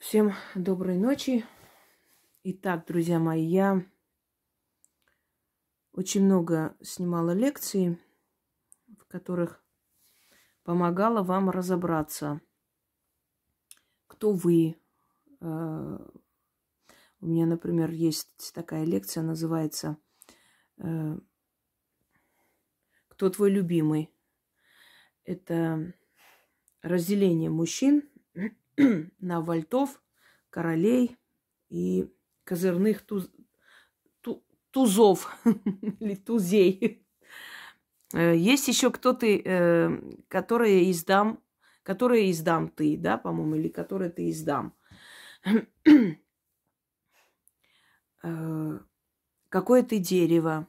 [0.00, 1.44] Всем доброй ночи.
[2.42, 3.84] Итак, друзья мои, я
[5.92, 7.98] очень много снимала лекций,
[8.98, 9.62] в которых
[10.64, 12.40] помогала вам разобраться,
[14.06, 14.80] кто вы.
[15.42, 15.98] Э,
[17.20, 19.98] у меня, например, есть такая лекция, называется
[20.78, 21.18] э,
[23.08, 24.10] «Кто твой любимый?»
[25.24, 25.92] Это
[26.80, 28.10] разделение мужчин
[29.20, 30.02] на вальтов,
[30.50, 31.16] королей
[31.68, 32.10] и
[32.44, 33.30] козырных туз,
[34.20, 35.36] ту, тузов
[36.00, 37.06] или тузей.
[38.12, 39.90] Э, есть еще кто-то, э,
[40.28, 41.42] который издам,
[41.82, 44.74] которые издам ты, да, по-моему, или которые ты издам.
[48.22, 48.78] Э,
[49.48, 50.68] какое ты дерево?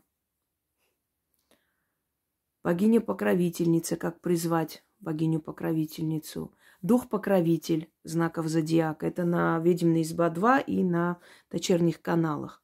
[2.63, 6.55] Богиня-покровительница, как призвать богиню-покровительницу?
[6.81, 9.05] Дух-покровитель знаков зодиака.
[9.05, 11.19] Это на «Ведьмина изба 2» и на
[11.51, 12.63] дочерних каналах.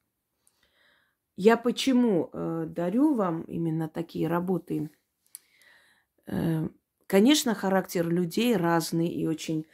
[1.35, 4.89] Я почему э, дарю вам именно такие работы?
[6.25, 6.67] Э,
[7.05, 9.67] конечно, характер людей разный и очень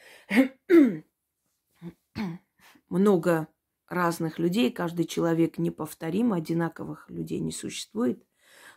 [2.90, 3.48] много
[3.88, 4.72] разных людей.
[4.72, 8.26] Каждый человек неповторим, одинаковых людей не существует.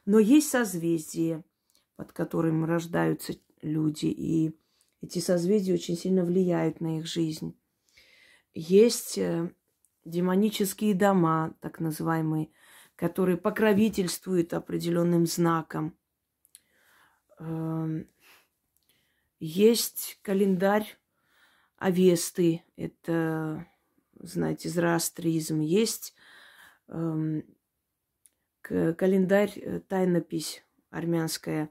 [0.05, 1.43] Но есть созвездие,
[1.97, 4.07] под которым рождаются люди.
[4.07, 4.57] И
[5.03, 7.59] эти созвездия очень сильно влияют на их жизнь.
[8.55, 9.53] Есть э,
[10.05, 12.51] демонические дома, так называемые,
[12.97, 15.97] которые покровительствуют определенным знаком.
[17.39, 18.09] Эм,
[19.39, 20.97] есть календарь
[21.77, 23.67] Авесты, это,
[24.19, 25.61] знаете, зороастризм.
[25.61, 26.15] Есть
[26.89, 27.45] эм,
[28.63, 31.69] календарь, э, тайнопись армянская,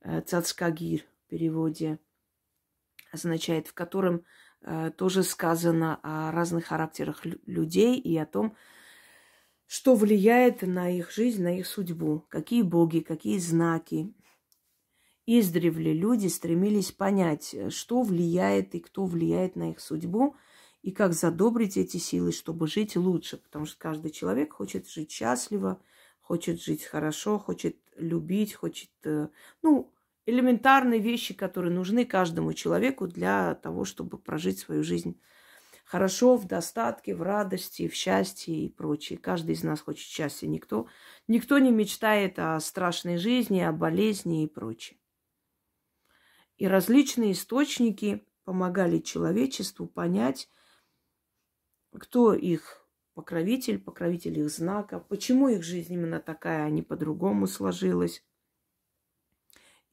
[0.00, 1.98] э, Цацкагир в переводе–
[3.12, 4.24] означает, в котором
[4.62, 8.56] э, тоже сказано о разных характерах людей и о том,
[9.66, 14.12] что влияет на их жизнь, на их судьбу, какие боги, какие знаки.
[15.24, 20.36] Издревле люди стремились понять, э, что влияет и кто влияет на их судьбу,
[20.82, 25.80] и как задобрить эти силы, чтобы жить лучше, потому что каждый человек хочет жить счастливо,
[26.20, 29.28] хочет жить хорошо, хочет любить, хочет, э,
[29.62, 29.92] ну,
[30.26, 35.20] элементарные вещи, которые нужны каждому человеку для того, чтобы прожить свою жизнь
[35.84, 39.18] хорошо, в достатке, в радости, в счастье и прочее.
[39.18, 40.46] Каждый из нас хочет счастья.
[40.46, 40.86] Никто,
[41.28, 44.98] никто не мечтает о страшной жизни, о болезни и прочее.
[46.56, 50.48] И различные источники помогали человечеству понять,
[51.98, 58.24] кто их покровитель, покровитель их знака, почему их жизнь именно такая, а не по-другому сложилась.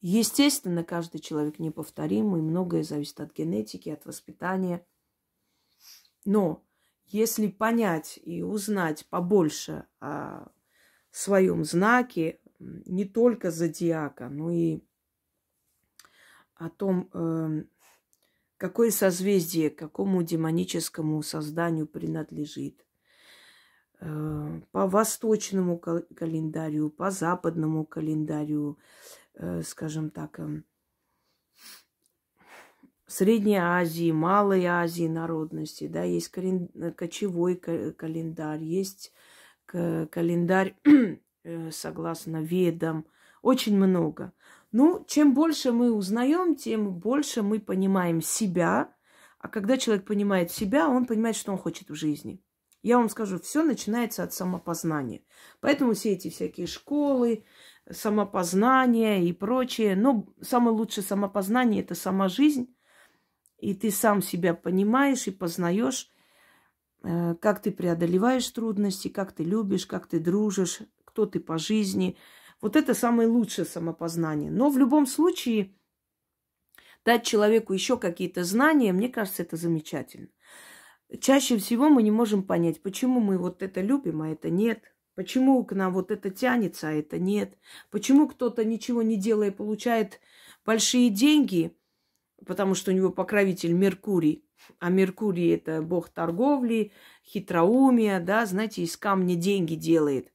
[0.00, 4.86] Естественно, каждый человек неповторимый, многое зависит от генетики, от воспитания.
[6.24, 6.64] Но
[7.06, 10.48] если понять и узнать побольше о
[11.10, 14.80] своем знаке, не только зодиака, но и
[16.54, 17.68] о том, эм,
[18.58, 22.84] какое созвездие, какому демоническому созданию принадлежит.
[24.00, 28.78] Э, по восточному календарю, по западному календарю,
[29.62, 30.64] скажем так, эм,
[33.10, 36.68] Средней Азии, Малой Азии народности, да, есть кален...
[36.74, 39.12] Э, кочевой календарь, есть
[39.66, 40.76] календарь,
[41.44, 43.06] э, согласно ведам,
[43.42, 44.32] очень много.
[44.70, 48.94] Ну, чем больше мы узнаем, тем больше мы понимаем себя.
[49.40, 52.40] А когда человек понимает себя, он понимает, что он хочет в жизни.
[52.82, 55.22] Я вам скажу, все начинается от самопознания.
[55.60, 57.44] Поэтому все эти всякие школы,
[57.90, 59.96] самопознание и прочее.
[59.96, 62.74] Но самое лучшее самопознание– это сама жизнь.
[63.58, 66.10] И ты сам себя понимаешь и познаешь,
[67.02, 72.16] э, как ты преодолеваешь трудности, как ты любишь, как ты дружишь, кто ты по жизни.
[72.60, 74.50] Вот это самое лучшее самопознание.
[74.50, 75.74] Но в любом случае
[77.04, 80.28] дать человеку еще какие-то знания, мне кажется, это замечательно.
[81.20, 84.94] Чаще всего мы не можем понять, почему мы вот это любим, а это нет.
[85.20, 87.58] Почему к нам вот это тянется, а это нет?
[87.90, 90.18] Почему кто-то ничего не делая получает
[90.64, 91.76] большие деньги,
[92.46, 94.46] потому что у него покровитель Меркурий,
[94.78, 100.32] а Меркурий это бог торговли, хитроумия, да, знаете, из камня деньги делает.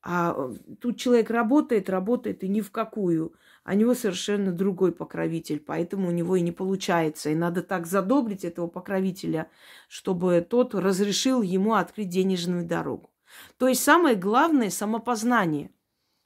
[0.00, 3.34] А э, тут человек работает, работает и ни в какую.
[3.62, 7.28] А у него совершенно другой покровитель, поэтому у него и не получается.
[7.28, 9.50] И надо так задобрить этого покровителя,
[9.86, 13.10] чтобы тот разрешил ему открыть денежную дорогу.
[13.58, 15.70] То есть самое главное– самопознание.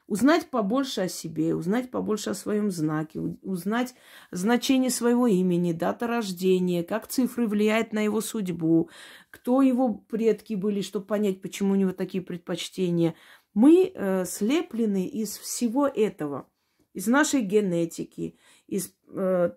[0.06, 3.94] Узнать побольше о себе, узнать побольше о своем знаке, узнать
[4.30, 8.88] значение своего имени, дата рождения, как цифры влияют на его судьбу,
[9.28, 13.16] кто его предки были, чтобы понять, почему у него такие предпочтения.
[13.52, 16.48] Мы э, слеплены из всего этого,
[16.94, 19.50] из нашей генетики, из э,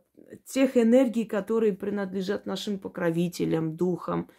[0.45, 4.29] тех энергий, которые принадлежат нашим покровителям, духам,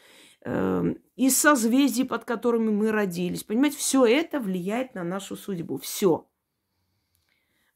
[0.45, 3.45] э, из созвездий, под которыми мы родились.
[3.45, 5.79] Понимаете, все это влияет на нашу судьбу.
[5.79, 6.27] Все.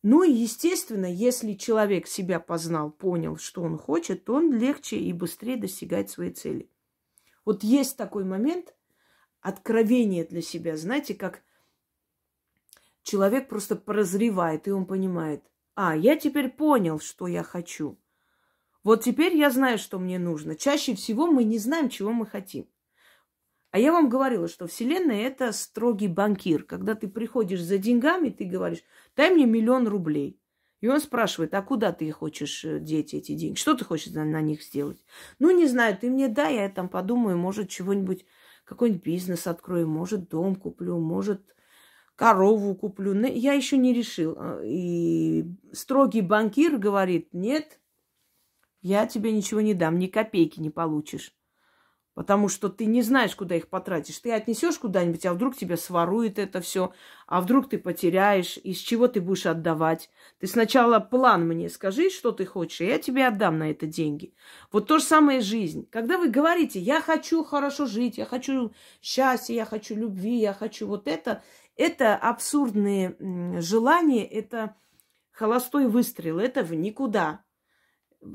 [0.02, 5.12] Ну и, естественно, если человек себя познал, понял, что он хочет, то он легче и
[5.12, 6.70] быстрее достигает своей цели.
[7.44, 8.74] Вот есть такой момент
[9.40, 10.76] откровения для себя.
[10.76, 11.42] Знаете, как
[13.02, 15.42] человек просто прозревает, и он понимает,
[15.74, 17.98] а, я теперь понял, что я хочу.
[18.86, 20.54] Вот теперь я знаю, что мне нужно.
[20.54, 22.68] Чаще всего мы не знаем, чего мы хотим.
[23.72, 26.62] А я вам говорила, что Вселенная– это строгий банкир.
[26.62, 28.84] Когда ты приходишь за деньгами, ты говоришь,
[29.16, 30.40] дай мне миллион рублей.
[30.80, 33.58] И он спрашивает, а куда ты хочешь э, деть эти деньги?
[33.58, 35.04] Что ты хочешь на, на них сделать?
[35.40, 38.24] Ну, не знаю, ты мне дай, я там подумаю, может, чего-нибудь,
[38.64, 41.42] какой-нибудь бизнес открою, может, дом куплю, может,
[42.14, 43.14] корову куплю.
[43.26, 44.36] Я еще не решил.
[44.38, 47.80] А, и строгий банкир говорит, нет,
[48.86, 51.34] я тебе ничего не дам, ни копейки не получишь.
[52.14, 54.20] Потому что ты не знаешь, куда их потратишь.
[54.20, 56.94] Ты отнесешь куда-нибудь, а вдруг тебя сворует это все,
[57.26, 60.08] а вдруг ты потеряешь, из чего ты будешь отдавать.
[60.38, 64.32] Ты сначала план мне скажи, что ты хочешь, и я тебе отдам на это деньги.
[64.72, 65.86] Вот то же самое жизнь.
[65.90, 68.72] Когда вы говорите, я хочу хорошо жить, я хочу
[69.02, 71.42] счастья, я хочу любви, я хочу вот это,
[71.76, 73.16] это абсурдные
[73.60, 74.76] желания, это
[75.32, 77.45] холостой выстрел, это в никуда.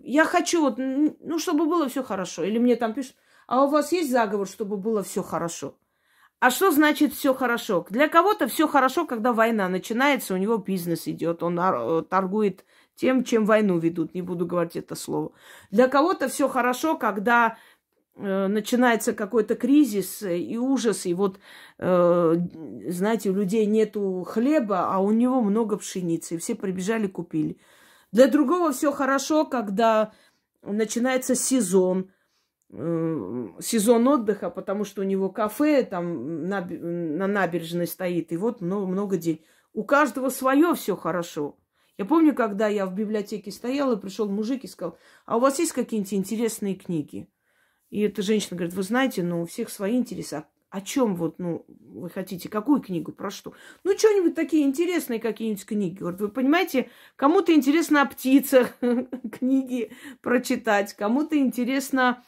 [0.04, 2.44] Я хочу вот, ну, чтобы было все хорошо.
[2.44, 3.16] Или мне там пишут,
[3.48, 5.78] а у вас есть заговор, чтобы было все хорошо?
[6.42, 7.86] А что значит все хорошо?
[7.92, 12.66] Для кого-то все хорошо, когда война начинается, у него бизнес идет, он э, торгует
[12.96, 14.16] тем, чем войну ведут.
[14.16, 15.34] Не буду говорить это слово.
[15.70, 17.58] Для кого-то все хорошо, когда
[18.16, 21.40] э, начинается какой-то кризис и ужас, и вот,
[21.78, 22.36] э,
[22.88, 27.58] знаете, у людей нету хлеба, а у него много пшеницы, и все прибежали, купили.
[28.12, 30.13] Для другого все хорошо, когда
[30.62, 32.12] начинается сезон,
[32.74, 38.62] Э, сезон отдыха, потому что у него кафе там на, на набережной стоит, и вот
[38.62, 39.42] много, много денег.
[39.74, 41.58] У каждого свое все хорошо.
[41.98, 45.74] Я помню, когда я в библиотеке стояла, пришел мужик и сказал, а у вас есть
[45.74, 47.30] какие-нибудь интересные книги?
[47.90, 50.46] И эта женщина говорит, вы знаете, ну, у всех свои интересы.
[50.71, 53.53] О чем вот, ну, вы хотите, какую книгу, про что?
[53.83, 55.97] Ну, что-нибудь такие интересные какие-нибудь книги.
[55.97, 58.77] Говорит, вы понимаете, кому-то интересно о птицах
[59.39, 59.91] книги
[60.21, 62.23] прочитать, кому-то интересно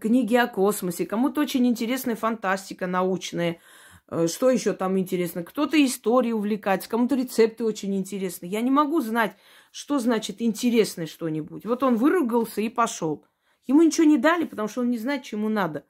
[0.00, 3.60] книги о космосе, кому-то очень интересная фантастика научная.
[4.08, 5.44] Э, что еще там интересно?
[5.44, 8.46] Кто-то истории увлекается, кому-то рецепты очень интересны.
[8.46, 9.36] Я не могу знать,
[9.70, 11.66] что значит интересное что-нибудь.
[11.66, 13.26] Вот он выругался и пошел.
[13.66, 15.84] Ему ничего не дали, потому что он не знает, чему надо.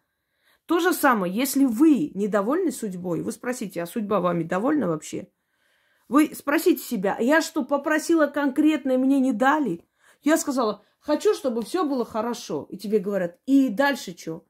[0.67, 5.29] То же самое, если вы недовольны судьбой, вы спросите, а судьба вами довольна вообще?
[6.09, 9.85] Вы спросите себя, «А я что, попросила конкретно, и мне не дали?
[10.23, 12.67] Я сказала, Хочу, чтобы все было хорошо.
[12.69, 14.45] И тебе говорят, и дальше что?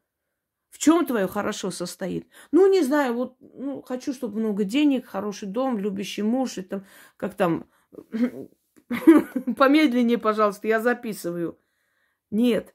[0.71, 2.31] В чем твое хорошо состоит?
[2.51, 6.87] Ну, не знаю, вот ну, хочу, чтобы много денег, хороший дом, любящий муж, и там,
[7.19, 7.69] как там,
[8.89, 11.61] помедленнее, пожалуйста, я записываю.
[12.31, 12.75] Нет,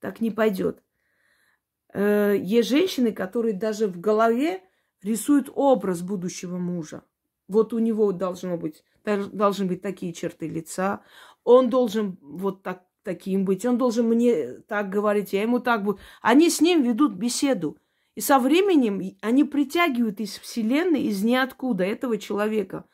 [0.00, 0.82] так не пойдет.
[1.96, 4.62] Э, есть женщины, которые даже в голове
[5.02, 7.04] рисуют образ будущего мужа.
[7.48, 11.00] Вот у него должно быть, должны быть такие черты лица,
[11.42, 15.98] он должен вот так таким быть, он должен мне так говорить, я ему так буду.
[16.20, 17.78] Они с ним ведут беседу.
[18.14, 22.84] И со временем они притягивают из Вселенной, из ниоткуда этого человека.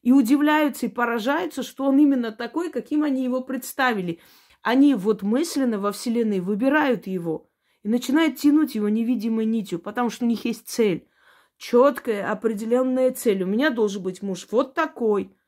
[0.00, 4.20] И удивляются и поражаются, что он именно такой, каким они его представили.
[4.62, 7.47] Они вот мысленно во Вселенной выбирают его
[7.82, 11.08] и начинают тянуть его невидимой нитью, потому что у них есть цель.
[11.56, 13.42] Четкая, определенная цель.
[13.42, 15.34] У меня должен быть муж вот такой–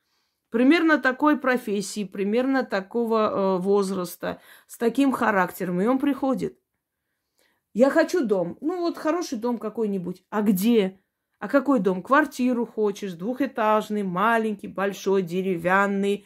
[0.51, 6.59] примерно такой профессии, примерно такого э, возраста, с таким характером, и он приходит.
[7.73, 8.57] Я хочу дом.
[8.61, 10.23] Ну вот хороший дом какой-нибудь.
[10.29, 10.99] А где?
[11.39, 12.03] А какой дом?
[12.03, 16.25] Квартиру хочешь, двухэтажный, маленький, большой, деревянный.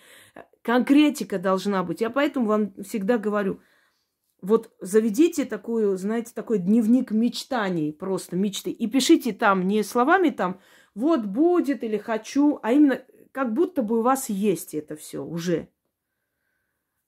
[0.63, 2.01] Конкретика должна быть.
[2.01, 3.61] Я поэтому вам всегда говорю,
[4.45, 10.59] вот заведите такую, знаете, такой дневник мечтаний, просто мечты, и пишите там не словами там,
[10.93, 15.67] вот будет или хочу, а именно как будто бы у вас есть это все уже.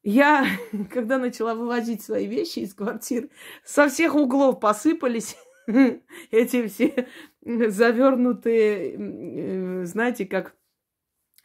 [0.03, 0.45] Я,
[0.91, 3.29] когда начала вывозить свои вещи из квартиры,
[3.63, 5.37] со всех углов посыпались
[6.31, 7.07] эти все
[7.41, 10.55] завернутые, э, знаете, как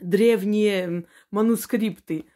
[0.00, 2.26] древние манускрипты.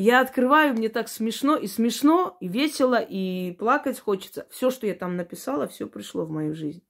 [0.00, 4.46] Я открываю, мне так смешно, и смешно, и весело, и плакать хочется.
[4.50, 6.82] Все, что я там написала, все пришло в мою жизнь.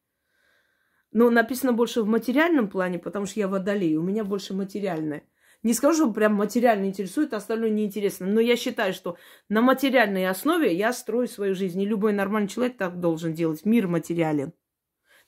[1.11, 3.97] Но написано больше в материальном плане, потому что я водолей.
[3.97, 5.25] У меня больше материальное.
[5.65, 8.29] Не скажу, что прям материально интересует, остальное неинтересно.
[8.29, 9.17] Но я считаю, что
[9.49, 11.83] на материальной основе я строю свою жизнь.
[11.83, 13.65] И любой нормальный человек так должен делать.
[13.65, 14.53] Мир материален.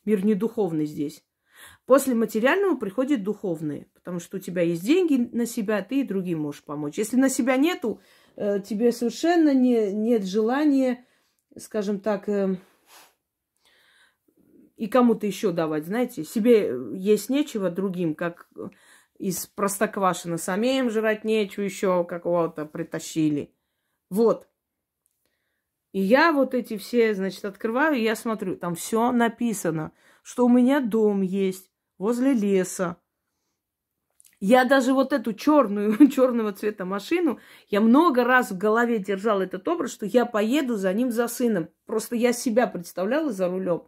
[0.04, 1.24] Мир не духовный здесь.
[1.86, 6.40] После материального приходит духовное, потому что у тебя есть деньги на себя, ты и другим
[6.40, 6.98] можешь помочь.
[6.98, 8.00] Если на себя нету,
[8.34, 11.06] э, тебе совершенно не, нет желания,
[11.56, 12.56] скажем так, э,
[14.76, 18.48] и кому-то еще давать, знаете, себе есть нечего другим, как
[19.18, 23.54] из простоквашина самим жрать нечего еще какого-то притащили.
[24.10, 24.48] Вот.
[25.92, 29.92] И я вот эти все, значит, открываю, и я смотрю, там все написано,
[30.24, 32.96] что у меня дом есть, возле леса.
[34.44, 39.68] Я даже вот эту черную, черного цвета машину, я много раз в голове держал этот
[39.68, 41.68] образ, что я поеду за ним, за сыном.
[41.86, 43.84] Просто я себя представляла за рулем.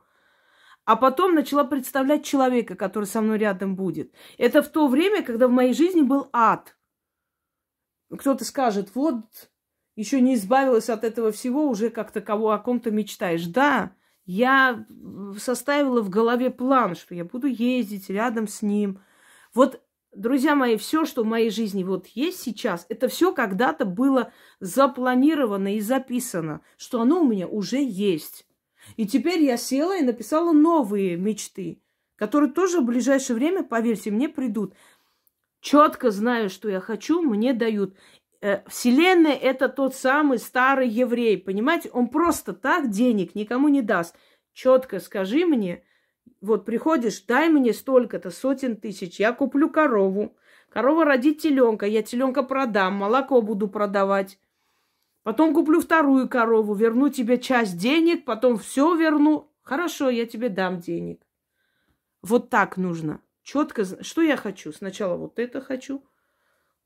[0.84, 4.14] А потом начала представлять человека, который со мной рядом будет.
[4.38, 6.76] Это в то время, когда в моей жизни был ад.
[8.16, 9.24] Кто-то скажет, вот,
[9.96, 13.46] еще не избавилась от этого всего, уже как-то кого о ком-то мечтаешь.
[13.46, 13.90] Да,
[14.24, 14.86] я
[15.36, 19.00] составила в голове план, что я буду ездить рядом с ним.
[19.52, 19.80] Вот,
[20.16, 25.76] друзья мои, все, что в моей жизни вот есть сейчас, это все когда-то было запланировано
[25.76, 28.46] и записано, что оно у меня уже есть.
[28.96, 31.80] И теперь я села и написала новые мечты,
[32.16, 34.74] которые тоже в ближайшее время, поверьте мне, придут.
[35.60, 37.96] Четко знаю, что я хочу, мне дают.
[38.42, 41.90] Э, Вселенная– это тот самый старый еврей, понимаете?
[41.90, 44.14] Он просто так денег никому не даст.
[44.52, 45.82] Четко скажи мне,
[46.44, 50.36] вот приходишь, дай мне столько-то, сотен тысяч, я куплю корову.
[50.68, 54.38] Корова родит теленка, я теленка продам, молоко буду продавать.
[55.22, 59.50] Потом куплю вторую корову, верну тебе часть денег, потом все верну.
[59.62, 61.26] Хорошо, я тебе дам денег.
[62.20, 63.20] Вот так нужно.
[63.42, 64.72] Четко, что я хочу?
[64.72, 66.04] Сначала вот это хочу,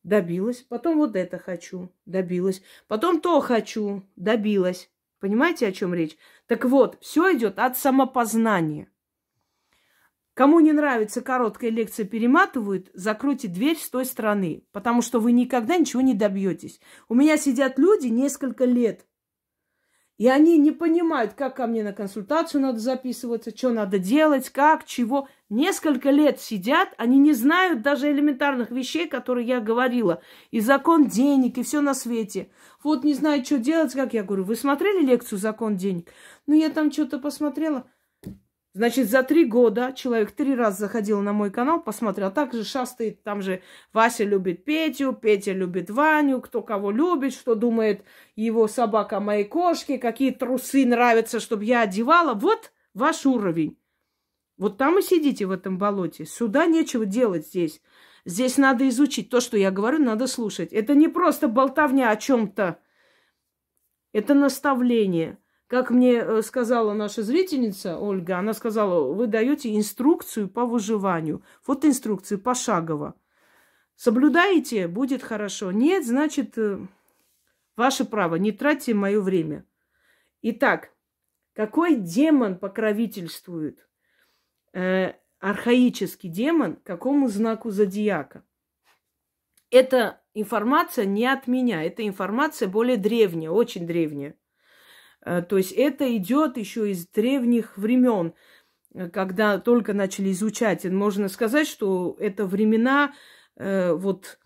[0.05, 0.63] добилась.
[0.69, 2.63] Потом вот это хочу, добилась.
[2.87, 4.91] Потом то хочу, добилась.
[5.19, 6.17] Понимаете, о чем речь?
[6.47, 8.89] Так вот, все идет от самопознания.
[10.39, 15.77] Кому не нравится короткая лекция перематывают, закройте дверь с той стороны, потому что вы никогда
[15.77, 16.81] ничего не добьетесь.
[17.09, 19.05] У меня сидят люди несколько лет,
[20.17, 24.85] и они не понимают, как ко мне на консультацию надо записываться, что надо делать, как,
[24.85, 25.29] чего.
[25.49, 30.23] Несколько лет сидят, они не знают даже элементарных вещей, которые я говорила.
[30.53, 32.49] И закон денег, и все на свете.
[32.85, 34.45] Вот не знаю, что делать, как я говорю.
[34.45, 36.13] Вы смотрели лекцию «Закон денег»?
[36.47, 37.89] Ну, я там что-то посмотрела.
[38.79, 42.31] Значит, за три года человек три раза заходил на мой канал, посмотрел.
[42.31, 43.61] Также шастает, там же
[43.93, 48.05] Вася любит Петю, Петя любит Ваню, кто кого любит, что думает
[48.37, 52.35] его собака моей кошке, какие трусы нравятся, чтобы я одевала.
[52.35, 53.77] Вот ваш уровень.
[54.59, 56.25] Вот там и сидите в этом болоте.
[56.25, 57.83] Сюда нечего делать здесь.
[58.25, 59.29] Здесь надо изучить.
[59.29, 60.73] То, что я говорю, надо слушать.
[60.73, 62.79] Это не просто болтовня о чем-то.
[64.13, 65.37] Это наставление.
[65.69, 71.43] Как мне э, сказала наша зрительница Ольга, она сказала, вы даете инструкцию по выживанию.
[71.67, 73.15] Вот инструкцию пошагово.
[73.95, 75.71] Соблюдаете, будет хорошо.
[75.71, 76.79] Нет, значит, э,
[77.77, 79.67] ваше право, не тратьте мое время.
[80.41, 80.91] Итак,
[81.53, 83.87] какой демон покровительствует?
[84.73, 88.43] Э, архаический демон какому знаку зодиака?
[89.71, 94.35] Эта информация не от меня, эта информация более древняя, очень древняя.
[95.25, 98.35] Э, то есть это идет еще из древних времен,
[98.95, 100.85] э, когда только начали изучать.
[100.85, 103.15] Можно сказать, что это времена
[103.57, 104.39] э, вот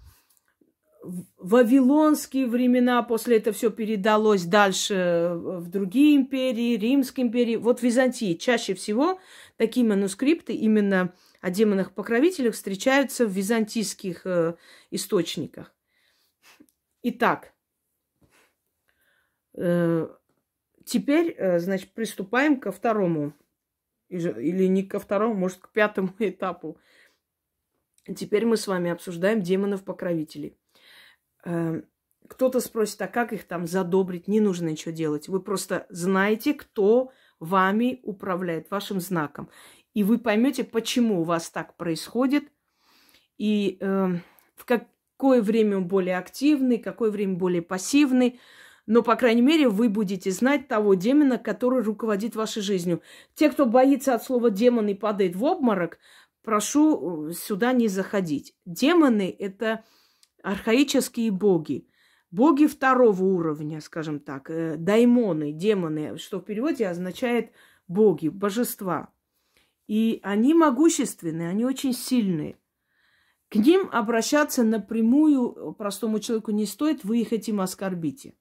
[1.39, 7.57] вавилонские времена, после этого все передалось дальше в другие империи, Римской империи.
[7.57, 9.19] Вот Византии чаще всего
[9.57, 14.25] такие манускрипты именно о демонах-покровителях встречаются в византийских
[14.93, 15.75] источниках.
[17.03, 17.53] Итак,
[20.93, 23.33] Теперь, э, значит, приступаем ко второму.
[24.11, 26.77] Или не ко второму, может, к пятому этапу.
[28.15, 30.59] Теперь мы с вами обсуждаем демонов-покровителей.
[31.47, 31.81] Э,
[32.29, 34.29] кто-то спросит, а как их там задобрить?
[34.29, 35.29] Не нужно ничего делать.
[35.29, 39.49] Вы просто знаете, кто вами управляет, вашим знаком.
[39.95, 42.45] И вы поймете, почему у вас так происходит,
[43.39, 44.09] и э,
[44.57, 48.41] в какое время он более активный, какое время более пассивный.
[48.93, 53.01] Но, по крайней мере, вы будете знать того демона, который руководит вашей жизнью.
[53.35, 55.97] Те, кто боится от слова демон и падает в обморок,
[56.43, 58.55] прошу э, сюда не заходить.
[58.67, 59.83] Демоны– это
[60.43, 61.89] архаические боги.
[62.31, 67.53] Боги второго уровня, скажем так, э, даймоны, демоны, что в переводе означает
[67.89, 69.09] боги, божества.
[69.87, 72.59] И они могущественные, они очень сильные.
[73.49, 78.35] К ним обращаться напрямую простому человеку не стоит, вы их этим оскорбите.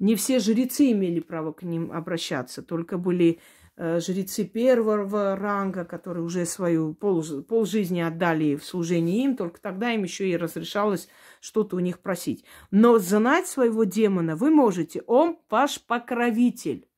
[0.00, 3.38] Не все жрецы имели право к ним обращаться, только были
[3.76, 9.92] э, жрецы первого ранга, которые уже свою пол, полжизни отдали в служение им, только тогда
[9.92, 11.08] им еще и разрешалось
[11.40, 12.46] что-то у них просить.
[12.70, 16.88] Но знать своего демона вы можете, он ваш покровитель.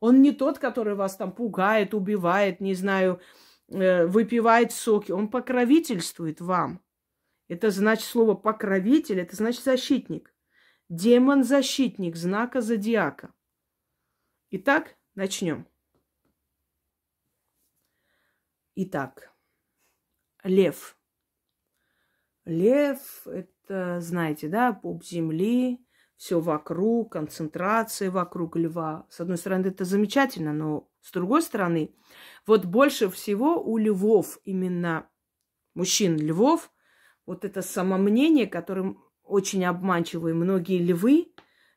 [0.00, 3.20] Он не тот, который вас там пугает, убивает, не знаю,
[3.68, 5.12] э, выпивает соки.
[5.12, 6.80] Он покровительствует вам.
[7.46, 10.34] Это значит слово покровитель, это значит защитник.
[10.90, 13.32] Демон-защитник знака зодиака.
[14.50, 15.68] Итак, начнем.
[18.74, 19.32] Итак,
[20.42, 20.98] лев.
[22.44, 25.78] Лев– это, знаете, да, пуп земли,
[26.16, 29.06] все вокруг, концентрация вокруг льва.
[29.10, 31.94] С одной стороны, это замечательно, но с другой стороны,
[32.48, 35.08] вот больше всего у львов, именно
[35.74, 36.72] мужчин львов,
[37.26, 41.32] вот это самомнение, которым очень обманчивые многие львы,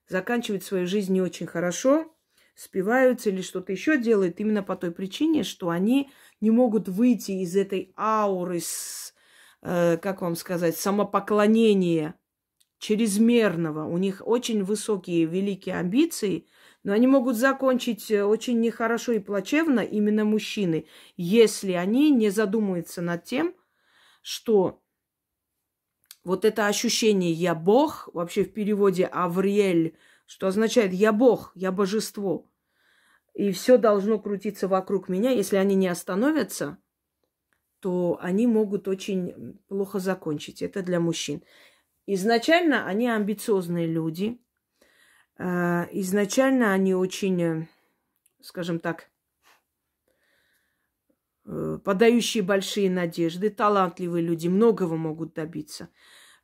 [0.08, 2.14] заканчивают свою жизнь не очень хорошо,
[2.56, 7.56] спиваются или что-то еще делают именно по той причине, что они не могут выйти из
[7.56, 9.14] этой ауры, с,
[9.62, 12.16] э, как вам сказать, самопоклонения
[12.80, 13.88] чрезмерного.
[13.88, 16.48] У них очень высокие, великие амбиции,
[16.84, 23.02] но они могут закончить э, очень нехорошо и плачевно именно мужчины, если они не задумаются
[23.02, 23.56] над тем,
[24.22, 24.83] что
[26.24, 32.50] вот это ощущение «я Бог», вообще в переводе «Авриэль», что означает «я Бог», «я божество»,
[33.34, 36.77] и все должно крутиться вокруг меня, если они не остановятся,
[37.80, 40.62] то они могут очень плохо закончить.
[40.62, 41.44] Это для мужчин.
[42.06, 44.39] Изначально они амбициозные люди.
[45.38, 47.68] А, изначально они очень, э,
[48.39, 49.12] скажем так, Э,
[51.46, 55.89] подающие большие надежды, талантливые люди, многого могут добиться.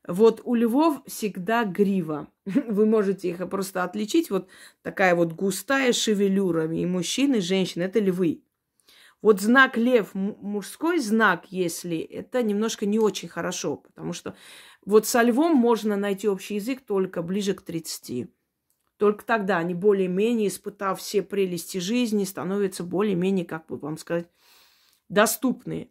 [0.08, 2.32] Вот у львов всегда грива.
[2.46, 4.30] Вы можете их просто отличить.
[4.30, 4.50] Вот
[4.82, 6.74] такая вот густая шевелюра.
[6.74, 8.44] И мужчины, и женщины– это львы.
[9.22, 14.34] Вот знак лев, мужской знак, если, это немножко не очень хорошо, потому что
[14.86, 18.30] вот со львом можно найти общий язык только ближе к 30.
[18.96, 24.30] Только тогда они более-менее, испытав все прелести жизни, становятся более-менее, как бы вам сказать,
[25.10, 25.90] доступные.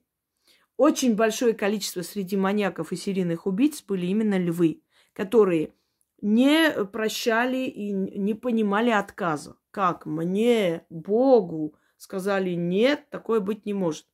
[0.76, 5.74] Очень большое количество среди маньяков и серийных убийц были именно львы, которые
[6.20, 9.56] не прощали и не понимали отказа.
[9.70, 14.06] Как мне, Богу, сказали нет, такое быть не может.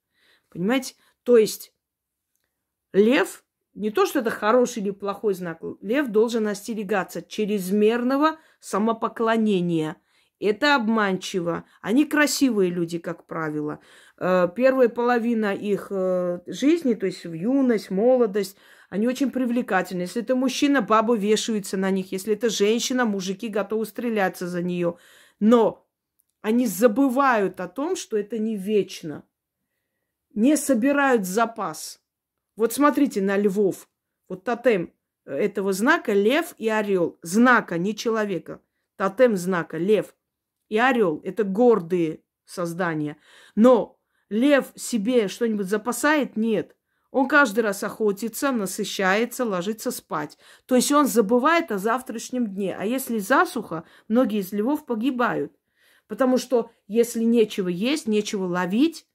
[0.49, 0.95] Понимаете?
[1.23, 1.75] То есть
[2.93, 5.61] лев не то, что это хороший или плохой знак.
[5.81, 9.97] Лев должен остерегаться чрезмерного самопоклонения.
[10.39, 11.65] Это обманчиво.
[11.81, 13.81] Они красивые люди, как правило.
[14.19, 18.57] Э, первая половина их э, жизни, то есть в юность, молодость,
[18.91, 20.03] они очень привлекательны.
[20.03, 22.13] Если это мужчина, бабы вешаются на них.
[22.13, 24.99] Если это женщина, мужики готовы стреляться за нее.
[25.41, 25.89] Но
[26.43, 29.25] они забывают о том, что это не вечно.
[30.35, 32.01] Не собирают запас.
[32.55, 33.89] Вот смотрите на львов.
[34.29, 34.93] Вот тотем
[35.25, 37.19] этого знака лев и орел.
[37.23, 38.61] Знака, не человека.
[38.97, 40.15] Тотем знака лев
[40.69, 41.21] и орел.
[41.25, 43.17] Это гордые создания.
[43.55, 43.94] Но
[44.35, 46.37] Лев себе что-нибудь запасает?
[46.37, 46.75] Нет.
[47.13, 50.37] Он каждый раз охотится, насыщается, ложится спать.
[50.67, 52.75] То есть он забывает о завтрашнем дне.
[52.77, 55.53] А если засуха, многие из львов погибают.
[56.09, 59.07] Потому что если нечего есть, нечего ловить,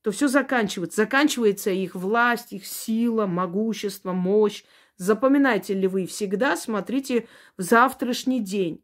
[0.00, 1.02] то все заканчивается.
[1.02, 4.64] Заканчивается их власть, их сила, могущество, мощь.
[4.96, 8.82] Запоминайте ли вы всегда, смотрите в завтрашний день.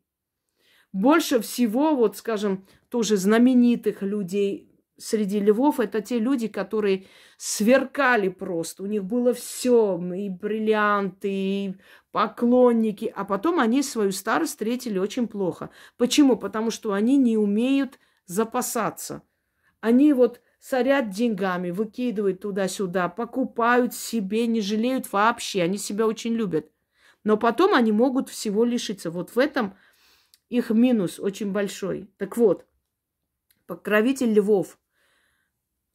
[0.92, 4.69] Больше всего, вот скажем, тоже знаменитых людей,
[5.00, 8.82] среди львов это те люди, которые сверкали просто.
[8.82, 11.74] У них было все, и бриллианты, и
[12.12, 13.12] поклонники.
[13.14, 15.70] А потом они свою старость встретили очень плохо.
[15.96, 16.36] Почему?
[16.36, 19.22] Потому что они не умеют запасаться.
[19.80, 25.62] Они вот сорят деньгами, выкидывают туда-сюда, покупают себе, не жалеют вообще.
[25.62, 26.70] Они себя очень любят.
[27.24, 29.10] Но потом они могут всего лишиться.
[29.10, 29.74] Вот в этом
[30.50, 32.10] их минус очень большой.
[32.18, 32.66] Так вот,
[33.66, 34.78] покровитель львов–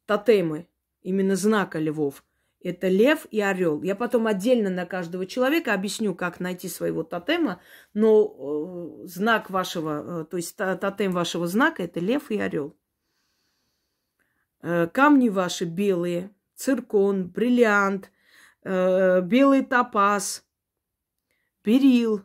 [0.05, 0.67] тотемы,
[1.01, 2.23] именно знака львов.
[2.61, 3.83] Это лев и орел.
[3.83, 7.61] Я потом отдельно на каждого человека объясню, как найти своего тотема,
[7.93, 12.75] но э, знак вашего, э, то есть тотем вашего знака это лев и орел.
[14.61, 18.11] Э, камни ваши белые, циркон, бриллиант,
[18.63, 20.43] э, белый топаз,
[21.63, 22.23] берил,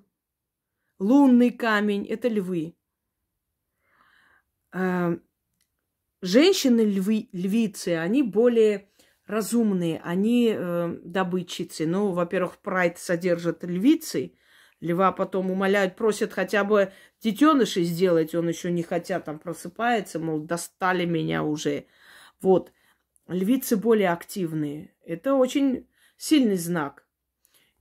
[0.99, 2.75] лунный камень– это львы.
[4.73, 5.19] Э,
[6.23, 8.89] женщины львы, львицы, они более
[9.27, 11.87] разумные, они э, добытчицы.
[11.87, 14.35] Ну, во-первых, прайд содержит львицы,
[14.81, 20.41] льва потом умоляют, просят хотя бы детенышей сделать, он еще не хотят, там просыпается, мол,
[20.41, 21.87] достали меня уже.
[22.41, 22.73] Вот.
[23.29, 24.93] Львицы более активные.
[25.05, 27.07] Это очень сильный знак.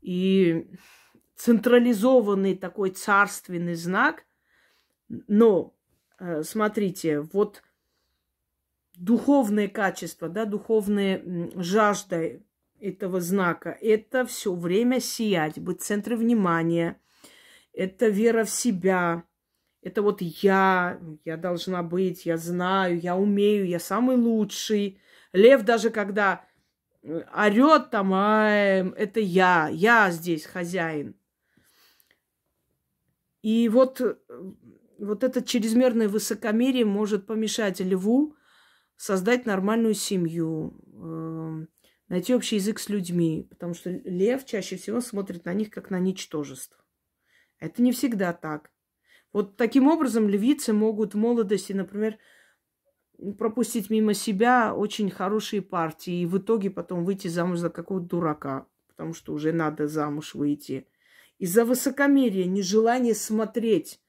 [0.02, 0.70] И
[1.36, 4.26] централизованный такой царственный знак.
[5.08, 5.74] Но,
[6.20, 7.64] э, смотрите, вот
[9.00, 11.24] духовное качество, да, духовная
[11.56, 12.42] жажда
[12.80, 17.00] этого знака, это все время сиять, быть в центре внимания,
[17.74, 19.24] это вера в себя,
[19.82, 25.00] это вот я, я должна быть, я знаю, я умею, я самый лучший.
[25.32, 26.46] Лев даже когда
[27.02, 31.16] э, орет там, а, это я, я здесь хозяин.
[33.42, 34.18] И вот, э,
[34.98, 38.36] вот это чрезмерное высокомерие может помешать льву
[39.00, 41.70] создать нормальную семью, эм,
[42.10, 46.00] найти общий язык с людьми, потому что лев чаще всего смотрит на них как на
[46.00, 46.84] ничтожество.
[47.60, 48.72] Это не всегда так.
[49.32, 52.18] Вот таким образом львицы могут в молодости, например,
[53.38, 58.68] пропустить мимо себя очень хорошие партии и в итоге потом выйти замуж за какого-то дурака,
[58.90, 60.90] потому что уже надо замуж выйти.
[61.38, 64.02] Из-за высокомерия, нежелания смотреть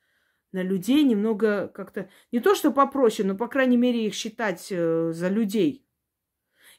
[0.53, 2.09] на людей немного как-то...
[2.33, 5.87] Не то, что попроще, но, по крайней мере, их считать э, за людей.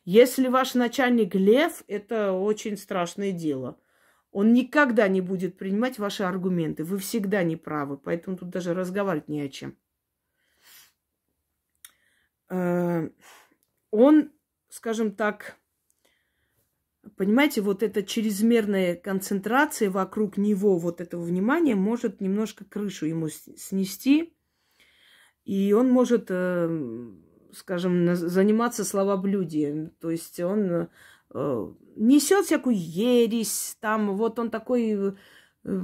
[0.03, 3.79] Если ваш начальник лев, это очень страшное дело.
[4.31, 6.83] Он никогда не будет принимать ваши аргументы.
[6.83, 9.77] Вы всегда не правы, поэтому тут даже разговаривать не о чем.
[12.49, 13.09] Э,
[13.91, 14.31] он,
[14.69, 15.57] скажем так,
[17.21, 24.33] Понимаете, вот эта чрезмерная концентрация вокруг него, вот этого внимания, может немножко крышу ему снести.
[25.45, 27.11] И он может, э,
[27.53, 29.91] скажем, заниматься словоблюдием.
[29.99, 30.89] То есть он
[31.29, 35.13] э, несет всякую ересь, там вот он такой
[35.63, 35.81] э,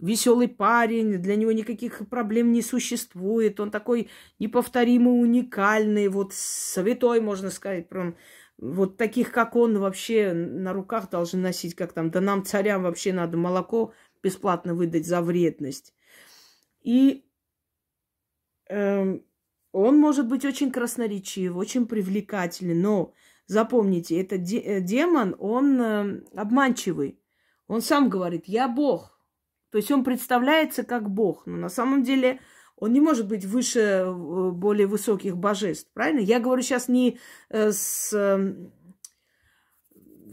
[0.00, 7.50] веселый парень, для него никаких проблем не существует, он такой неповторимый, уникальный, вот святой, можно
[7.50, 8.16] сказать, прям
[8.58, 13.12] вот таких, как он, вообще на руках должны носить, как там, да нам, царям, вообще
[13.12, 15.94] надо молоко бесплатно выдать за вредность.
[16.82, 17.24] И
[18.68, 19.18] э,
[19.72, 23.12] он может быть очень красноречив, очень привлекательный, но
[23.46, 27.18] запомните, этот де- э, демон, он э, обманчивый.
[27.66, 29.18] Он сам говорит, я Бог.
[29.70, 32.40] То есть он представляется как Бог, но на самом деле
[32.82, 36.18] он не может быть выше э, более высоких божеств, правильно?
[36.18, 37.16] Я говорю сейчас не
[37.48, 38.72] э, с, эм,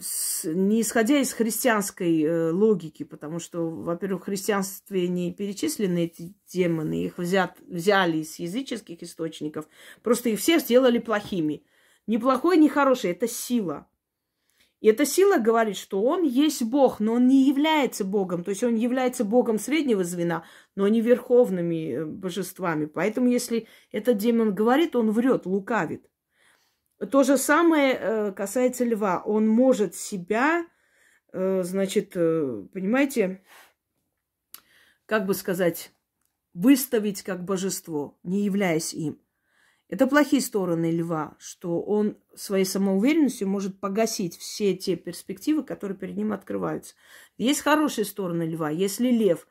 [0.01, 6.33] с не исходя из христианской э, логики, потому что, во-первых, в христианстве не перечислены эти
[6.51, 9.67] демоны, их взят, взяли из языческих источников,
[10.01, 11.63] просто их всех сделали плохими.
[12.07, 13.88] Ни плохой, ни хороший, это сила.
[14.81, 18.43] И эта сила говорит, что он есть Бог, но он не является Богом.
[18.43, 22.85] То есть он является Богом среднего звена, но не верховными э, божествами.
[22.85, 26.09] Поэтому если этот демон говорит, он врет, лукавит.
[27.11, 29.21] То же самое э, касается льва.
[29.25, 30.65] Он может себя,
[31.33, 33.43] э, значит, понимаете,
[35.05, 35.91] как бы сказать,
[36.53, 39.19] выставить как божество, не являясь им.
[39.89, 46.15] Это плохие стороны льва, что он своей самоуверенностью может погасить все те перспективы, которые перед
[46.15, 46.93] ним открываются.
[47.38, 48.69] Есть хорошие стороны льва.
[48.69, 49.47] Если лев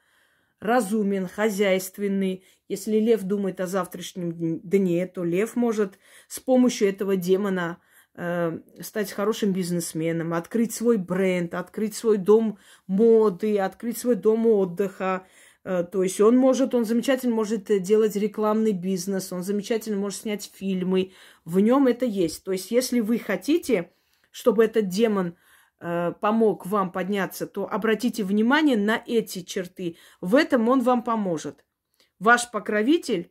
[0.60, 5.98] разумен, хозяйственный, если лев думает о завтрашнем дне, то лев может
[6.28, 7.78] с помощью этого демона
[8.14, 15.26] э, стать хорошим бизнесменом, открыть свой бренд, открыть свой дом моды, открыть свой дом отдыха,
[15.68, 21.12] то есть он может, он замечательно может делать рекламный бизнес, он замечательно может снять фильмы.
[21.44, 22.42] В нем это есть.
[22.42, 23.92] То есть если вы хотите,
[24.30, 25.36] чтобы этот демон
[25.80, 29.98] э, помог вам подняться, то обратите внимание на эти черты.
[30.22, 31.66] В этом он вам поможет.
[32.18, 33.30] Ваш покровитель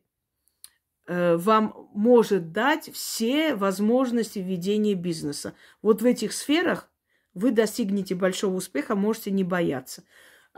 [1.07, 5.55] э, вам может дать все возможности ведения бизнеса.
[5.81, 6.91] Вот в этих сферах
[7.33, 10.03] вы достигнете большого успеха, можете не бояться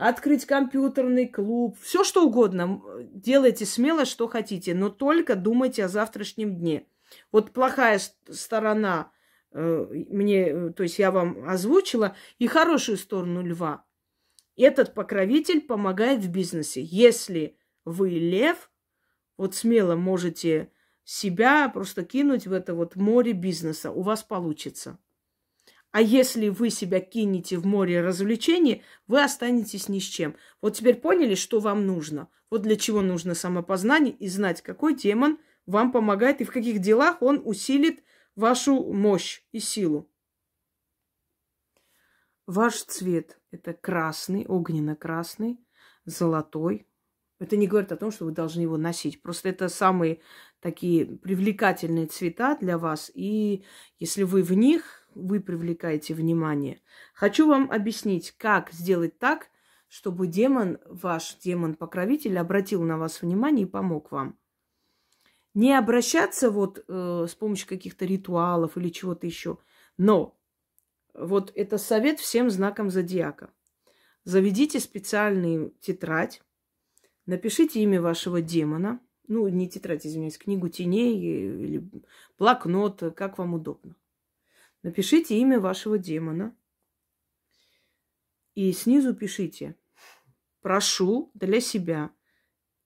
[0.08, 2.82] открыть компьютерный клуб, все что угодно.
[3.12, 6.86] Делайте смело, что хотите, но только думайте о завтрашнем дне.
[7.32, 9.12] Вот плохая сторона
[9.52, 13.84] э, мне, э, то есть я вам озвучила, и хорошую сторону льва.
[14.56, 16.82] Этот покровитель помогает в бизнесе.
[16.82, 18.70] Если вы лев,
[19.36, 20.72] вот смело можете
[21.04, 23.90] себя просто кинуть в это вот море бизнеса.
[23.90, 24.98] У вас получится.
[25.92, 30.36] А если вы себя кинете в море развлечений, вы останетесь ни с чем.
[30.60, 32.28] Вот теперь поняли, что вам нужно.
[32.48, 37.22] Вот для чего нужно самопознание и знать, какой демон вам помогает и в каких делах
[37.22, 38.04] он усилит
[38.36, 40.08] вашу мощь и силу.
[42.46, 45.60] Ваш цвет– это красный, огненно-красный,
[46.04, 46.86] золотой.
[47.38, 49.22] Это не говорит о том, что вы должны его носить.
[49.22, 50.20] Просто это самые
[50.60, 53.10] такие привлекательные цвета для вас.
[53.14, 53.64] И
[53.98, 56.80] если вы в них, вы привлекаете внимание.
[57.14, 59.48] Хочу вам объяснить, как сделать так,
[59.88, 64.38] чтобы демон, ваш демон-покровитель, обратил на вас внимание и помог вам.
[65.52, 69.58] Не обращаться вот э, с помощью каких-то ритуалов или чего-то еще,
[69.96, 70.38] но
[71.12, 73.50] вот это совет всем знакам зодиака.
[74.24, 76.42] Заведите специальную тетрадь,
[77.26, 81.88] напишите имя вашего демона, ну, не тетрадь, извиняюсь, книгу теней или
[82.38, 83.96] блокнот, как вам удобно.
[84.82, 86.56] Напишите имя вашего демона
[88.54, 89.76] и снизу пишите
[90.60, 92.10] «Прошу для себя»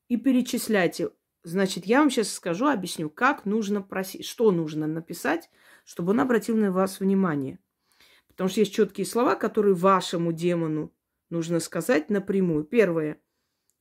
[0.09, 1.11] и перечисляйте.
[1.45, 5.51] Значит, я вам сейчас скажу, объясню, как нужно просить, что нужно написать,
[5.85, 7.59] чтобы он обратил на вас внимание.
[8.29, 10.93] Потому что есть четкие слова, которые вашему демону
[11.31, 12.65] нужно сказать напрямую.
[12.65, 13.21] Первое.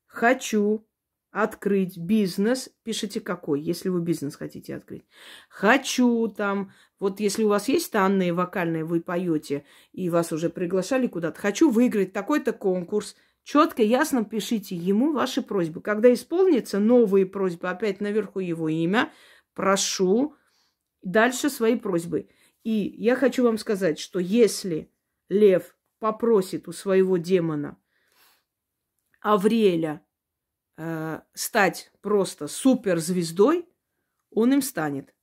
[0.05, 0.87] Хочу
[1.33, 2.69] открыть бизнес.
[2.83, 5.03] Пишите какой, если вы бизнес хотите открыть.
[5.49, 11.07] Хочу там, вот если у вас есть данные вокальные, вы поете, и вас уже приглашали
[11.07, 11.39] куда-то.
[11.39, 13.15] Хочу выиграть такой-то конкурс.
[13.43, 15.81] Четко, ясно пишите ему ваши просьбы.
[15.81, 19.11] Когда исполнится новые просьбы, опять наверху его имя,
[19.55, 20.35] прошу,
[21.01, 22.29] дальше свои просьбы.
[22.63, 24.91] И я хочу вам сказать, что если
[25.29, 27.77] лев попросит у своего демона
[29.19, 30.05] Авриэля
[30.77, 33.67] э, стать просто суперзвездой,
[34.31, 35.13] он им станет.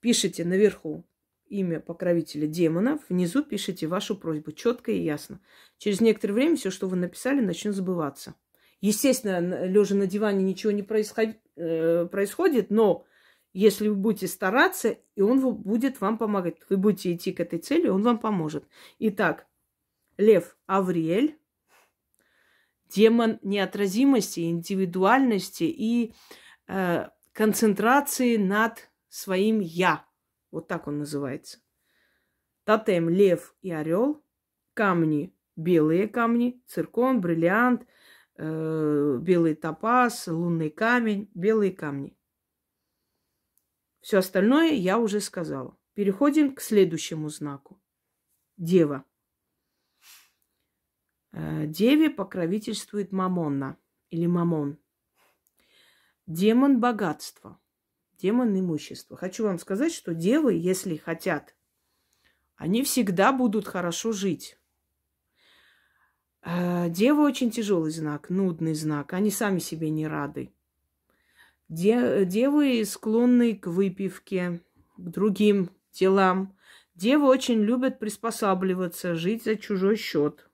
[0.00, 1.04] Пишите наверху
[1.46, 5.40] имя покровителя демонов, внизу пишите вашу просьбу четко и ясно.
[5.78, 8.34] Через некоторое время все, что вы написали, начнет забываться.
[8.80, 11.36] Естественно, лежа на диване ничего не происход...
[11.56, 13.04] э, происходит, но
[13.52, 16.56] если вы будете стараться, и он будет вам помогать.
[16.68, 18.64] Вы будете идти к этой цели, он вам поможет.
[19.00, 19.46] Итак,
[20.16, 21.36] Лев Авриэль,
[22.92, 26.14] демон неотразимости, индивидуальности и
[26.66, 30.06] э, концентрации над своим я.
[30.50, 31.58] Вот так он называется.
[32.64, 34.24] Тотем лев и орел,
[34.74, 37.86] камни белые камни, циркон, бриллиант,
[38.36, 42.16] э, белый топаз, лунный камень, белые камни.
[44.00, 45.76] Все остальное я уже сказала.
[45.94, 47.80] Переходим к следующему знаку.
[48.56, 49.04] Дева.
[51.32, 53.76] Э, деве покровительствует Мамонна
[54.10, 54.78] или Мамон.
[56.26, 57.58] Демон богатства,
[58.18, 59.16] демон имущества.
[59.16, 61.54] Хочу вам сказать, что девы, если хотят,
[62.56, 64.58] они всегда будут хорошо жить.
[66.42, 69.12] Э, дева очень тяжелый знак, нудный знак.
[69.12, 70.52] Они сами себе не рады.
[71.68, 74.60] Девы склонны к выпивке,
[74.96, 76.56] к другим делам.
[76.96, 80.49] Девы очень любят приспосабливаться, жить за чужой счет.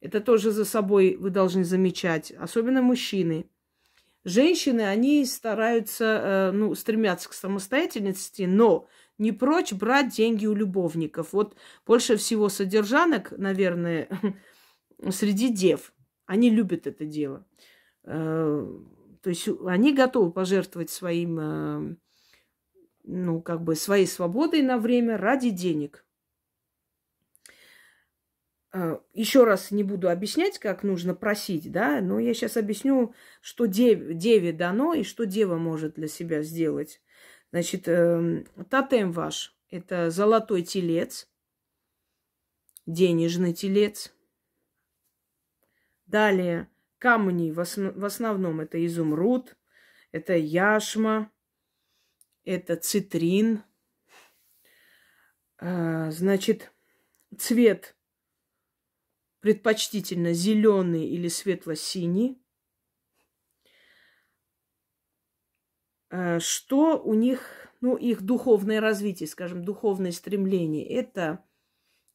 [0.00, 3.50] Это тоже за собой вы должны замечать, особенно мужчины.
[4.24, 11.32] Женщины, они стараются, э, ну, стремятся к самостоятельности, но не прочь брать деньги у любовников.
[11.32, 11.56] Вот
[11.86, 14.08] больше всего содержанок, наверное,
[15.10, 15.92] среди дев.
[16.26, 17.46] Они любят это дело.
[18.04, 18.66] Э,
[19.22, 21.96] то есть они готовы пожертвовать своим, э,
[23.04, 26.04] ну, как бы своей свободой на время ради денег.
[28.72, 33.66] Э, Еще раз не буду объяснять, как нужно просить, да, но я сейчас объясню, что
[33.66, 37.00] дев, деве дано и что дева может для себя сделать.
[37.50, 41.28] Значит, эм, тотем ваш– это золотой телец,
[42.86, 44.12] денежный телец.
[46.06, 49.56] Далее– Камни в, основ, в основном это изумруд,
[50.10, 51.30] это яшма,
[52.44, 53.62] это цитрин.
[55.58, 56.72] А, значит,
[57.36, 57.96] цвет
[59.40, 62.42] предпочтительно зеленый или светло-синий.
[66.10, 71.44] А, что у них, ну, их духовное развитие, скажем, духовное стремление, это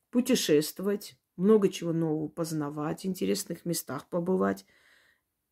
[0.10, 4.66] путешествовать, много чего нового познавать, интересных местах побывать.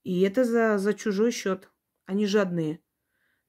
[0.04, 1.70] И это за, за чужой счет.
[2.06, 2.80] Они жадные.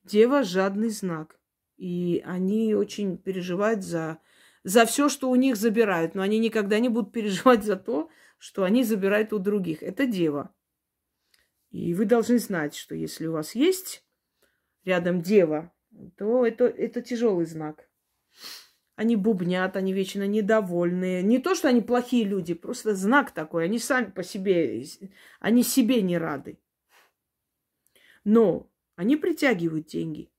[0.04, 1.38] Дева– жадный знак.
[1.76, 4.18] И они очень переживают за,
[4.64, 6.14] за все, что у них забирают.
[6.14, 9.83] Но они никогда не будут переживать за то, что они забирают у других.
[9.83, 10.55] Это дева.
[11.70, 14.05] И вы должны знать, что если у вас есть
[14.85, 15.72] рядом дева,
[16.16, 17.88] то это, это тяжелый знак.
[18.94, 21.22] Они бубнят, они вечно недовольные.
[21.22, 23.64] Не то, что они плохие люди, просто знак такой.
[23.64, 24.85] Они сами по себе,
[25.40, 26.59] они себе не рады.
[28.25, 30.31] Но они притягивают деньги.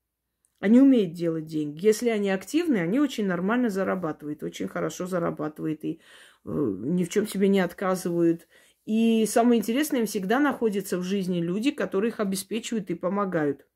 [0.64, 1.86] Они умеют делать деньги.
[1.86, 6.00] Если они активны, они очень нормально зарабатывают, очень хорошо зарабатывают и
[6.46, 8.48] э, ни в чем себе не отказывают.
[8.86, 13.68] И самое интересное, им всегда находятся в жизни люди, которые их обеспечивают и помогают.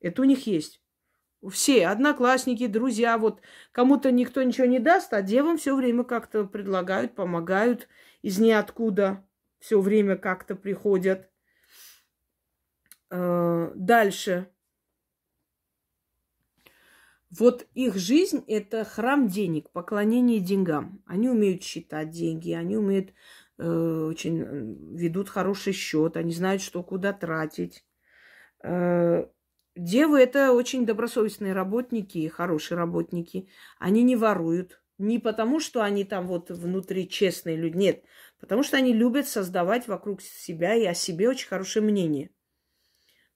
[0.00, 0.82] Это у них есть.
[1.48, 7.14] Все, одноклассники, друзья, вот кому-то никто ничего не даст, а девам все время как-то предлагают,
[7.14, 7.86] помогают
[8.22, 9.24] из ниоткуда,
[9.60, 11.30] все время как-то приходят.
[13.10, 14.50] Э, дальше.
[17.30, 21.02] Вот их жизнь– это храм денег, поклонение деньгам.
[21.06, 23.12] Они умеют считать деньги, они умеют
[23.58, 27.84] э, очень ведут хороший счет, они знают, что куда тратить.
[28.62, 29.26] Э,
[29.74, 33.48] девы это очень добросовестные работники, хорошие работники.
[33.78, 34.80] Они не воруют.
[34.98, 37.76] Не потому, что они там вот внутри честные люди.
[37.76, 38.04] Нет,
[38.40, 42.30] потому что они любят создавать вокруг себя и о себе очень хорошее мнение.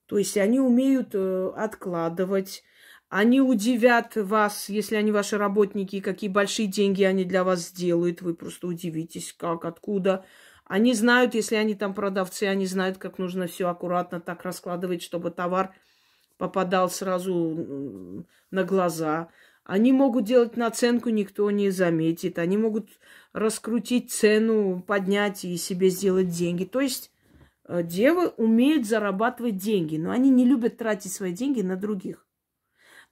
[0.06, 2.62] То есть они умеют э, откладывать,
[3.10, 8.22] они удивят вас, если они ваши работники, какие большие деньги они для вас сделают.
[8.22, 10.24] Вы просто удивитесь, как, откуда.
[10.64, 15.30] Они знают, если они там продавцы, они знают, как нужно все аккуратно так раскладывать, чтобы
[15.30, 15.74] товар
[16.38, 19.28] попадал сразу на глаза.
[19.64, 22.38] Они могут делать наценку, никто не заметит.
[22.38, 22.88] Они могут
[23.34, 26.64] раскрутить цену, поднять и себе сделать деньги.
[26.64, 27.10] То есть
[27.70, 32.26] Э, девы умеют зарабатывать деньги, но они не любят тратить свои деньги на других.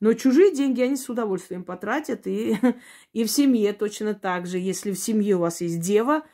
[0.01, 2.27] Но чужие деньги они с удовольствием потратят.
[2.27, 2.57] И,
[3.13, 4.59] и в семье точно так же.
[4.59, 6.25] Если в семье у вас есть дева,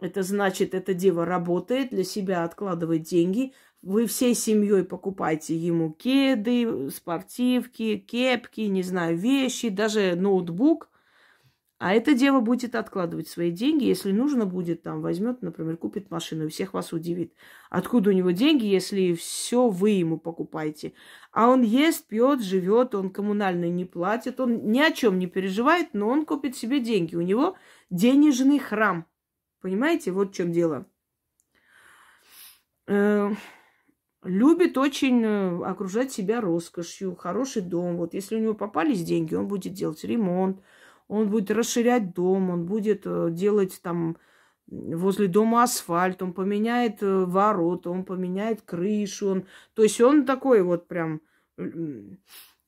[0.00, 3.52] это значит, эта дева работает, для себя откладывает деньги.
[3.82, 10.90] Вы всей семьей покупаете ему кеды, спортивки, кепки, не знаю, вещи, даже ноутбук–
[11.78, 16.46] а эта дева будет откладывать свои деньги, если нужно будет, там, возьмет, например, купит машину
[16.46, 17.34] и всех вас удивит.
[17.68, 20.94] Откуда у него деньги, если все вы ему покупаете?
[21.32, 25.92] А он ест, пьет, живет, он коммунальный не платит, он ни о чем не переживает,
[25.92, 27.14] но он купит себе деньги.
[27.14, 27.56] У него
[27.90, 29.06] денежный храм.
[29.60, 30.86] Понимаете, вот в чем дело.
[32.86, 33.32] Э,
[34.22, 37.98] любит очень э, окружать себя роскошью, хороший дом.
[37.98, 40.62] Вот если у него попались деньги, он будет делать ремонт,
[41.08, 44.16] он будет расширять дом, он будет э, делать там
[44.66, 49.28] возле дома асфальт, он поменяет э, ворота, он поменяет крышу.
[49.28, 49.46] Он...
[49.74, 51.20] То есть он такой вот прям,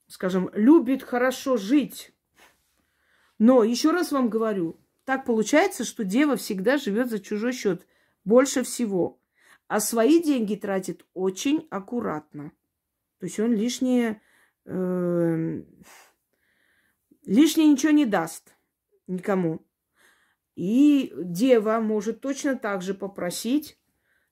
[0.07, 2.13] скажем, любит хорошо жить.
[3.39, 7.87] Но еще раз вам говорю, так получается, что дева всегда живет за чужой счет
[8.25, 9.21] больше всего.
[9.67, 12.53] А свои деньги тратит очень аккуратно.
[13.19, 14.21] То есть он лишнее...
[14.65, 15.63] Э,
[17.29, 18.55] лишнее ничего не даст
[19.07, 19.61] никому.
[20.57, 23.79] И дева может точно так же попросить,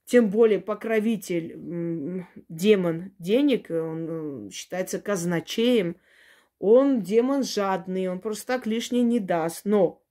[0.07, 5.97] тем более покровитель, демон денег, он э, считается казначеем,
[6.59, 10.03] он демон жадный, он просто так лишнее не даст, но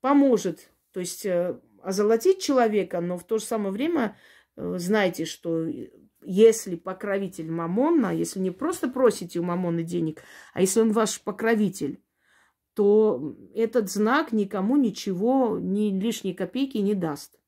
[0.00, 4.16] поможет, то есть э, озолотить человека, но в то же самое время
[4.56, 5.66] э, знайте, что
[6.24, 12.00] если покровитель Мамона, если не просто просите у Мамона денег, а если он ваш покровитель,
[12.74, 17.38] то этот знак никому ничего, ни лишней копейки не даст.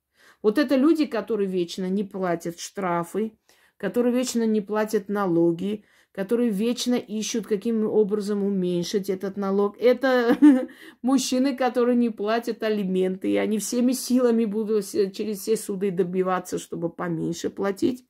[0.43, 3.37] Вот это люди, которые вечно не платят штрафы,
[3.77, 9.77] которые вечно не платят налоги, которые вечно ищут, каким образом уменьшить этот налог.
[9.79, 10.39] Это
[11.03, 16.89] мужчины, которые не платят алименты, и они всеми силами будут через все суды добиваться, чтобы
[16.89, 18.07] поменьше платить.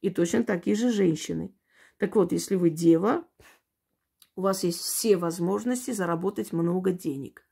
[0.00, 1.54] И точно такие же женщины.
[1.98, 3.24] Так вот, если вы дева,
[4.34, 7.46] у вас есть все возможности заработать много денег.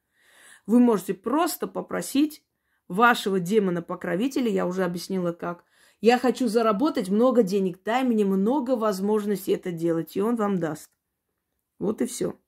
[0.67, 2.45] Вы можете просто попросить
[2.89, 5.65] вашего демона-покровителя, я уже объяснила как,
[6.01, 10.91] я хочу заработать много денег, дай мне много возможностей это делать, и он вам даст.
[11.79, 12.39] Вот и все.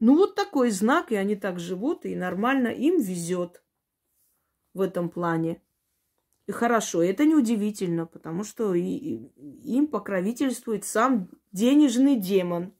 [0.00, 3.62] Ну вот такой знак, и они так живут, и нормально им везет
[4.72, 5.62] в этом плане.
[6.48, 12.72] И хорошо, это неудивительно, потому что и, и, им покровительствует сам денежный демон.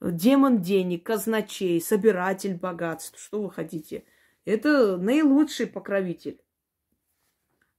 [0.00, 3.20] Демон денег, казначей, собиратель богатств.
[3.20, 4.04] Что вы хотите?
[4.46, 6.40] Это наилучший покровитель.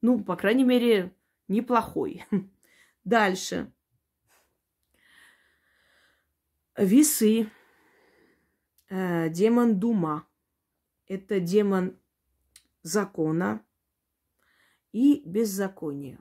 [0.01, 1.15] Ну, по крайней мере,
[1.47, 2.24] неплохой.
[3.03, 3.74] Дальше.
[6.78, 7.49] Весы.
[8.89, 10.28] Э, демон Дума.
[11.07, 11.97] Это демон
[12.84, 13.65] закона
[14.91, 16.19] и беззакония.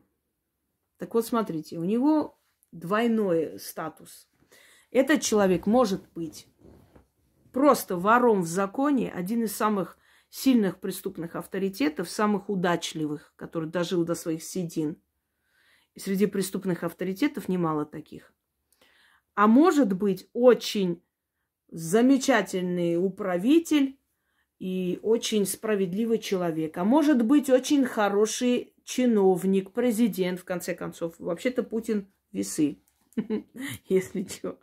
[0.98, 2.38] Так вот, смотрите, у него
[2.72, 4.28] двойной статус.
[4.90, 6.48] Этот человек может быть
[7.52, 9.98] просто вором в законе, один из самых
[10.30, 15.00] сильных преступных авторитетов, самых удачливых, который дожил до своих седин.
[15.94, 18.32] И среди преступных авторитетов немало таких.
[19.34, 21.02] А может быть очень
[21.70, 23.97] замечательный управитель
[24.59, 26.76] и очень справедливый человек.
[26.78, 31.14] А может быть очень хороший чиновник, президент, в конце концов.
[31.18, 32.78] Вообще-то Путин весы,
[33.88, 34.59] если что.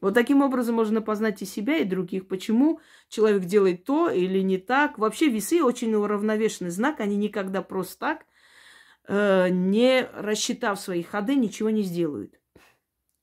[0.00, 2.28] Вот таким образом можно познать и себя, и других.
[2.28, 4.98] Почему человек делает то или не так.
[4.98, 7.00] Вообще весы очень уравновешенный знак.
[7.00, 8.26] Они никогда просто так,
[9.06, 12.38] э, не рассчитав свои ходы, ничего не сделают.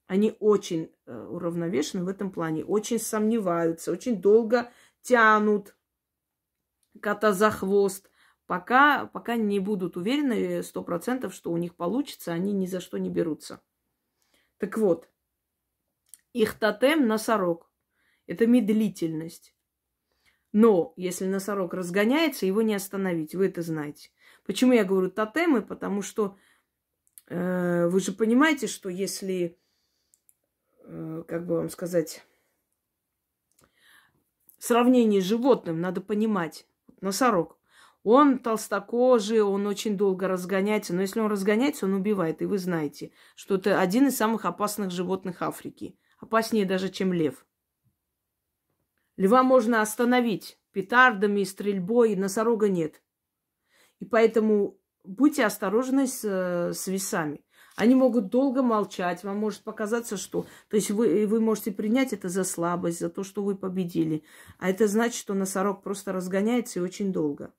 [0.07, 2.65] Они очень э, уравновешены в этом плане.
[2.65, 4.71] Очень сомневаются, очень долго
[5.03, 5.75] тянут
[6.99, 8.09] кота за хвост.
[8.45, 12.97] Пока, пока не будут уверены сто процентов, что у них получится, они ни за что
[12.97, 13.61] не берутся.
[14.57, 15.09] Так вот,
[16.33, 17.71] их тотем– носорог.
[18.27, 19.55] Это медлительность.
[20.51, 23.35] Но если носорог разгоняется, его не остановить.
[23.35, 24.11] Вы это знаете.
[24.45, 25.61] Почему я говорю тотемы?
[25.61, 26.37] Потому что
[27.27, 29.57] э, вы же понимаете, что если,
[30.83, 32.25] э, как бы вам сказать,
[34.57, 36.67] сравнение с животным, надо понимать.
[37.01, 37.57] Носорог.
[38.03, 40.93] Он толстокожий, он очень долго разгоняется.
[40.93, 42.41] Но если он разгоняется, он убивает.
[42.41, 47.45] И вы знаете, что это один из самых опасных животных Африки опаснее даже, чем лев.
[49.17, 53.01] Льва можно остановить петардами, стрельбой, носорога нет.
[53.99, 57.43] И поэтому будьте осторожны с, с весами.
[57.75, 60.45] Они могут долго молчать, вам может показаться, что...
[60.69, 64.23] То есть вы, вы можете принять это за слабость, за то, что вы победили.
[64.59, 67.53] А это значит, что носорог просто разгоняется и очень долго.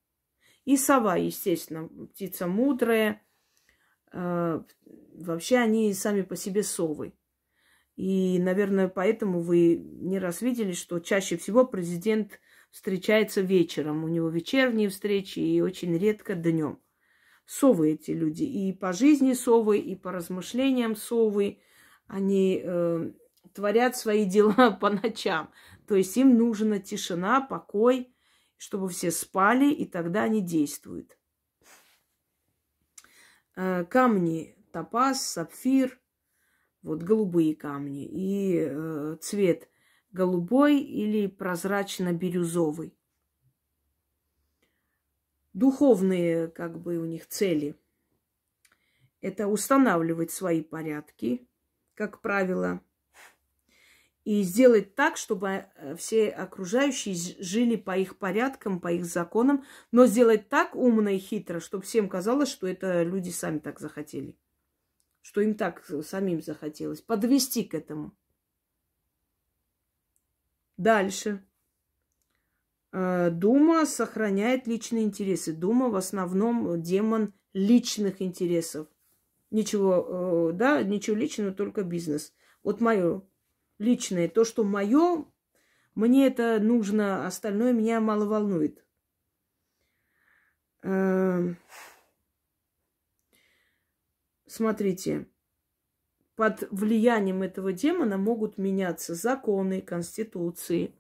[0.65, 3.23] И сова, естественно, птица мудрая.
[4.13, 4.63] Э,
[5.15, 7.15] вообще они сами по себе совы.
[7.97, 12.39] И, наверное, поэтому вы не раз видели, что чаще всего президент
[12.71, 14.05] встречается вечером.
[14.05, 16.79] У него вечерние встречи и очень редко днем.
[17.53, 18.44] Совы эти люди.
[18.44, 21.61] И по жизни совы, и по размышлениям совы.
[22.07, 23.12] Они э,
[23.53, 25.53] творят свои дела по ночам.
[25.86, 28.16] То есть им нужна тишина, покой,
[28.57, 31.18] чтобы все спали, и тогда они действуют.
[33.55, 36.00] Э, камни топаз, сапфир–
[36.82, 39.68] вот голубые камни, и э, цвет
[40.11, 42.96] голубой или прозрачно-бирюзовый.
[45.53, 47.76] Духовные, как бы, у них цели–
[49.20, 51.46] это устанавливать свои порядки,
[51.94, 52.80] как правило,
[54.24, 60.07] и сделать так, чтобы э, все окружающие жили по их порядкам, по их законам, но
[60.07, 64.36] сделать так умно и хитро, чтобы всем казалось, что это люди сами так захотели
[65.22, 68.14] что им так самим захотелось, подвести к этому.
[70.76, 71.46] Дальше.
[72.93, 75.53] Э, Дума сохраняет личные интересы.
[75.53, 78.88] Дума в основном демон личных интересов.
[79.51, 82.34] Ничего, э, да, ничего личного, только бизнес.
[82.62, 83.22] Вот мое
[83.78, 85.26] личное, то, что мое,
[85.95, 88.84] мне это нужно, остальное меня мало волнует.
[90.82, 91.57] Эм,
[94.47, 95.26] смотрите,
[96.34, 100.95] под влиянием этого демона могут меняться законы, конституции.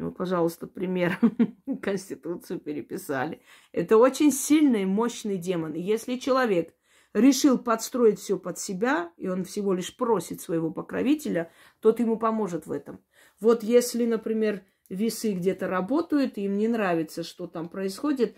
[0.00, 1.20] Ну, пожалуйста, пример.
[1.82, 3.42] Конституцию переписали.
[3.70, 5.74] Это очень сильный, мощный демон.
[5.74, 6.74] Если человек
[7.12, 12.66] решил подстроить все под себя, и он всего лишь просит своего покровителя, тот ему поможет
[12.66, 13.04] в этом.
[13.40, 18.36] Вот если, например, весы где-то работают, им не нравится, что там происходит,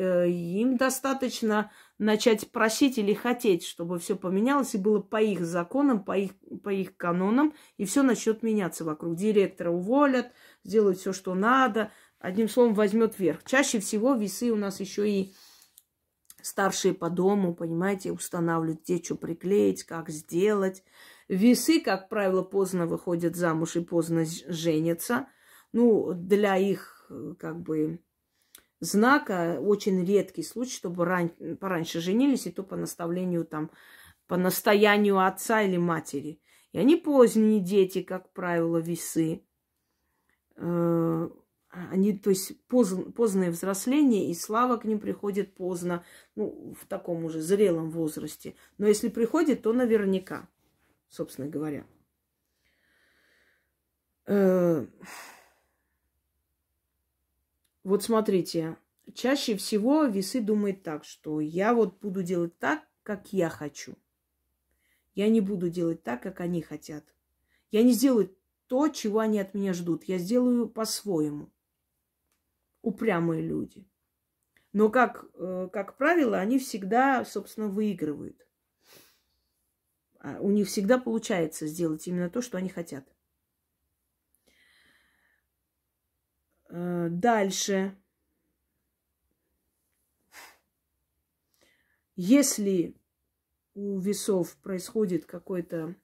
[0.00, 6.04] Э, им достаточно начать просить или хотеть, чтобы все поменялось и было по их законам,
[6.04, 6.32] по их,
[6.62, 9.16] по их канонам, и все начнет меняться вокруг.
[9.16, 10.32] Директора уволят,
[10.64, 13.44] сделают все, что надо, одним словом, возьмет верх.
[13.44, 15.32] Чаще всего весы у нас еще и
[16.42, 20.82] старшие по дому, понимаете, устанавливают, где что приклеить, как сделать.
[21.28, 25.28] Весы, как правило, поздно выходят замуж и поздно женятся.
[25.72, 28.00] Ну, для их, э, как бы,
[28.80, 31.30] знака очень редкий случай, чтобы ран...
[31.60, 33.70] пораньше женились, и то по наставлению там,
[34.26, 36.40] по настоянию отца или матери.
[36.72, 39.44] И они поздние дети, как правило, весы.
[40.60, 41.30] Э,
[41.70, 42.94] они, то есть, поз...
[43.14, 46.04] позднее взросление, и слава к ним приходит поздно,
[46.34, 48.54] ну, в таком уже зрелом возрасте.
[48.76, 50.48] Но если приходит, то наверняка,
[51.08, 51.86] собственно говоря.
[54.26, 54.86] Э,
[57.82, 58.76] вот смотрите,
[59.14, 63.94] чаще всего весы думают так, что я вот буду делать так, как я хочу.
[65.14, 67.04] Я не буду делать так, как они хотят.
[67.70, 68.34] Я не сделаю
[68.70, 70.04] то, чего они от меня ждут.
[70.04, 71.50] Я сделаю по-своему.
[72.82, 73.84] Упрямые люди.
[74.72, 78.46] Но, как, э, как правило, они всегда, собственно, выигрывают.
[80.20, 83.04] А у них всегда получается сделать именно то, что они хотят.
[86.68, 87.98] Э, дальше.
[92.14, 92.94] Если
[93.74, 95.96] у весов происходит какой-то,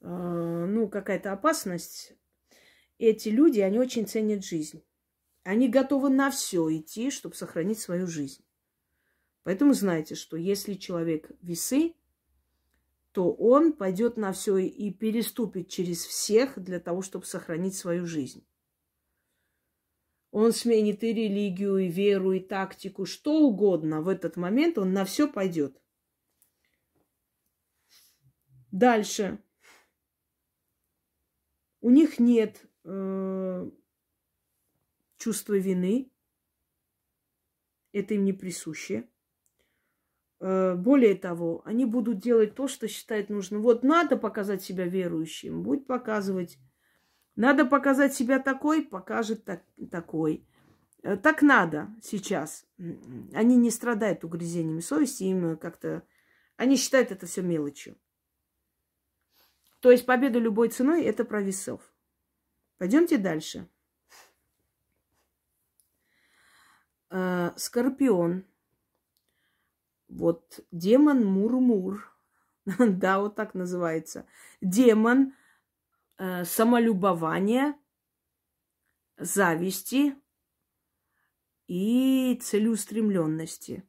[0.00, 2.14] ну, какая-то опасность,
[2.98, 4.82] эти люди, они очень ценят жизнь.
[5.42, 8.44] Они готовы на все идти, чтобы сохранить свою жизнь.
[9.42, 11.94] Поэтому знайте, что если человек весы,
[13.12, 18.46] то он пойдет на все и переступит через всех для того, чтобы сохранить свою жизнь.
[20.30, 25.04] Он сменит и религию, и веру, и тактику, что угодно в этот момент, он на
[25.04, 25.80] все пойдет.
[28.70, 29.42] Дальше.
[31.80, 33.70] У них нет э,
[35.16, 36.10] чувства вины.
[37.92, 39.08] Это им не присуще.
[40.40, 43.62] Э, более того, они будут делать то, что считают нужным.
[43.62, 46.58] Вот надо показать себя верующим, будь показывать.
[47.36, 50.46] Надо показать себя такой, покажет так, такой.
[51.02, 52.66] Э, так надо сейчас.
[53.32, 56.02] Они не страдают угрызениями совести, им как-то...
[56.56, 57.96] Они считают это все мелочью.
[59.80, 61.80] То есть победа любой ценой– это про весов.
[62.78, 63.68] Пойдемте дальше.
[67.10, 68.44] Э, скорпион–
[70.10, 72.12] вот демон Мурмур,
[72.78, 74.26] да, вот так называется.
[74.60, 75.34] Демон
[76.18, 77.78] э, самолюбования,
[79.16, 80.16] зависти
[81.68, 83.84] и целеустремленности.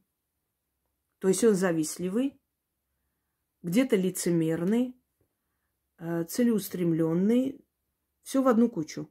[1.18, 2.40] То есть он завистливый,
[3.62, 4.96] где-то лицемерный,
[6.28, 7.64] целеустремленный,
[8.22, 9.10] все в одну кучу.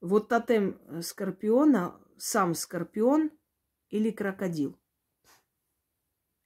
[0.00, 3.30] Вот тотем скорпиона, сам скорпион
[3.88, 4.78] или крокодил.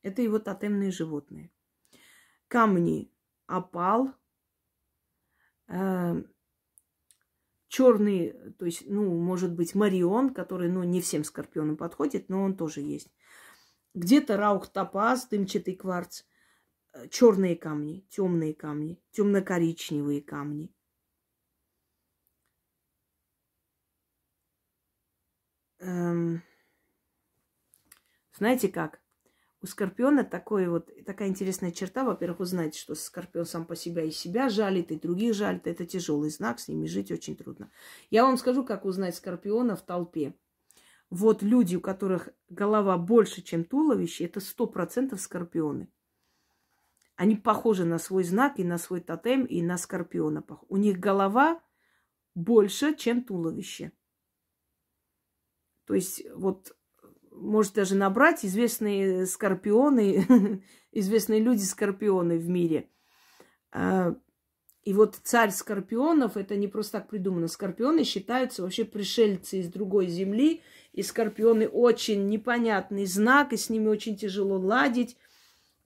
[0.03, 1.51] Это его тотемные животные.
[2.49, 3.11] Камни
[3.47, 4.15] опал,
[5.69, 6.23] э,
[7.69, 12.57] черный, то есть, ну, может быть, марион, который, ну, не всем скорпионам подходит, но он
[12.57, 13.13] тоже есть.
[13.95, 16.25] Где-то раух топаз, дымчатый кварц, э,
[17.11, 20.73] черные камни, темные камни, темно-коричневые камни.
[25.79, 26.43] Эм,
[28.37, 29.01] знаете как?
[29.63, 32.05] У скорпиона такой вот, такая интересная черта.
[32.05, 35.67] Во-первых, вы знаете, что скорпион сам по себе и себя жалит, и других жалит.
[35.67, 37.71] Это тяжелый знак, с ними жить очень трудно.
[38.11, 40.35] Я вам скажу, как узнать скорпиона в толпе.
[41.09, 45.89] Вот люди, у которых голова больше, чем туловище, это сто процентов скорпионы.
[47.17, 50.45] Они похожи на свой знак и на свой тотем, и на скорпиона.
[50.69, 51.61] У них голова
[52.35, 53.93] больше, чем туловище.
[55.87, 56.77] То есть вот
[57.31, 60.63] может даже набрать известные скорпионы,
[60.93, 62.91] известные люди-скорпионы в мире.
[63.73, 64.15] А,
[64.85, 67.49] и вот царь скорпионов, это не просто так придумано.
[67.49, 70.63] Скорпионы считаются вообще пришельцы из другой земли.
[70.93, 75.17] И скорпионы очень непонятный знак, и с ними очень тяжело ладить.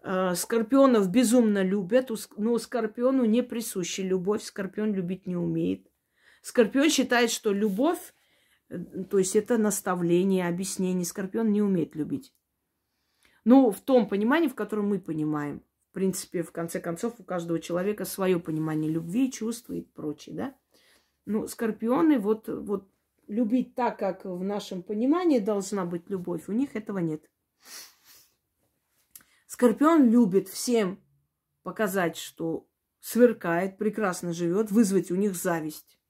[0.03, 4.43] А, скорпионов безумно любят, но скорпиону не присуща любовь.
[4.43, 5.87] Скорпион любить не умеет.
[6.43, 8.13] Скорпион считает, что любовь
[8.71, 11.05] Э, то есть это наставление, объяснение.
[11.05, 12.33] Скорпион не умеет любить.
[13.45, 15.63] Ну, в том понимании, в котором мы понимаем.
[15.91, 20.55] В принципе, в конце концов, у каждого человека свое понимание любви, чувства и прочее, да?
[21.27, 22.89] Ну, скорпионы вот, вот
[23.27, 27.29] любить так, как в нашем понимании должна быть любовь, у них этого нет.
[29.51, 31.03] Скорпион любит всем
[31.63, 32.69] показать, что
[33.01, 36.01] сверкает, прекрасно живет, вызвать у них зависть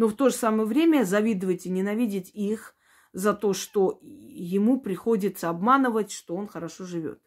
[0.00, 2.74] но в то же самое время завидовать и ненавидеть их
[3.12, 7.20] за то, что ему приходится обманывать, что он хорошо живет.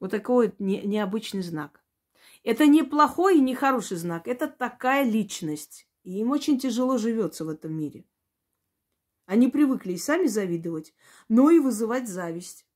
[0.00, 1.84] Вот такой вот не, необычный знак.
[2.42, 5.86] Это не плохой и не хороший знак, это такая личность.
[6.02, 8.04] И им очень тяжело живется в этом мире.
[9.24, 10.94] Они привыкли и сами завидовать,
[11.28, 12.66] но и вызывать зависть.
[12.66, 12.74] Эм,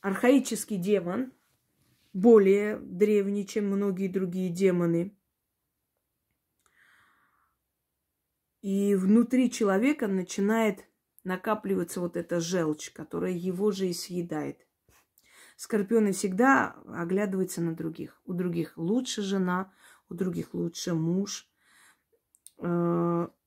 [0.00, 1.32] архаический демон–
[2.12, 5.16] более древний, чем многие другие демоны.
[8.60, 10.86] И внутри человека начинает
[11.24, 14.66] накапливаться вот эта желчь, которая его же и съедает.
[15.56, 18.20] скорпионы всегда оглядываются на других.
[18.24, 19.72] У других лучше жена,
[20.08, 21.48] у других лучше муж.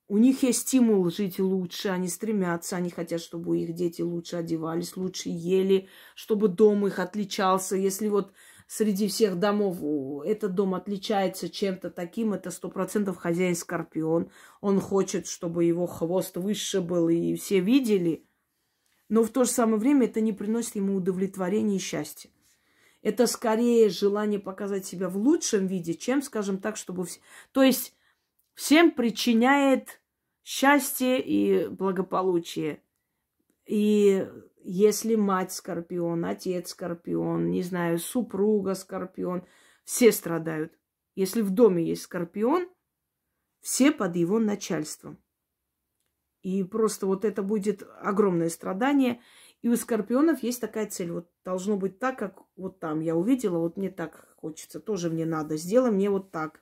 [0.08, 4.96] У них есть стимул жить лучше, они стремятся, они хотят, чтобы их дети лучше одевались,
[4.96, 7.76] лучше ели, чтобы дом их отличался.
[7.76, 8.32] Если вот
[8.68, 9.78] среди всех домов
[10.24, 14.30] этот дом отличается чем-то таким, это сто процентов хозяин Скорпион.
[14.62, 18.28] Он хочет, чтобы его хвост выше был, и все видели.
[19.10, 22.30] Но в то же самое время это не приносит ему удовлетворения и счастья.
[23.02, 27.06] Это скорее желание показать себя в лучшем виде, чем, скажем так, чтобы...
[27.06, 27.20] Все...
[27.52, 27.95] То есть
[28.56, 30.02] всем причиняет
[30.44, 32.82] счастье и благополучие.
[33.66, 34.28] И
[34.64, 39.46] если мать скорпион, отец скорпион, не знаю, супруга скорпион,
[39.84, 40.74] все страдают.
[41.14, 42.68] Если в доме есть скорпион,
[43.62, 45.20] все под его начальством.
[46.42, 49.22] И просто вот это будет огромное страдание.
[49.62, 51.12] И у скорпионов есть такая цель.
[51.12, 55.26] Вот должно быть так, как вот там я увидела, вот мне так хочется, тоже мне
[55.26, 55.58] надо.
[55.58, 56.62] Сделай мне вот так.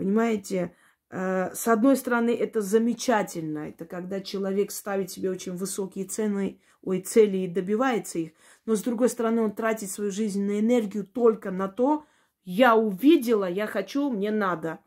[0.00, 0.74] Понимаете?
[1.10, 3.68] Э, с одной стороны, это замечательно.
[3.68, 8.30] Это когда человек ставит себе очень высокие цены, ой, цели и добивается их.
[8.64, 12.06] Но с другой стороны, он тратит свою жизненную энергию только на то,
[12.44, 14.78] я увидела, я хочу, мне надо.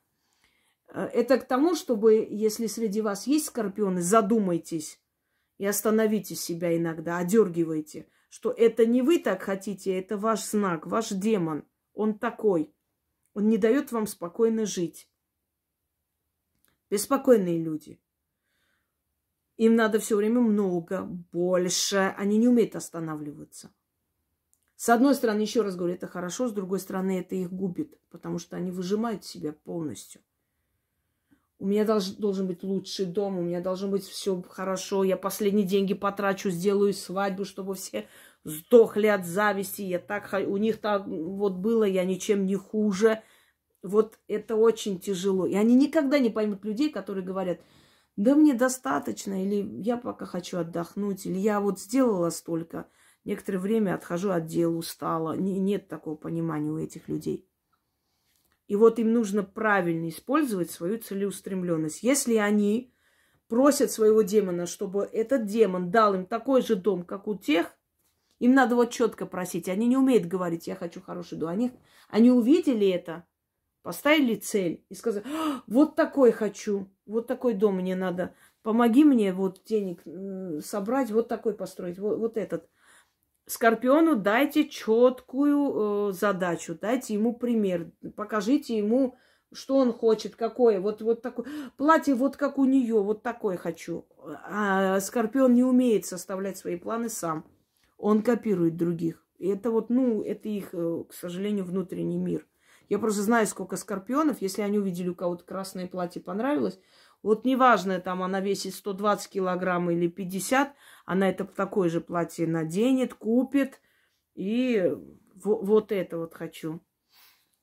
[0.87, 4.99] Э, это к тому, чтобы, если среди вас есть скорпионы, задумайтесь
[5.59, 11.09] и остановите себя иногда, одергивайте, что это не вы так хотите, это ваш знак, ваш
[11.09, 11.65] демон.
[11.93, 12.73] Он такой.
[13.33, 15.09] Он не дает вам спокойно жить.
[16.89, 17.99] Беспокойные люди.
[19.57, 22.13] Им надо все время много, больше.
[22.17, 23.73] Они не умеют останавливаться.
[24.75, 28.37] С одной стороны, еще раз говорю, это хорошо, с другой стороны, это их губит, потому
[28.37, 30.21] что они выжимают себя полностью.
[31.59, 35.65] У меня долж, должен быть лучший дом, у меня должно быть все хорошо, я последние
[35.65, 38.09] деньги потрачу, сделаю свадьбу, чтобы все
[38.43, 43.21] сдохли от зависти, я так, у них так вот было, я ничем не хуже.
[43.81, 45.45] Вот это очень тяжело.
[45.45, 47.59] И они никогда не поймут людей, которые говорят,
[48.15, 52.87] да мне достаточно, или я пока хочу отдохнуть, или я вот сделала столько,
[53.25, 55.35] некоторое время отхожу от дел, устала.
[55.35, 57.47] Не, нет такого понимания у этих людей.
[58.67, 62.03] И вот им нужно правильно использовать свою целеустремленность.
[62.03, 62.93] Если они
[63.47, 67.75] просят своего демона, чтобы этот демон дал им такой же дом, как у тех,
[68.43, 69.69] им надо вот четко просить.
[69.69, 71.49] Они не умеют говорить, я хочу хороший дом.
[71.49, 71.71] Они,
[72.09, 73.25] они увидели это,
[73.83, 79.31] поставили цель и сказали, «А, вот такой хочу, вот такой дом мне надо, помоги мне
[79.31, 80.03] вот денег
[80.61, 82.69] собрать, вот такой построить, вот, вот этот.
[83.45, 89.15] Скорпиону дайте четкую э, задачу, дайте ему пример, покажите ему,
[89.53, 90.81] что он хочет, какое.
[90.81, 91.45] Вот, вот такое.
[91.77, 94.05] Платье вот как у нее, вот такое хочу.
[94.49, 97.45] А Скорпион не умеет составлять свои планы сам.
[98.03, 99.25] Он копирует других.
[99.37, 102.45] И это вот, ну, это их, э, к сожалению, внутренний мир.
[102.89, 106.81] Я просто знаю, сколько скорпионов, если они увидели у кого-то красное платье, понравилось,
[107.21, 110.75] вот неважно, там она весит 120 килограмм или 50,
[111.05, 113.79] она это такое же платье наденет, купит,
[114.35, 114.93] и
[115.35, 116.81] вот это вот хочу.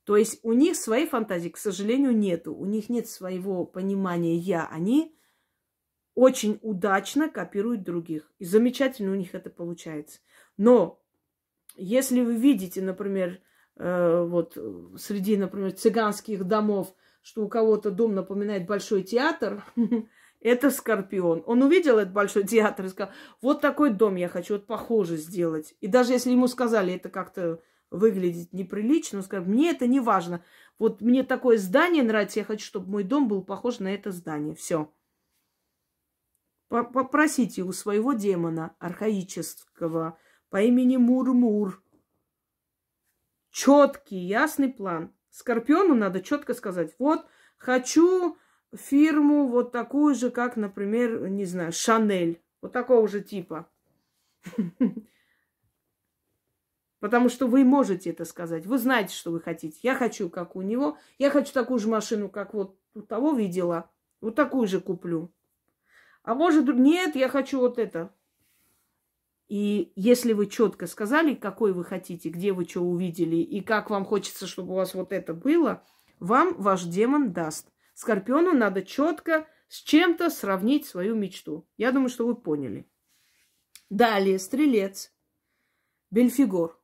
[0.05, 2.55] То есть у них своей фантазии, к сожалению, нету.
[2.55, 4.67] У них нет своего понимания «я».
[4.69, 5.15] Они
[6.15, 8.33] очень удачно копируют других.
[8.39, 10.21] И замечательно у них это получается.
[10.61, 11.03] Но
[11.77, 13.41] если вы видите, например,
[13.83, 14.59] Э, вот
[14.99, 19.65] среди, например, цыганских домов, что у кого-то дом напоминает большой театр,
[20.41, 21.43] это Скорпион.
[21.47, 25.75] Он увидел этот большой театр и сказал, вот такой дом я хочу, вот похоже сделать.
[25.81, 30.45] И даже если ему сказали, это как-то выглядит неприлично, он сказал, мне это не важно.
[30.79, 34.55] Вот мне такое здание нравится, я хочу, чтобы мой дом был похож на это здание.
[34.55, 34.93] Все.
[36.69, 40.19] Попросите у своего демона архаического
[40.51, 41.83] по имени Мурмур
[43.51, 45.13] четкий, ясный план.
[45.31, 47.25] Скорпиону надо четко сказать, вот
[47.57, 48.37] хочу
[48.75, 52.41] фирму вот такую же, как, например, не знаю, Шанель.
[52.63, 53.69] Вот такого же типа.
[57.01, 58.67] Потому что вы можете это сказать.
[58.67, 59.79] Вы знаете, что вы хотите.
[59.83, 60.99] Я хочу, как у него.
[61.19, 63.91] Я хочу такую же машину, как вот у того видела.
[64.21, 65.33] Вот такую же куплю.
[66.23, 68.13] А может, нет, я хочу вот это.
[69.51, 74.05] И если вы четко сказали, какой вы хотите, где вы что увидели и как вам
[74.05, 75.85] хочется, чтобы у вас вот это было,
[76.21, 77.67] вам ваш демон даст.
[77.95, 81.69] Скорпиону надо четко с чем-то сравнить свою мечту.
[81.77, 82.89] Я думаю, что вы поняли.
[83.91, 85.13] Далее, стрелец.
[86.13, 86.81] Бельфигор.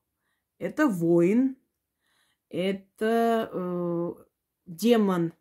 [0.58, 1.56] Это воин.
[2.48, 4.12] Это э,
[4.66, 5.34] демон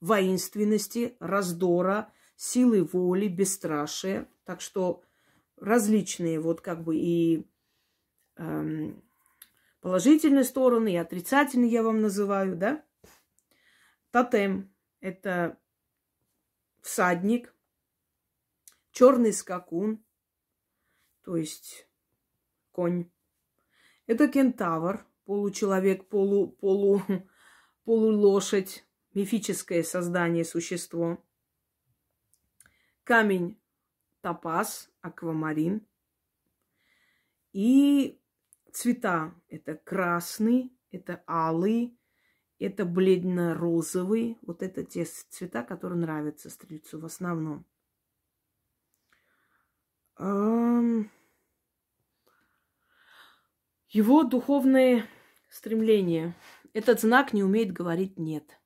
[0.00, 4.30] воинственности, раздора, силы воли, бесстрашия.
[4.44, 5.02] Так что
[5.56, 7.46] различные вот как бы и
[8.36, 9.02] эм,
[9.80, 12.84] положительные стороны и отрицательные я вам называю, да?
[14.10, 15.58] Тотем– это
[16.80, 17.54] всадник,
[18.92, 20.04] черный скакун,
[21.22, 21.88] то есть
[22.70, 23.10] конь.
[24.06, 27.02] Это кентавр, получеловек, полу, полу,
[27.84, 28.84] полулошадь,
[29.14, 31.24] мифическое создание, существо.
[33.04, 33.58] Камень
[34.24, 35.86] топаз, аквамарин.
[37.52, 38.18] И
[38.72, 41.98] цвета это красный, это алый,
[42.58, 44.38] это бледно-розовый.
[44.40, 47.66] Вот это те цвета, которые нравятся стрельцу в основном.
[53.88, 55.06] Его духовное
[55.50, 56.34] стремление.
[56.72, 58.58] Этот знак не умеет говорить «нет».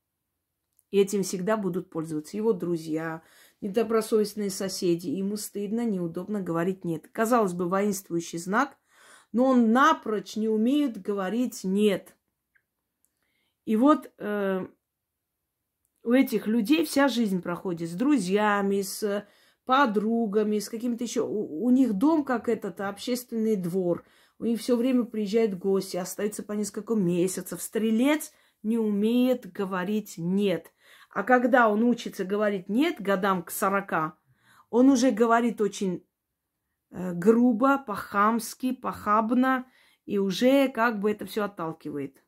[0.91, 3.23] И этим всегда будут пользоваться его друзья,
[3.61, 5.09] недобросовестные соседи.
[5.09, 7.09] Ему стыдно, неудобно говорить «нет».
[7.13, 8.77] Казалось бы, воинствующий знак,
[9.33, 12.15] но он напрочь не умеет говорить «нет».
[13.65, 14.67] И вот э,
[16.03, 19.27] у этих людей вся жизнь проходит с друзьями, с
[19.67, 21.21] подругами, с каким-то еще.
[21.21, 24.07] У, у них дом как этот общественный двор.
[24.39, 27.61] У них все время приезжают гости, остаются по несколько месяцев.
[27.61, 28.33] Стрелец
[28.63, 30.73] не умеет говорить нет.
[31.19, 34.17] А когда он учится говорить нет годам к сорока,
[34.71, 36.07] он уже говорит очень
[36.93, 39.67] э, грубо, по-хамски, похабно,
[40.05, 42.23] и уже как бы это все отталкивает.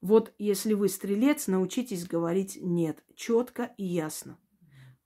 [0.00, 4.40] Вот если вы стрелец, научитесь говорить нет четко и ясно.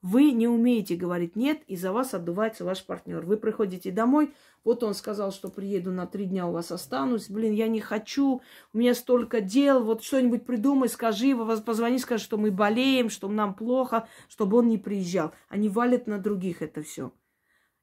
[0.02, 3.24] Вы не умеете говорить нет, и за вас отдувается ваш партнер.
[3.24, 4.34] Вы приходите домой,
[4.64, 7.30] вот он сказал, что приеду на три дня, у вас останусь.
[7.30, 8.42] Блин, я не хочу,
[8.72, 13.54] у меня столько дел, вот что-нибудь придумай, скажи, позвони, скажи, что мы болеем, что нам
[13.54, 15.32] плохо, чтобы он не приезжал.
[15.48, 17.12] Они валят на других это все.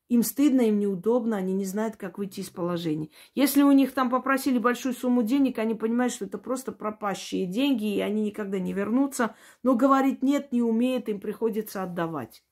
[0.10, 3.10] Им стыдно, им неудобно, они не знают, как выйти из положения.
[3.36, 7.96] Если у них там попросили большую сумму денег, они понимают, что это просто пропащие деньги,
[7.96, 9.36] и они никогда не вернутся.
[9.62, 12.44] Но говорить нет не умеют, им приходится отдавать.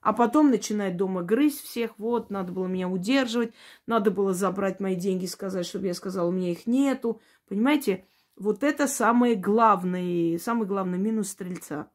[0.00, 1.98] А потом начинает дома грызть всех.
[1.98, 3.52] Вот, надо было меня удерживать,
[3.86, 7.20] надо было забрать мои деньги, сказать, чтобы я сказала, у меня их нету.
[7.46, 8.06] Понимаете,
[8.36, 11.90] вот это самый главный, самый главный минус стрельца.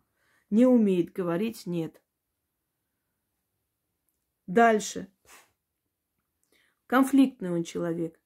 [0.52, 2.02] Не умеет говорить нет.
[4.50, 5.08] Дальше.
[6.88, 8.20] Конфликтный он человек.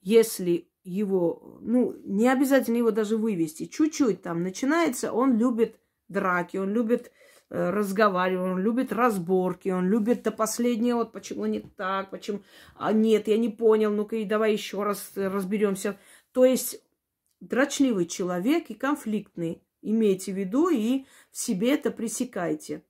[0.00, 6.70] Если его, ну, не обязательно его даже вывести, чуть-чуть там начинается, он любит драки, он
[6.70, 7.12] любит
[7.50, 12.40] э, разговаривать, он любит разборки, он любит до последнего, вот почему не так, почему,
[12.74, 15.98] а нет, я не понял, ну-ка и давай еще раз разберемся.
[16.32, 16.82] То есть
[17.40, 22.84] дрочливый человек и конфликтный, имейте в виду и в себе это пресекайте.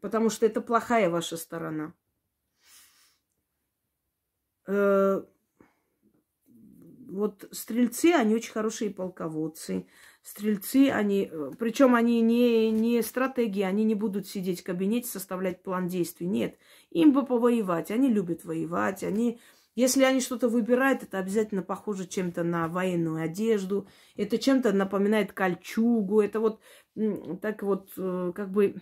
[0.00, 1.92] Потому что это плохая ваша сторона.
[4.66, 5.22] Э,
[7.10, 9.86] вот стрельцы, они очень хорошие полководцы.
[10.22, 15.62] Стрельцы, они, э, причем они не, не стратегии, они не будут сидеть в кабинете, составлять
[15.62, 16.26] план действий.
[16.26, 16.56] Нет,
[16.90, 17.90] им бы повоевать.
[17.90, 19.02] Они любят воевать.
[19.02, 19.40] Они,
[19.74, 23.88] если они что-то выбирают, это обязательно похоже чем-то на военную одежду.
[24.14, 26.20] Это чем-то напоминает кольчугу.
[26.20, 26.60] Это вот
[27.42, 28.76] так вот, э, как бы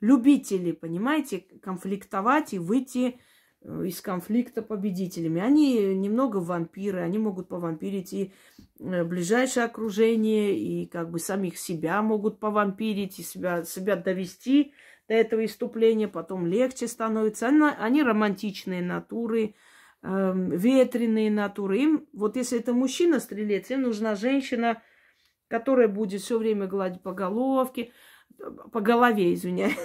[0.00, 3.18] любители, понимаете, конфликтовать и выйти
[3.62, 5.40] э, из конфликта победителями.
[5.40, 8.32] Они немного вампиры, они могут повампирить и
[8.78, 14.72] э, ближайшее окружение, и как бы самих себя могут повампирить, и себя, себя довести
[15.08, 17.48] до этого иступления, потом легче становится.
[17.48, 19.54] Они, они романтичные натуры,
[20.02, 21.78] э, ветреные натуры.
[21.78, 24.82] Им, вот если это мужчина-стрелец, им нужна женщина,
[25.48, 27.92] которая будет все время гладить по головке,
[28.72, 29.78] по голове, извиняюсь.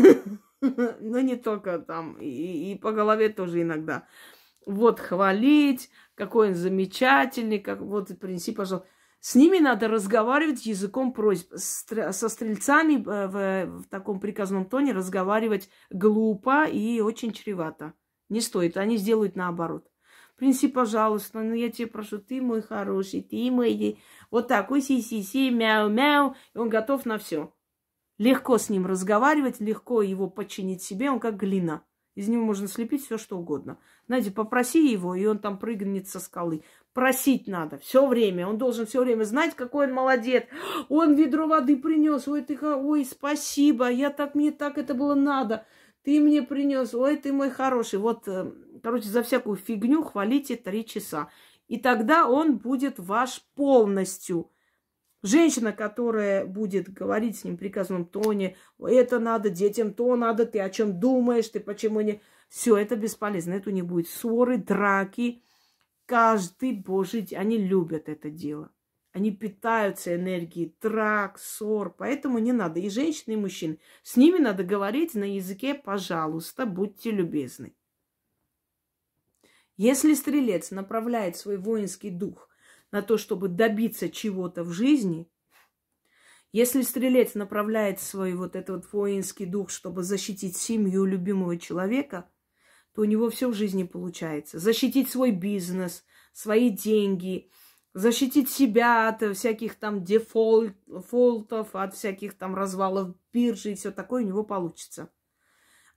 [0.62, 4.08] Но не только там, и, по голове тоже иногда.
[4.66, 8.88] Вот хвалить, какой он замечательный, как вот принеси, пожалуйста.
[9.20, 11.52] С ними надо разговаривать языком просьб.
[11.56, 17.94] Со стрельцами э, в, в таком приказном тоне разговаривать глупо и очень чревато.
[18.30, 19.88] Не стоит, они сделают наоборот.
[20.38, 24.00] Принеси, пожалуйста, ну я тебе прошу, ты мой хороший, ты мой...
[24.32, 27.54] Вот так, ой, си-си-си, мяу-мяу, и он готов на все.
[28.22, 31.84] Легко с ним разговаривать, легко его подчинить себе, он как глина.
[32.14, 33.80] Из него можно слепить все, что угодно.
[34.06, 36.64] Знаете, попроси его, и он там прыгнет со скалы.
[36.94, 38.48] Просить надо все время.
[38.48, 40.44] Он должен все время знать, какой он молодец.
[40.88, 42.28] Он ведро воды принес.
[42.28, 43.90] Ой, ты, ой, спасибо.
[43.90, 45.66] Я так, мне так это было надо.
[46.04, 46.94] Ты мне принес.
[46.94, 47.98] Ой, ты мой хороший.
[47.98, 48.52] Вот, э,
[48.84, 51.30] короче, за всякую фигню хвалите три часа.
[51.68, 54.52] И тогда он будет ваш полностью.
[55.24, 60.60] Женщина, которая будет говорить с ним в приказном тоне, это надо, детям то надо, ты
[60.60, 62.22] о чем думаешь, ты почему не...
[62.50, 63.54] Все это бесполезно.
[63.54, 65.42] Это них будет ссоры, драки,
[66.06, 67.40] каждый божий день.
[67.40, 68.72] Они любят это дело.
[69.14, 71.94] Они питаются энергией трак, ссор.
[71.98, 72.80] Поэтому не надо.
[72.80, 73.80] И женщины, и мужчин.
[74.04, 77.74] С ними надо говорить на языке «пожалуйста, будьте любезны».
[79.78, 82.50] Если стрелец направляет свой воинский дух
[82.92, 85.30] на то, чтобы добиться чего-то в жизни,
[86.52, 92.30] если стрелец направляет свой вот этот вот воинский дух, чтобы защитить семью любимого человека,
[92.94, 94.60] то у него все в жизни получается.
[94.60, 97.50] Защитить свой бизнес, свои деньги–
[97.94, 104.28] защитить себя от всяких там дефолтов, от всяких там развалов биржи и все такое у
[104.28, 105.12] него получится.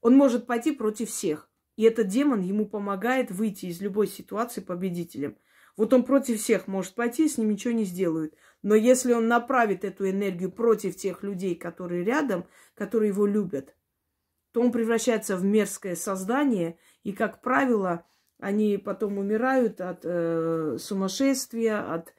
[0.01, 1.51] Он может пойти против всех.
[1.77, 5.37] И этот демон ему помогает выйти из любой ситуации победителем.
[5.77, 8.35] Вот он против всех может пойти, с ним ничего не сделают.
[8.63, 13.75] Но если он направит эту энергию против тех людей, которые рядом, которые его любят,
[14.53, 16.79] то он превращается в мерзкое создание.
[17.03, 18.07] И, как правило,
[18.39, 22.15] они потом умирают от э, сумасшествия, от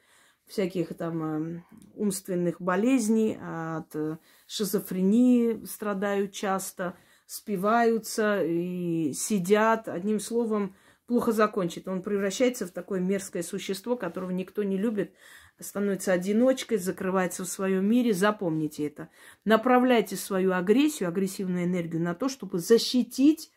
[0.45, 9.87] всяких там э, умственных болезней, от э, шизофрении страдают часто, спиваются и сидят.
[9.87, 10.75] Одним словом,
[11.05, 11.87] плохо закончит.
[11.87, 15.13] Он превращается в такое мерзкое существо, которого никто не любит,
[15.59, 18.13] становится одиночкой, закрывается в своем мире.
[18.13, 19.09] Запомните это.
[19.43, 23.51] Направляйте свою агрессию, агрессивную энергию на то, чтобы защитить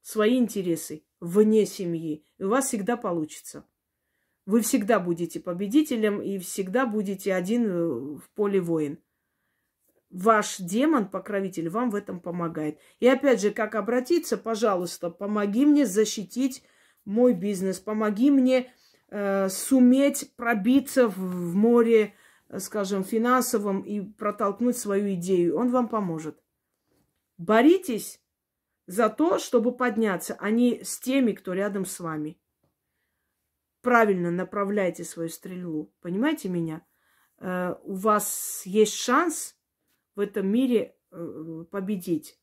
[0.00, 2.24] свои интересы вне семьи.
[2.38, 3.64] И у вас всегда получится.
[4.44, 8.98] Вы всегда будете победителем и всегда будете один э, в поле воин.
[10.12, 12.78] Ваш демон, покровитель, вам в этом помогает.
[13.00, 16.62] И опять же, как обратиться, пожалуйста, помоги мне защитить
[17.06, 18.70] мой бизнес, помоги мне
[19.08, 22.14] э, суметь пробиться в, в море,
[22.50, 25.56] э, скажем, финансовом и протолкнуть свою идею.
[25.56, 26.38] Он вам поможет.
[27.38, 28.20] Боритесь
[28.86, 32.38] за то, чтобы подняться, а не с теми, кто рядом с вами.
[33.80, 35.90] Правильно направляйте свою стрелу.
[36.02, 36.82] Понимаете меня?
[37.38, 39.56] Э, у вас есть шанс
[40.14, 42.38] в этом мире э, победить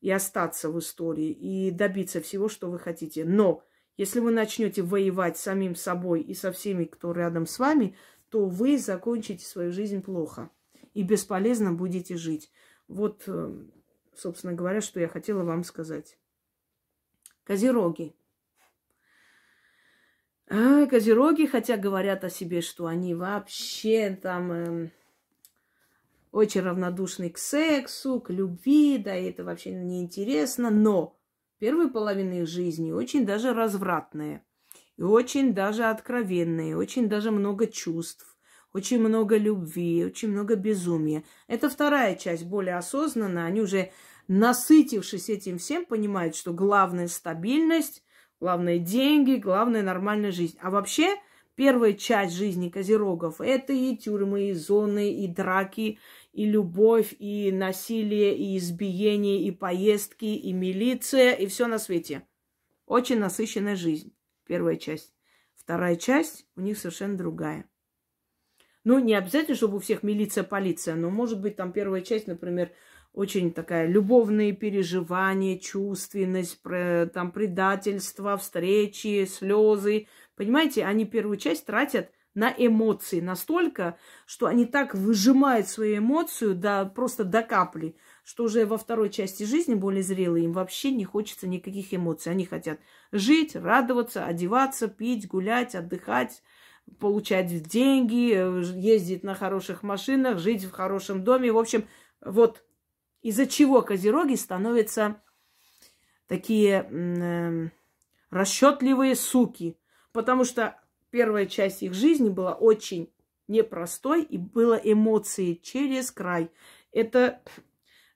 [0.00, 3.24] и остаться в истории, и добиться всего, что вы хотите.
[3.24, 3.62] Но
[3.96, 7.96] если вы начнете воевать самим собой и со всеми, кто рядом с вами,
[8.28, 10.50] то вы закончите свою жизнь плохо
[10.92, 12.50] и бесполезно будете жить.
[12.88, 13.64] Вот э,
[14.16, 16.18] собственно говоря, что я хотела вам сказать.
[17.44, 18.16] Козероги.
[20.48, 24.90] А, козероги, хотя говорят о себе, что они вообще там э,
[26.34, 31.18] очень равнодушны к сексу, к любви, да, и это вообще неинтересно, но
[31.58, 34.44] первая половина их жизни очень даже развратная,
[34.96, 38.34] и очень даже откровенная, очень даже много чувств
[38.74, 41.22] очень много любви, очень много безумия.
[41.46, 43.46] Это вторая часть, более осознанная.
[43.46, 43.92] Они уже,
[44.26, 48.02] насытившись этим всем, понимают, что главная стабильность,
[48.40, 50.58] главное деньги, главная нормальная жизнь.
[50.60, 51.14] А вообще,
[51.54, 56.00] первая часть жизни козерогов– это и тюрьмы, и зоны, и драки,
[56.34, 62.26] и любовь, и насилие, и избиение, и поездки, и милиция, и все на свете.
[62.86, 64.14] Очень насыщенная жизнь,
[64.44, 65.14] первая часть.
[65.54, 67.70] Вторая часть у них совершенно другая.
[68.82, 72.72] Ну, не обязательно, чтобы у всех милиция, полиция, но, может быть, там первая часть, например,
[73.12, 80.08] очень такая любовные переживания, чувственность, там предательство, встречи, слезы.
[80.34, 86.84] Понимаете, они первую часть тратят на эмоции настолько, что они так выжимают свою эмоцию до,
[86.86, 91.46] просто до капли, что уже во второй части жизни, более зрелые, им вообще не хочется
[91.46, 92.32] никаких эмоций.
[92.32, 92.80] Они хотят
[93.12, 96.42] жить, радоваться, одеваться, пить, гулять, отдыхать,
[96.98, 98.32] получать деньги,
[98.78, 101.52] ездить на хороших машинах, жить в хорошем доме.
[101.52, 101.86] В общем,
[102.20, 102.64] вот
[103.22, 105.22] из-за чего козероги становятся
[106.26, 107.68] такие э,
[108.30, 109.78] расчетливые суки.
[110.12, 110.80] Потому что
[111.14, 113.08] первая часть их жизни была очень
[113.46, 116.50] непростой и было эмоции через край.
[116.90, 117.40] Это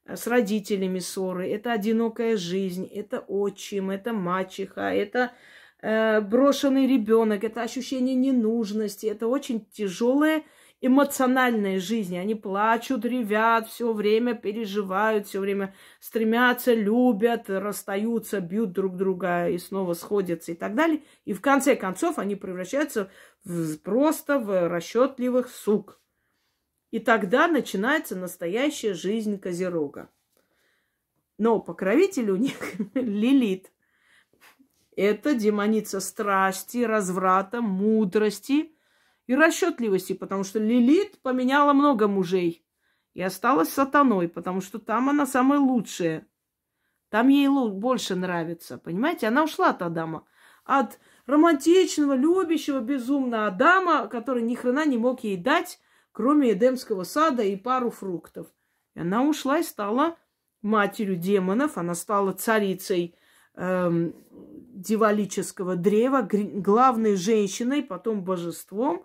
[0.05, 5.30] с родителями ссоры, это одинокая жизнь, это отчим, это мачеха, это
[5.80, 10.42] э, брошенный ребенок, это ощущение ненужности, это очень тяжелая
[10.80, 12.16] эмоциональная жизнь.
[12.18, 19.58] Они плачут, ревят, все время переживают, все время стремятся, любят, расстаются, бьют друг друга и
[19.58, 21.02] снова сходятся и так далее.
[21.24, 23.10] И в конце концов они превращаются
[23.44, 26.00] в, просто в расчетливых сук.
[26.90, 30.10] И тогда начинается настоящая жизнь Козерога.
[31.36, 32.54] Но покровитель у них
[32.94, 33.70] Лилит–
[34.96, 38.72] это демоница страсти, разврата, мудрости
[39.28, 42.66] и расчетливости, потому что Лилит поменяла много мужей
[43.12, 46.26] и осталась сатаной, потому что там она самая лучшая.
[47.10, 49.28] Там ей больше нравится, понимаете?
[49.28, 50.24] Она ушла от Адама.
[50.64, 55.78] От романтичного, любящего безумно Адама, который ни хрена не мог ей дать,
[56.12, 58.46] кроме Эдемского сада и пару фруктов.
[58.94, 60.16] И она ушла и стала
[60.62, 63.14] матерью демонов, она стала царицей
[63.54, 69.04] эм, дивалического древа, главной женщиной, потом божеством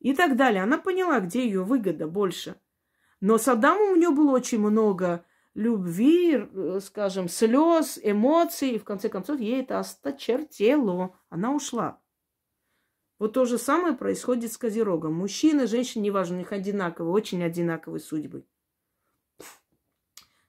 [0.00, 0.62] и так далее.
[0.62, 2.56] Она поняла, где ее выгода больше.
[3.20, 5.24] Но с Адамом у нее было очень много
[5.54, 11.16] любви, э, скажем, слез, эмоций, и в конце концов ей это осточертело.
[11.28, 12.00] Она ушла.
[13.18, 15.12] Вот то же самое происходит с Козерогом.
[15.12, 18.46] Мужчина, женщина, неважно, у них одинаковые, очень одинаковые судьбы.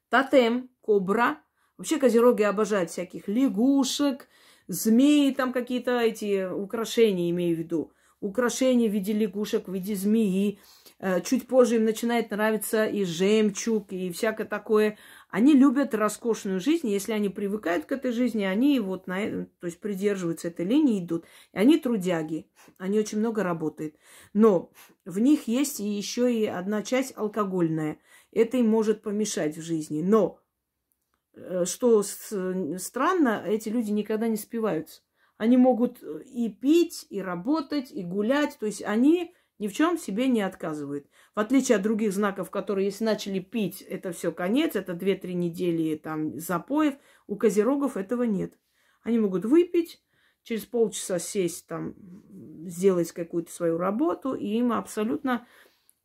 [0.10, 1.41] Тотем, кобра.
[1.78, 4.28] Вообще козероги обожают всяких лягушек,
[4.68, 7.91] змеи, там какие-то эти украшения, имею в виду.
[8.22, 10.59] Украшения в виде лягушек, в виде змеи.
[10.99, 14.99] Э, чуть позже им начинает нравиться и жемчуг, и всякое такое.
[15.30, 16.88] Они любят роскошную жизнь.
[16.88, 21.26] Если они привыкают к этой жизни, они вот на, то есть придерживаются этой линии, идут.
[21.51, 22.47] И они трудяги.
[22.78, 23.95] Они очень много работают.
[24.34, 24.72] Но
[25.03, 27.97] в них есть и еще и одна часть алкогольная.
[28.32, 30.03] Это им может помешать в жизни.
[30.03, 30.39] Но
[31.34, 35.01] э, что странно, эти люди никогда не спиваются.
[35.42, 38.60] Они могут и пить, и работать, и гулять.
[38.60, 41.08] То есть они ни в чем себе не отказывают.
[41.34, 45.96] В отличие от других знаков, которые, если начали пить, это все конец, это 2-3 недели
[45.96, 46.94] там запоев,
[47.26, 48.54] у козерогов этого нет.
[49.02, 50.04] Они могут выпить,
[50.44, 51.96] через полчаса сесть там,
[52.68, 55.48] сделать какую-то свою работу, и им абсолютно,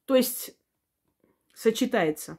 [0.07, 0.57] то есть
[1.53, 2.39] сочетается.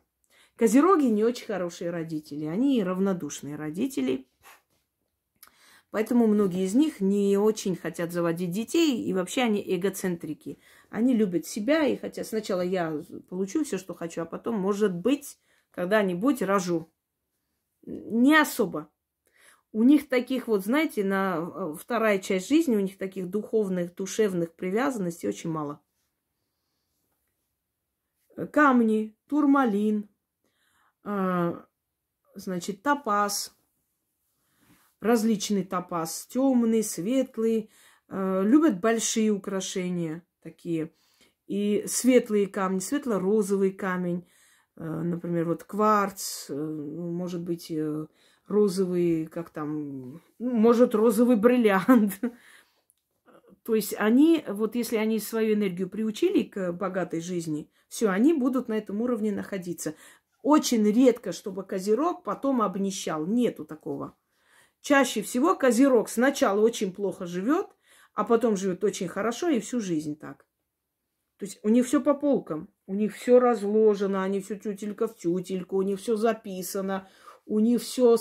[0.55, 4.27] Козероги не очень хорошие родители, они равнодушные родители.
[5.91, 10.59] Поэтому многие из них не очень хотят заводить детей, и вообще они эгоцентрики.
[10.89, 15.39] Они любят себя и хотят сначала я получу все, что хочу, а потом, может быть,
[15.71, 16.91] когда-нибудь рожу.
[17.83, 18.89] Не особо.
[19.71, 24.55] У них таких вот, знаете, на э, вторая часть жизни, у них таких духовных, душевных
[24.55, 25.81] привязанностей очень мало.
[28.51, 30.09] Камни, турмалин,
[31.03, 31.65] а,
[32.35, 33.56] значит, топаз,
[34.99, 37.69] различный топаз, темный, светлый,
[38.09, 40.91] э, любят большие украшения такие.
[41.47, 44.27] И светлые камни, светло-розовый камень,
[44.75, 47.71] э, например, вот кварц, э, ну, может быть,
[48.47, 52.19] розовый, как там, ну, может, розовый бриллиант.
[53.63, 58.69] То есть они, вот если они свою энергию приучили к богатой жизни, все, они будут
[58.69, 59.95] на этом уровне находиться.
[60.41, 63.25] Очень редко, чтобы козерог потом обнищал.
[63.25, 64.15] Нету такого.
[64.81, 67.67] Чаще всего козерог сначала очень плохо живет,
[68.13, 70.45] а потом живет очень хорошо и всю жизнь так.
[71.37, 75.15] То есть у них все по полкам, у них все разложено, они все тютелька в
[75.15, 77.07] тютельку, у них все записано,
[77.45, 78.17] у них все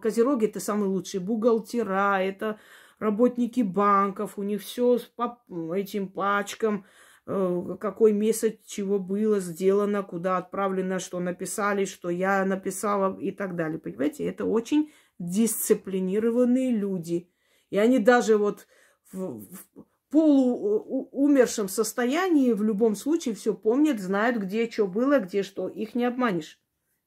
[0.00, 2.60] козероги это самые лучшие бухгалтера, это
[2.98, 5.38] работники банков, у них все по
[5.74, 6.86] этим пачкам,
[7.26, 13.56] э, какой месяц чего было сделано, куда отправлено, что написали, что я написала и так
[13.56, 13.78] далее.
[13.78, 17.30] Понимаете, это очень дисциплинированные люди.
[17.70, 18.66] И они даже вот
[19.12, 19.66] в, в
[20.10, 25.68] полуумершем состоянии в любом случае все помнят, знают, где что было, где что.
[25.68, 26.60] Их не обманешь.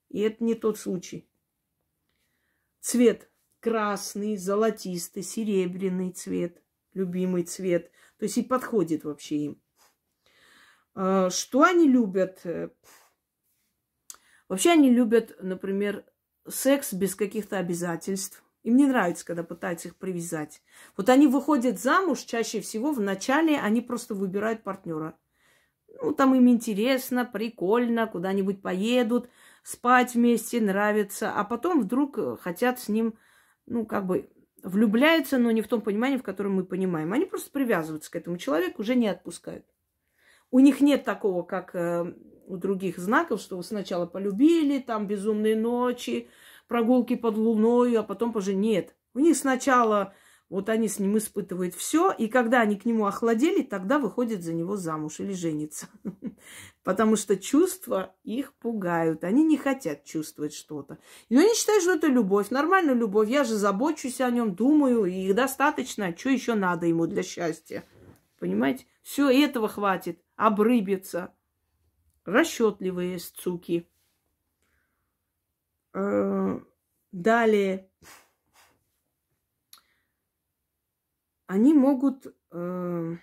[0.09, 1.30] И это не тот случай.
[2.80, 6.62] Цвет красный, золотистый, серебряный цвет,
[6.93, 7.91] любимый цвет.
[8.18, 9.62] То есть и подходит вообще им.
[10.93, 12.43] А, что они любят?
[14.49, 16.05] Вообще они любят, например,
[16.48, 18.44] секс без каких-то обязательств.
[18.64, 20.62] Им не нравится, когда пытаются их привязать.
[20.96, 25.18] Вот они выходят замуж чаще всего в начале, они просто выбирают партнера.
[26.02, 29.30] Ну, там им интересно, прикольно, куда-нибудь поедут,
[29.64, 31.32] спать вместе, нравится.
[31.32, 33.16] А потом вдруг хотят с ним,
[33.66, 34.30] ну, как бы
[34.64, 37.14] влюбляются, но не в том понимании, в котором мы понимаем.
[37.14, 39.66] Они просто привязываются к этому человеку, уже не отпускают.
[40.52, 42.14] У них нет такого, как э,
[42.52, 46.28] у других знаков, что вы сначала полюбили, там безумные ночи,
[46.68, 48.93] прогулки под луной, а потом позже нет.
[49.14, 50.14] У них сначала
[50.49, 54.54] вот они с ним испытывают все, и когда они к нему охладели, тогда выходят за
[54.54, 55.88] него замуж или женятся.
[56.84, 59.24] Потому что чувства их пугают.
[59.24, 60.97] Они не хотят чувствовать что-то.
[61.30, 63.30] Но они считают, что это любовь, нормальная любовь.
[63.30, 66.14] Я же забочусь о нем, думаю, и их достаточно.
[66.18, 67.86] Что еще надо ему для счастья?
[68.38, 68.88] Понимаете?
[69.04, 70.20] Все этого хватит.
[70.36, 71.34] Обрыбиться.
[72.32, 73.90] Расчетливые суки.
[75.94, 76.62] Э,
[77.12, 77.90] далее,
[81.48, 83.18] они могут э,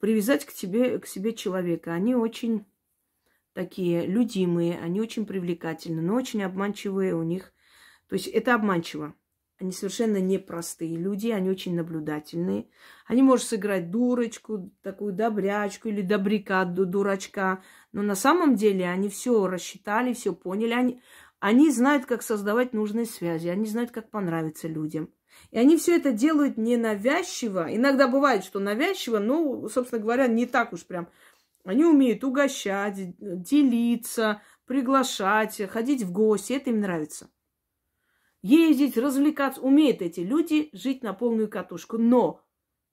[0.00, 1.92] привязать к тебе, к себе человека.
[1.92, 2.66] Они очень
[3.52, 7.52] такие людимые, они очень привлекательны, но очень обманчивые у них.
[8.08, 9.14] То есть это обманчиво.
[9.60, 12.66] Они совершенно непростые люди, они очень наблюдательные.
[13.06, 17.62] Они могут сыграть дурочку, такую добрячку или добряка, дурачка.
[17.92, 20.72] Но на самом деле они все рассчитали, все поняли.
[20.72, 21.02] Они,
[21.40, 25.10] они знают, как создавать нужные связи, они знают, как понравиться людям.
[25.50, 27.68] И они все это делают ненавязчиво.
[27.70, 31.08] Иногда бывает, что навязчиво, но, собственно говоря, не так уж прям.
[31.64, 36.54] Они умеют угощать, делиться, приглашать, ходить в гости.
[36.54, 37.28] Это им нравится
[38.42, 39.60] ездить, развлекаться.
[39.60, 41.98] Умеют эти люди жить на полную катушку.
[41.98, 42.42] Но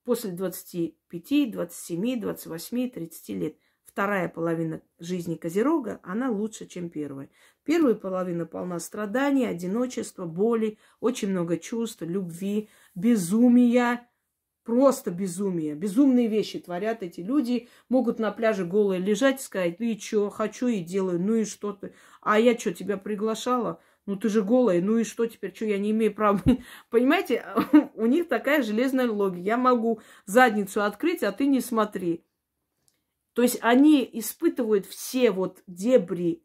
[0.03, 3.57] после 25, 27, 28, 30 лет
[3.97, 7.31] вторая половина жизни Козерога, она лучше, чем первая.
[7.63, 14.07] Первая половина полна страданий, одиночества, боли, очень много чувств, любви, безумия,
[14.63, 15.73] просто безумие.
[15.73, 17.69] Безумные вещи творят эти люди.
[17.89, 21.45] Могут на пляже голые лежать и сказать, ну и что, хочу и делаю, ну и
[21.45, 21.95] что ты.
[22.21, 23.81] А я что, тебя приглашала?
[24.07, 25.53] Ну ты же голая, ну и что теперь?
[25.53, 26.41] Что я не имею права?
[26.89, 27.45] Понимаете,
[27.93, 29.41] у них такая железная логика.
[29.41, 32.23] Я могу задницу открыть, а ты не смотри.
[33.33, 36.41] То есть они испытывают все вот дебри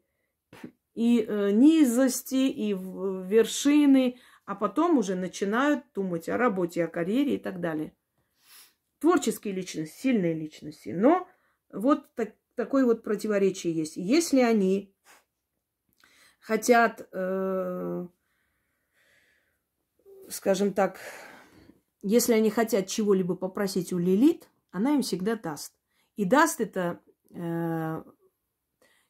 [0.93, 7.39] и э, низости, и вершины, а потом уже начинают думать о работе, о карьере и
[7.39, 7.95] так далее.
[8.99, 10.89] Творческие личности, сильные личности.
[10.89, 11.29] Но
[11.71, 13.95] вот так, такое вот противоречие есть.
[13.95, 14.92] Если они
[16.43, 18.07] хотят, э,
[20.29, 20.99] скажем так,
[22.01, 25.73] если они хотят чего-либо попросить у Лилит, она им всегда даст.
[26.17, 28.03] И даст это э,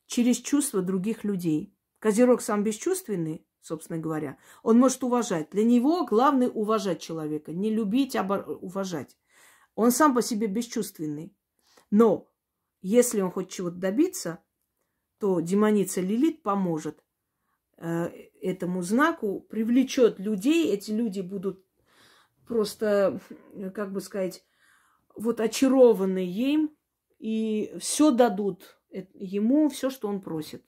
[0.06, 1.76] через чувства других людей.
[1.98, 4.38] Козерог сам бесчувственный, собственно говоря.
[4.62, 5.50] Он может уважать.
[5.50, 7.52] Для него главное уважать человека.
[7.52, 9.18] Не любить, а уважать.
[9.74, 11.36] Он сам по себе бесчувственный.
[11.90, 12.32] Но
[12.82, 14.44] если он хочет чего-то добиться,
[15.18, 17.04] то демоница Лилит поможет.
[17.78, 18.10] Э,
[18.42, 21.64] этому знаку, привлечет людей, эти люди будут
[22.46, 23.20] просто,
[23.74, 24.44] как бы сказать,
[25.16, 26.76] вот очарованы им
[27.20, 28.78] и все дадут
[29.14, 30.64] ему, все, что он просит.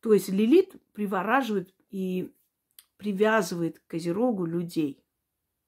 [0.00, 2.32] То есть Лилит привораживает и
[2.96, 5.02] привязывает к Козерогу людей.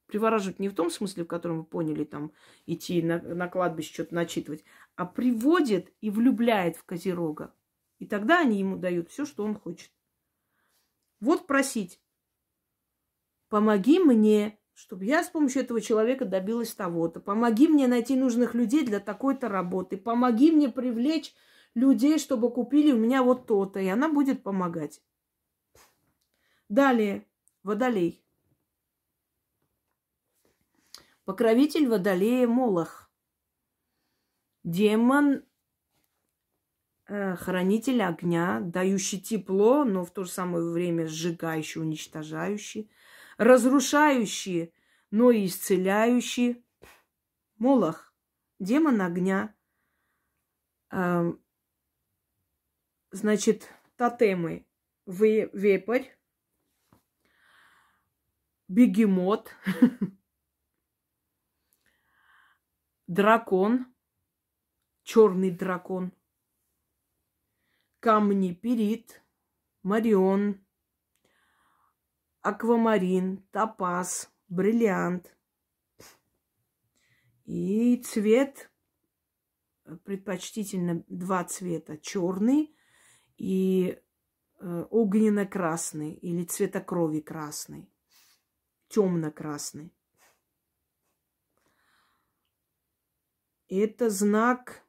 [0.07, 2.31] Привораживает не в том смысле, в котором вы поняли, там,
[2.65, 4.63] идти на, на кладбище что-то начитывать,
[4.95, 7.53] а приводит и влюбляет в Козерога.
[7.99, 9.91] И тогда они ему дают все, что он хочет.
[11.19, 12.01] Вот просить.
[13.49, 17.19] Помоги мне, чтобы я с помощью этого человека добилась того-то.
[17.19, 19.97] Помоги мне найти нужных людей для такой-то работы.
[19.97, 21.33] Помоги мне привлечь
[21.73, 23.79] людей, чтобы купили у меня вот то-то.
[23.79, 25.01] И она будет помогать.
[26.69, 27.25] Далее.
[27.63, 28.23] Водолей.
[31.25, 33.11] Покровитель Водолея Молох.
[34.63, 35.43] Демон
[37.09, 42.91] хранитель огня, дающий тепло, но в то же самое время сжигающий, уничтожающий,
[43.37, 44.73] разрушающий,
[45.09, 46.63] но и исцеляющий.
[47.57, 48.13] Молох,
[48.59, 49.55] демон огня.
[50.91, 51.41] Эм,
[53.11, 54.67] значит, тотемы.
[55.07, 56.05] Вепрь,
[58.67, 59.51] бегемот,
[63.07, 63.87] дракон,
[65.01, 66.13] черный дракон–
[67.99, 69.21] камни перит,
[69.83, 70.65] марион,
[72.41, 75.35] аквамарин, топаз, бриллиант.
[77.45, 78.71] И цвет
[80.03, 81.97] предпочтительно два цвета.
[81.97, 82.75] Черный
[83.37, 83.99] и
[84.59, 87.91] э, огненно-красный или цвета крови красный.
[88.89, 89.93] Темно-красный.
[93.67, 94.83] Это знак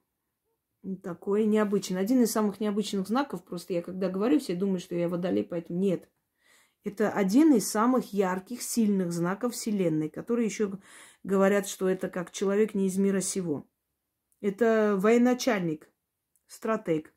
[1.03, 2.01] такой необычный.
[2.01, 5.79] Один из самых необычных знаков, просто я когда говорю, все думают, что я водолей, поэтому
[5.79, 6.09] нет.
[6.83, 10.79] Это один из самых ярких, сильных знаков Вселенной, которые еще
[11.23, 13.69] говорят, что это как человек не из мира сего.
[14.41, 15.91] Это военачальник,
[16.47, 17.15] стратег.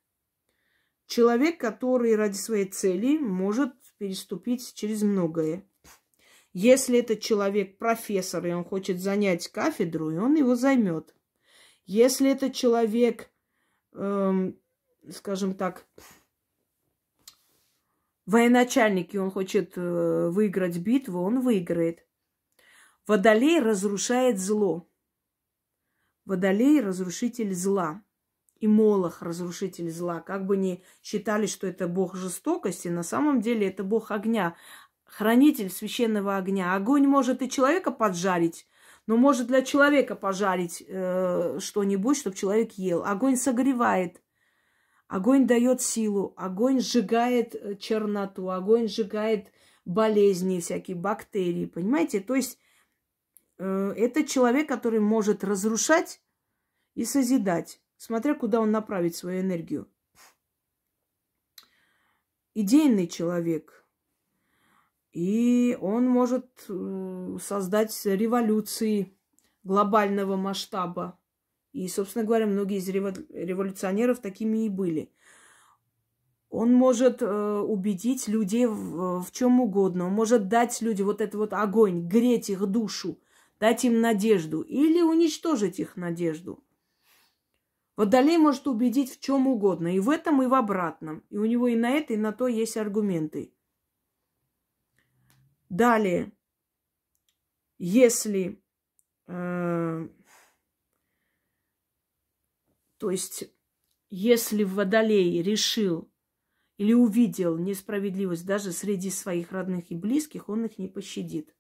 [1.06, 5.65] Человек, который ради своей цели может переступить через многое.
[6.52, 11.15] Если этот человек профессор, и он хочет занять кафедру, и он его займет.
[11.85, 13.32] Если этот человек
[13.94, 14.57] эм,
[15.10, 15.86] скажем так,
[18.26, 22.06] военачальник, и он хочет э, выиграть битву, он выиграет.
[23.06, 24.90] Водолей разрушает зло.
[26.26, 28.02] Водолей– разрушитель зла.
[28.60, 30.22] И Молох– разрушитель зла.
[30.22, 34.56] Как бы ни считали, что это бог жестокости, на самом деле это бог огня,
[35.03, 36.74] хранитель священного огня.
[36.74, 38.68] Огонь может и человека поджарить,
[39.05, 43.03] но может для человека пожарить э, что-нибудь, чтобы человек ел.
[43.03, 44.21] Огонь согревает,
[45.07, 49.51] огонь дает силу, огонь сжигает э, черноту, огонь сжигает
[49.85, 52.21] болезни, всякие бактерии, понимаете?
[52.21, 52.57] То есть
[53.57, 56.21] э, это человек, который может разрушать
[56.95, 59.89] и созидать, смотря куда он направит свою энергию.
[62.53, 63.82] Идейный человек.
[65.14, 69.15] И он может э, создать революции
[69.64, 71.19] глобального масштаба.
[71.72, 75.11] И, собственно говоря, многие из революционеров такими и были.
[76.49, 80.07] Он может э, убедить людей в, в чем угодно.
[80.07, 83.19] Он может дать людям вот этот вот огонь, греть их душу,
[83.60, 86.64] дать им надежду или уничтожить их надежду.
[87.95, 91.23] Водолей может убедить в чем угодно, и в этом, и в обратном.
[91.30, 93.53] И у него и на это, и на то есть аргументы.
[95.73, 96.31] Далее,
[97.79, 98.61] если,
[99.25, 100.07] э,
[102.99, 103.45] то есть,
[104.11, 106.11] если Водолей решил
[106.77, 111.55] или увидел несправедливость даже среди своих родных и близких, он их не пощадит.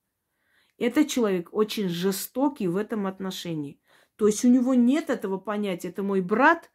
[0.77, 3.81] Этот человек очень жестокий в этом отношении.
[4.15, 6.69] То есть у него нет этого понятия, это мой брат,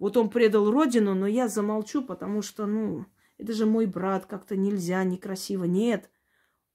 [0.00, 3.06] вот он предал родину, но я замолчу, потому что, ну,
[3.38, 5.66] это же мой брат, как-то нельзя, некрасиво.
[5.66, 6.10] Нет,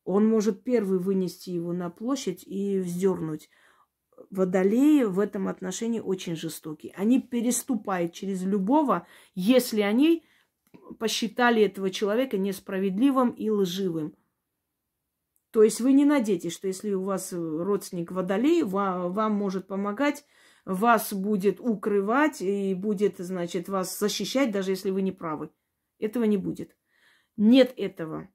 [0.05, 3.49] он может первый вынести его на площадь и вздернуть.
[4.29, 6.93] Водолеи в этом отношении очень жестокие.
[6.95, 10.23] Они переступают через любого, если они
[10.99, 14.15] посчитали этого человека несправедливым и лживым.
[15.51, 20.25] То есть вы не надейтесь, что если у вас родственник водолей, вам, вам может помогать,
[20.65, 25.49] вас будет укрывать и будет, значит, вас защищать, даже если вы не правы.
[25.97, 26.75] Этого не будет.
[27.37, 28.29] Нет этого.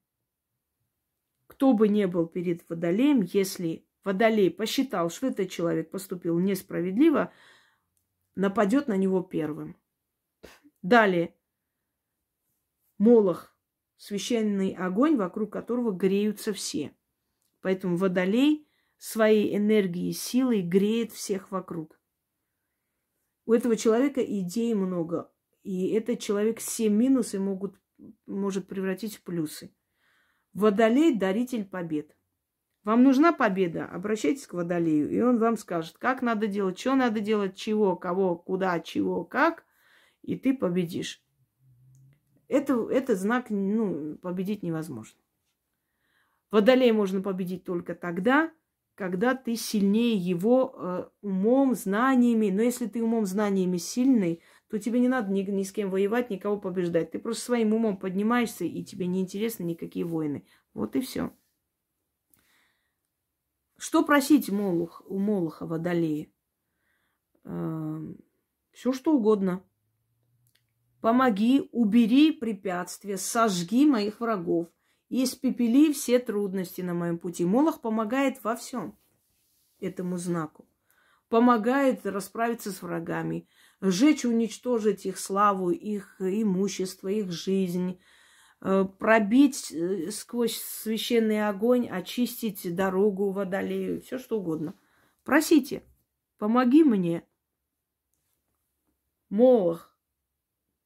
[1.60, 7.34] Кто бы ни был перед водолеем, если водолей посчитал, что этот человек поступил несправедливо,
[8.34, 9.76] нападет на него первым.
[10.80, 11.36] Далее.
[12.96, 13.54] Молох.
[13.98, 16.96] Священный огонь, вокруг которого греются все.
[17.60, 18.66] Поэтому водолей
[18.96, 22.00] своей энергией, силой греет всех вокруг.
[23.44, 25.30] У этого человека идей много.
[25.62, 27.78] И этот человек все минусы могут,
[28.24, 29.74] может превратить в плюсы.
[30.52, 32.16] Водолей– даритель побед.
[32.84, 33.84] Вам нужна победа?
[33.84, 38.36] Обращайтесь к Водолею, и он вам скажет, как надо делать, что надо делать, чего, кого,
[38.36, 39.64] куда, чего, как,
[40.22, 41.22] и ты победишь.
[42.48, 45.20] Это, это знак, ну, победить невозможно.
[46.50, 48.50] Водолея можно победить только тогда,
[48.96, 52.50] когда ты сильнее его э, умом, знаниями.
[52.50, 56.30] Но если ты умом, знаниями сильный, то тебе не надо ни, ни с кем воевать,
[56.30, 57.10] никого побеждать.
[57.10, 60.46] Ты просто своим умом поднимаешься, и тебе не интересны никакие войны.
[60.74, 61.32] Вот и все.
[63.76, 66.30] Что просить Молух, у Молоха Водолея?
[67.44, 68.14] Э,
[68.70, 69.64] все что угодно.
[71.00, 74.68] Помоги, убери препятствия, сожги моих врагов–
[75.10, 77.44] и испепели все трудности на моем пути.
[77.44, 78.96] Молох помогает во всем
[79.80, 80.66] этому знаку.
[81.28, 83.48] Помогает расправиться с врагами,
[83.80, 88.00] сжечь, уничтожить их славу, их имущество, их жизнь,
[88.60, 94.74] э, пробить э, сквозь священный огонь, очистить дорогу водолею, все что угодно.
[95.24, 95.82] Просите,
[96.38, 97.24] помоги мне.
[99.28, 99.96] Молох,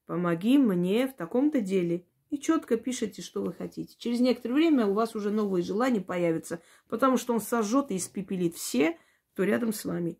[0.06, 3.94] помоги мне в таком-то деле– и четко пишите, что вы хотите.
[3.96, 8.56] Через некоторое время у вас уже новые желания появятся, потому что он сожжет и испепелит
[8.56, 8.98] все,
[9.32, 10.18] кто рядом с вами.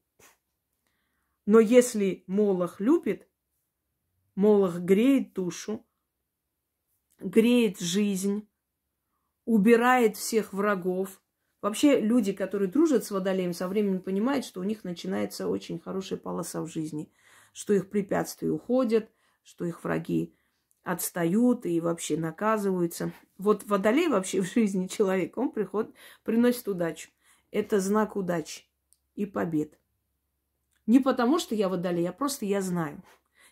[1.46, 3.28] Но если Молох любит,
[4.34, 5.86] Молох греет душу,
[7.20, 8.48] греет жизнь,
[9.44, 11.20] убирает всех врагов.
[11.60, 16.18] Вообще люди, которые дружат с Водолеем, со временем понимают, что у них начинается очень хорошая
[16.18, 17.12] полоса в жизни,
[17.52, 19.10] что их препятствия уходят,
[19.42, 20.34] что их враги
[20.82, 23.12] отстают и вообще наказываются.
[23.38, 25.92] Вот водолей вообще в жизни человека, он приход,
[26.22, 27.10] приносит удачу.
[27.50, 28.64] Это знак удачи
[29.14, 29.78] и побед.
[30.86, 33.02] Не потому, что я водолей, а просто я знаю.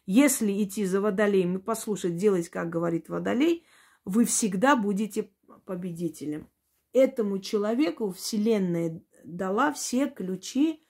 [0.05, 3.65] Если идти за водолеем и послушать, делать, как говорит водолей,
[4.05, 5.31] вы всегда будете
[5.65, 6.51] победителем.
[6.93, 10.85] Этому человеку Вселенная дала все ключи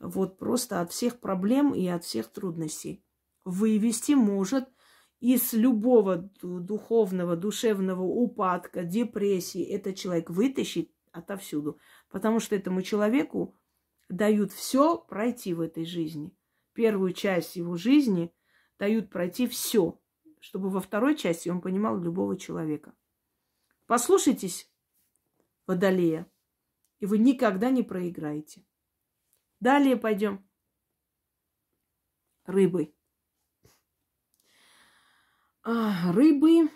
[0.00, 3.04] вот просто от всех проблем и от всех трудностей.
[3.44, 4.68] Вывести может
[5.20, 11.78] из любого духовного, душевного упадка, депрессии этот человек вытащит отовсюду.
[12.10, 13.56] Потому что этому человеку
[14.08, 16.36] дают все пройти в этой жизни.
[16.72, 18.32] Первую часть его жизни
[18.78, 20.00] дают пройти все,
[20.40, 22.94] чтобы во второй части он понимал любого человека.
[23.86, 24.70] Послушайтесь
[25.66, 26.30] Водолея,
[27.00, 28.64] и вы никогда не проиграете.
[29.58, 30.48] Далее пойдем.
[32.44, 32.94] Рыбы.
[35.62, 36.70] А, рыбы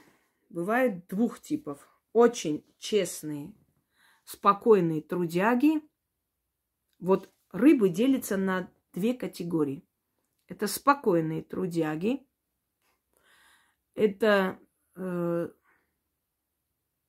[0.49, 1.87] бывают двух типов.
[2.13, 3.55] очень честные,
[4.25, 5.81] спокойные трудяги.
[7.01, 9.85] Вот рыбы делятся на две категории.
[10.47, 12.27] Это спокойные трудяги,
[13.95, 14.59] это,
[14.97, 15.49] э,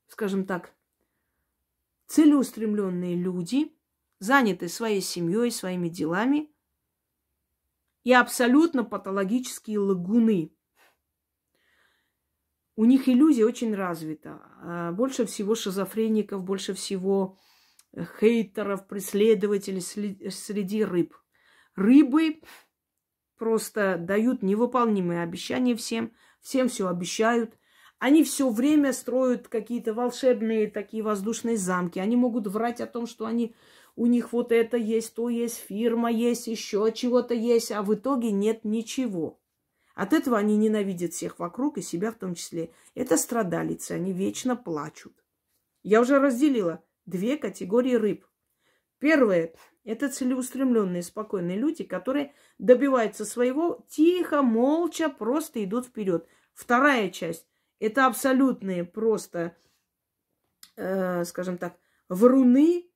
[0.08, 0.74] скажем так,
[2.08, 3.76] целеустремленные люди,
[4.20, 6.54] заняты своей семьей, своими делами,
[8.04, 10.54] и абсолютно патологические лагуны.
[12.76, 14.42] У них иллюзия очень развита.
[14.62, 17.38] А больше всего шизофреников, больше всего
[18.20, 19.82] хейтеров, преследователей
[20.32, 21.16] среди рыб.
[21.76, 22.42] Рыбы
[23.38, 27.58] просто дают невыполнимые обещания всем, всем все обещают.
[28.00, 32.00] Они все время строят какие-то волшебные такие воздушные замки.
[32.00, 33.56] Они могут врать о том, что они
[33.96, 38.32] у них вот это есть, то есть, фирма есть, еще чего-то есть, а в итоге
[38.32, 39.40] нет ничего.
[39.94, 42.72] От этого они ненавидят всех вокруг и себя в том числе.
[42.96, 45.14] Это страдалицы, они вечно плачут.
[45.84, 48.26] Я уже разделила две категории рыб.
[49.00, 49.54] Первое–
[49.84, 56.28] это целеустремленные, спокойные люди, которые добиваются своего тихо, молча, просто идут вперед.
[56.54, 57.48] Вторая часть–
[57.80, 59.58] это абсолютные просто,
[60.76, 61.78] э, скажем так,
[62.10, 62.92] вруны,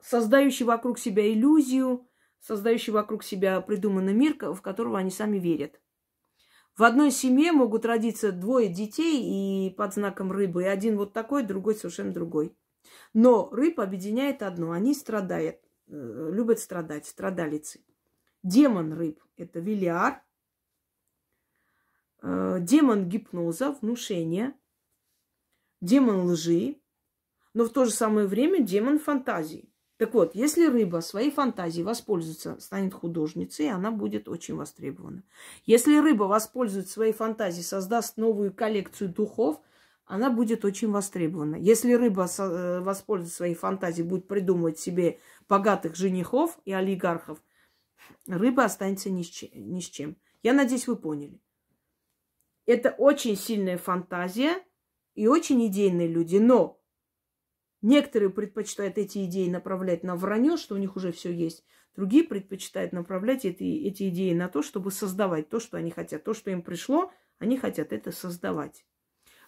[0.00, 2.08] создающий вокруг себя иллюзию,
[2.40, 5.80] создающий вокруг себя придуманный мир, в которого они сами верят.
[6.78, 11.42] В одной семье могут родиться двое детей и под знаком рыбы, и один вот такой,
[11.42, 12.56] другой совершенно другой.
[13.12, 14.70] Но рыб объединяет одно.
[14.70, 15.56] Они страдают,
[15.88, 17.84] э, любят страдать, страдалицы.
[18.44, 20.22] Демон рыб– это Вилиар.
[22.22, 24.54] Э, демон гипноза, внушения.
[25.80, 26.80] Демон лжи.
[27.54, 29.67] Но в то же самое время демон фантазии.
[29.98, 35.24] Так вот, если рыба своей фантазией воспользуется, станет художницей, она будет очень востребована.
[35.66, 39.60] Если рыба воспользуется своей фантазией, создаст новую коллекцию духов,
[40.06, 41.56] она будет очень востребована.
[41.56, 45.18] Если рыба э, воспользуется своей фантазией, будет придумывать себе
[45.48, 47.42] богатых женихов и олигархов,
[48.28, 49.10] рыба останется.
[49.10, 50.16] Ни с чем.
[50.44, 51.40] Я надеюсь, вы поняли.
[52.66, 54.62] Это очень сильная фантазия
[55.16, 56.36] и очень идейные люди.
[56.36, 56.77] Но
[57.80, 61.64] Некоторые предпочитают эти идеи направлять на вранье, что у них уже все есть.
[61.94, 66.24] Другие предпочитают направлять эти, эти идеи на то, чтобы создавать то, что они хотят.
[66.24, 68.84] То, что им пришло, они хотят это создавать.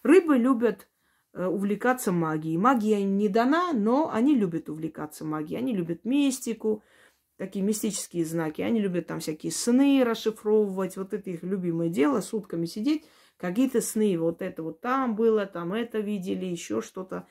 [0.02, 0.88] Рыбы любят
[1.32, 2.56] э, увлекаться магией.
[2.56, 5.58] Магия им не дана, но они любят увлекаться магией.
[5.58, 6.82] Они любят мистику,
[7.36, 8.62] такие мистические знаки.
[8.62, 10.96] Они любят там всякие сны расшифровывать.
[10.96, 13.04] Вот это их любимое дело, сутками сидеть.
[13.38, 17.26] Какие-то сны, вот это вот там было, там это видели, еще что-то.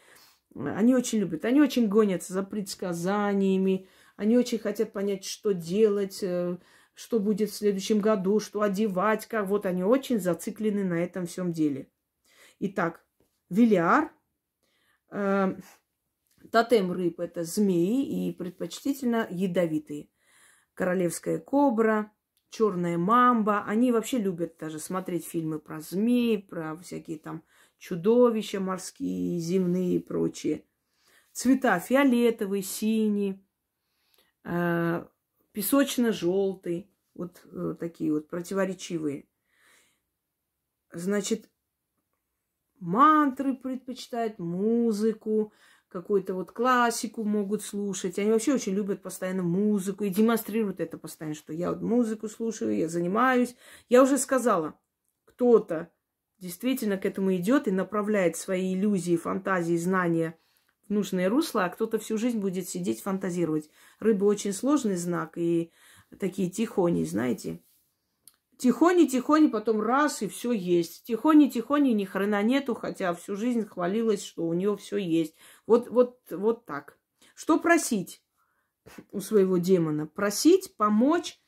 [0.56, 6.58] Они очень любят, они очень гонятся за предсказаниями, они очень хотят понять, что делать, э,
[6.94, 9.48] что будет в следующем году, что одевать, как.
[9.48, 11.90] Вот они очень зациклены на этом всем деле.
[12.60, 13.06] Итак,
[13.50, 14.12] Вилиар,
[15.12, 15.56] э,
[16.52, 20.10] тотем рыб– это змеи и предпочтительно ядовитые.
[20.74, 22.12] Королевская кобра,
[22.50, 23.64] черная мамба.
[23.66, 27.44] Они вообще любят даже смотреть фильмы про змей, про всякие там
[27.80, 30.66] чудовища морские, земные и прочие.
[31.32, 33.44] Цвета фиолетовый, синий,
[34.44, 35.06] э,
[35.54, 36.92] песочно-желтый.
[37.16, 39.28] Вот э, такие вот противоречивые.
[40.92, 41.50] Значит,
[42.80, 45.54] мантры предпочитают, музыку,
[45.88, 48.20] какую-то вот классику могут слушать.
[48.20, 52.76] Они вообще очень любят постоянно музыку и демонстрируют это постоянно, что я вот музыку слушаю,
[52.76, 53.56] я занимаюсь.
[53.88, 54.80] Я уже сказала,
[55.26, 55.92] кто-то
[56.40, 60.38] действительно к этому идет и направляет свои иллюзии, фантазии, знания
[60.88, 63.70] в нужное русло, а кто-то всю жизнь будет сидеть фантазировать.
[64.00, 65.72] Рыба очень сложный знак и
[66.20, 67.62] такие тихони, знаете.
[68.58, 71.06] Тихони-тихони, потом раз, и все есть.
[71.06, 75.36] Тихони-тихони, ни хрена нету, хотя всю жизнь хвалилась, что у нее все есть.
[75.66, 76.98] Вот, вот, вот так.
[77.36, 78.22] Что просить
[79.12, 80.08] у своего демона?
[80.08, 81.40] Просить помочь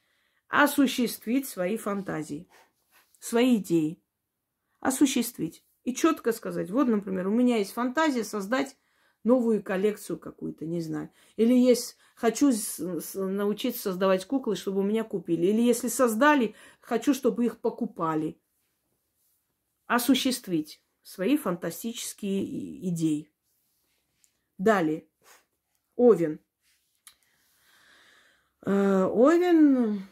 [0.47, 2.47] осуществить свои фантазии,
[3.19, 4.00] свои идеи
[4.81, 5.63] осуществить.
[5.83, 8.75] И четко сказать, вот, например, у меня есть фантазия создать
[9.23, 11.09] новую коллекцию какую-то, не знаю.
[11.37, 12.51] Или есть, хочу
[13.13, 15.47] научиться создавать куклы, чтобы у меня купили.
[15.47, 18.37] Или если создали, хочу, чтобы их покупали.
[19.87, 23.31] Осуществить свои фантастические идеи.
[24.57, 25.05] Далее.
[25.95, 26.39] Овен.
[28.63, 30.07] Э, Овен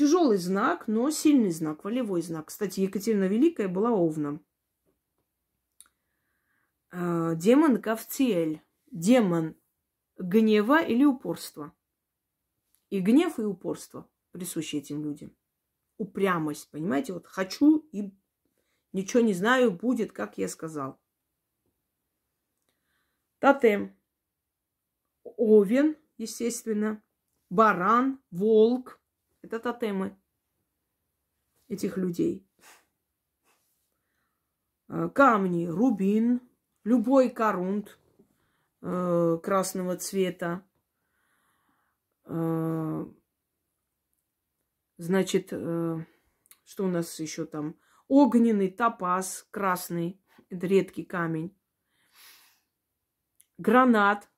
[0.00, 2.46] Тяжелый знак, но сильный знак, волевой знак.
[2.46, 4.42] Кстати, Екатерина Великая была овном.
[6.90, 8.62] А, демон Кавциэль.
[8.90, 9.56] Демон
[10.16, 11.76] гнева или упорства.
[12.88, 15.36] И гнев, и упорство присущи этим людям.
[15.98, 17.12] Упрямость, понимаете?
[17.12, 18.10] Вот хочу и
[18.94, 20.98] ничего не знаю, будет, как я сказал.
[23.38, 23.94] Тотем.
[25.24, 27.02] Овен, естественно.
[27.50, 28.99] Баран, волк.
[29.42, 30.16] Это тотемы
[31.68, 32.46] этих людей.
[34.88, 36.40] Э, камни, рубин,
[36.82, 37.98] любой корунт
[38.82, 40.66] э, красного цвета.
[42.24, 43.06] Э,
[44.98, 47.78] значит, что у нас еще там?
[48.08, 51.56] Огненный топаз красный, это редкий камень.
[53.58, 54.28] Гранат.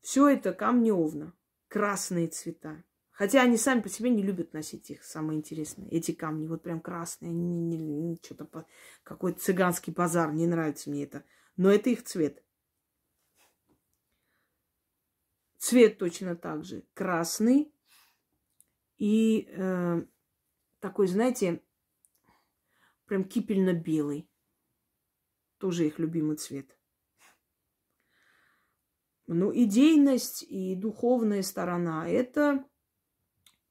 [0.00, 1.32] Все это камни овна,
[1.72, 2.84] красные цвета.
[3.12, 5.88] Хотя они сами по себе не любят носить их, самое интересное.
[5.88, 8.66] Эти камни, вот прям красные, они не, не, не что-то
[9.02, 11.24] какой-то цыганский базар, не нравится мне это.
[11.56, 12.44] Но это их цвет.
[15.56, 17.72] Цвет точно так же красный
[18.98, 20.04] и э,
[20.80, 21.62] такой, знаете,
[23.06, 24.28] прям кипельно-белый.
[25.56, 26.76] Тоже их любимый цвет.
[29.34, 32.64] Ну, идейность и духовная сторона– это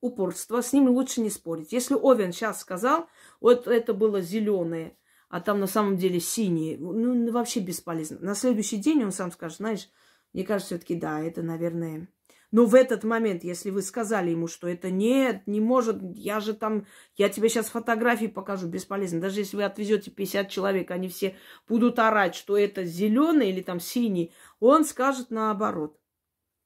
[0.01, 1.71] упорство, с ними лучше не спорить.
[1.71, 3.07] Если Овен сейчас сказал,
[3.39, 4.97] вот это было зеленое,
[5.29, 8.19] а там на самом деле синее, ну, вообще бесполезно.
[8.19, 9.89] На следующий день он сам скажет, знаешь,
[10.33, 12.07] мне кажется, все-таки да, это, наверное...
[12.51, 16.53] Но в этот момент, если вы сказали ему, что это нет, не может, я же
[16.53, 19.21] там, я тебе сейчас фотографии покажу, бесполезно.
[19.21, 21.37] Даже если вы отвезете 50 человек, они все
[21.67, 25.97] будут орать, что это зеленый или там синий, он скажет наоборот.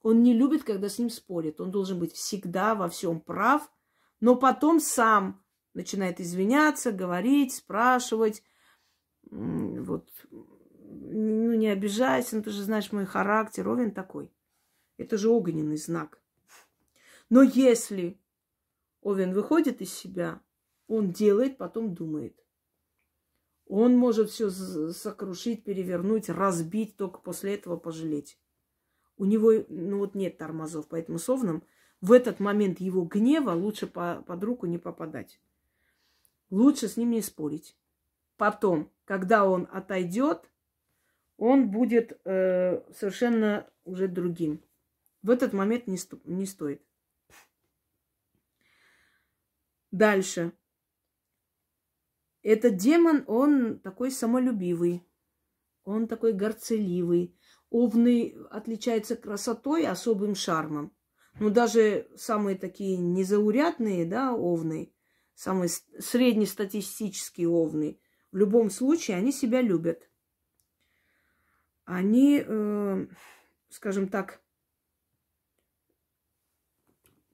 [0.02, 1.62] Он не любит, когда с ним спорят.
[1.62, 3.72] Он должен быть всегда во всем прав,
[4.20, 5.44] но потом сам
[5.76, 8.44] начинает извиняться, говорить, спрашивать.
[9.30, 14.32] Вот, ну, не обижайся, ну, ты же знаешь мой характер, Овен такой.
[14.98, 16.22] Это же огненный знак.
[17.30, 18.20] Но если
[19.02, 20.42] Овен выходит из себя,
[20.88, 22.44] он делает, потом думает.
[23.68, 28.38] Он может все сокрушить, перевернуть, разбить, только после этого пожалеть
[29.18, 31.64] у него ну, вот нет тормозов, поэтому с Овном
[32.02, 35.40] в этот момент его гнева лучше по, под руку не попадать.
[36.50, 37.78] Лучше с ним не спорить.
[38.38, 40.50] Потом, когда он отойдет,
[41.38, 44.62] он будет э, совершенно уже другим.
[45.26, 46.84] В этот момент не, сто, не стоит.
[49.90, 50.54] Дальше.
[52.44, 55.04] Этот демон, он такой самолюбивый,
[55.84, 57.36] он такой горцеливый,
[57.72, 60.96] Овны отличаются красотой, особым шармом.
[61.40, 64.94] Ну, даже самые такие незаурядные, да, овны,
[65.34, 68.00] самые среднестатистические овны,
[68.32, 70.08] в любом случае они себя любят.
[71.84, 73.08] Они, э,
[73.70, 74.45] скажем так,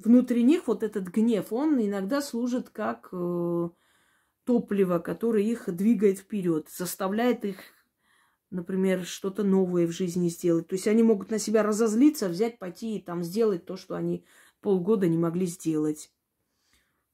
[0.05, 3.69] внутри них вот этот гнев, он иногда служит как э,
[4.43, 7.57] топливо, которое их двигает вперед, заставляет их
[8.51, 10.67] например, что-то новое в жизни сделать.
[10.67, 14.25] То есть они могут на себя разозлиться, взять, пойти и там сделать то, что они
[14.59, 16.11] полгода не могли сделать.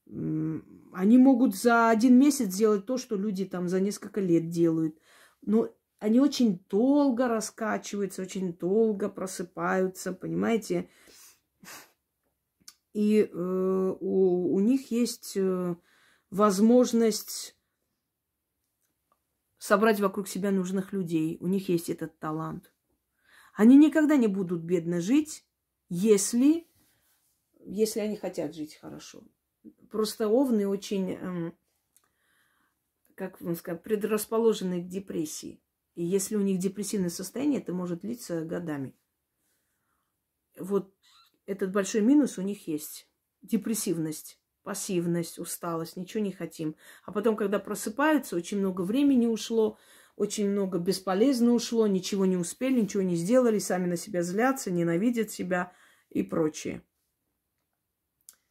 [0.06, 4.98] Они могут за один месяц сделать то, что люди там за несколько лет делают.
[5.42, 5.68] Но
[6.00, 10.88] они очень долго раскачиваются, очень долго просыпаются, понимаете?
[12.98, 15.76] И э, у, у них есть э,
[16.30, 17.56] возможность
[19.56, 21.38] собрать вокруг себя нужных людей.
[21.40, 22.72] У них есть этот талант.
[23.54, 25.46] Они никогда не будут бедно жить,
[25.88, 26.66] если,
[27.60, 29.22] если они хотят жить хорошо.
[29.92, 31.56] Просто овны очень, эм,
[33.14, 35.62] как вам сказать, предрасположены к депрессии.
[35.94, 38.96] И если у них депрессивное состояние, это может длиться годами.
[40.58, 40.92] Вот
[41.48, 43.08] этот большой минус у них есть.
[43.42, 44.38] Депрессивность
[44.68, 46.76] пассивность, усталость, ничего не хотим.
[47.02, 49.78] А потом, когда просыпаются, очень много времени ушло,
[50.14, 55.30] очень много бесполезно ушло, ничего не успели, ничего не сделали, сами на себя злятся, ненавидят
[55.30, 55.72] себя
[56.10, 56.82] и прочее.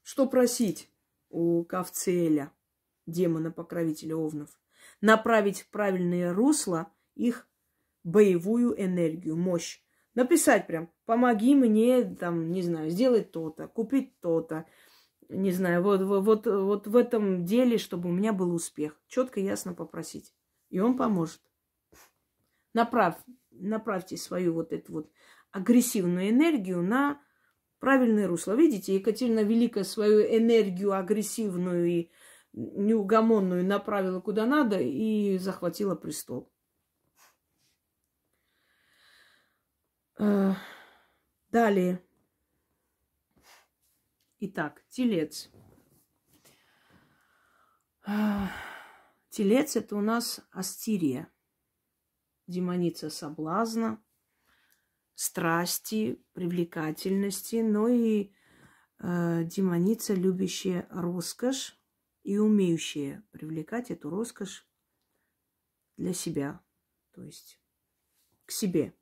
[0.02, 0.90] Что просить
[1.30, 2.52] у Кавцеля,
[3.06, 4.60] демона-покровителя Овнов?
[5.02, 7.48] Направить в правильное русло их
[8.04, 9.84] боевую энергию, мощь.
[10.18, 14.66] Написать прям, помоги мне, там, не знаю, сделать то-то, купить то-то,
[15.30, 19.00] не знаю, вот, вот, вот в этом деле, чтобы у меня был успех.
[19.06, 20.34] Четко, ясно попросить.
[20.72, 21.40] И он поможет.
[22.74, 23.14] Направь,
[23.52, 25.12] направьте свою вот эту вот
[25.52, 27.22] агрессивную энергию на
[27.78, 28.54] правильное русло.
[28.54, 32.12] Видите, Екатерина Великая свою энергию агрессивную и
[32.54, 36.52] неугомонную направила куда надо и захватила престол.
[40.18, 42.04] Далее.
[44.40, 45.50] Итак, телец.
[49.30, 51.32] Телец это у нас Астирия.
[52.48, 54.02] демоница соблазна,
[55.16, 58.32] страсти, привлекательности, но и
[59.00, 61.78] э, демоница, любящая роскошь
[62.24, 64.68] и умеющая привлекать эту роскошь
[65.98, 66.64] для себя,
[67.12, 67.60] то есть
[68.46, 68.97] к себе.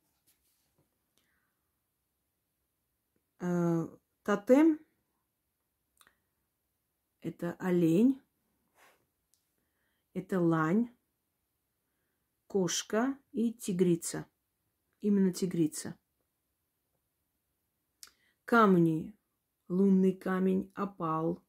[4.24, 4.80] Тотем–
[7.22, 8.22] это олень,
[10.14, 10.96] это лань,
[12.48, 14.28] кошка и тигрица.
[15.02, 15.98] Именно тигрица.
[18.46, 19.18] Камни.
[19.68, 21.44] Лунный камень, опал,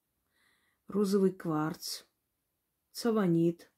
[0.88, 2.04] розовый кварц,
[2.92, 3.70] цаванит.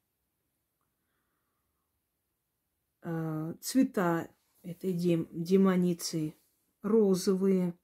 [3.03, 4.33] Э, цвета
[4.63, 6.39] этой дем, демоницы
[6.83, 7.77] розовые,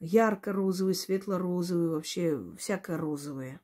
[0.00, 3.60] ярко-розовые, светло-розовые, вообще всякое розовое.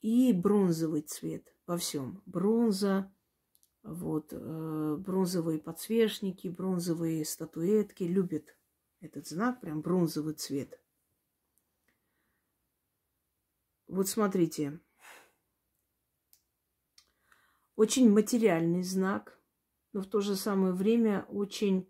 [0.00, 2.22] И бронзовый цвет во всем.
[2.26, 3.12] Бронза,
[3.82, 8.04] вот, э, бронзовые подсвечники, бронзовые статуэтки.
[8.04, 8.56] Любят
[9.00, 10.80] этот знак, прям бронзовый цвет.
[13.88, 14.80] Вот смотрите.
[17.74, 19.40] Очень материальный знак,
[19.92, 21.88] но в то же самое время очень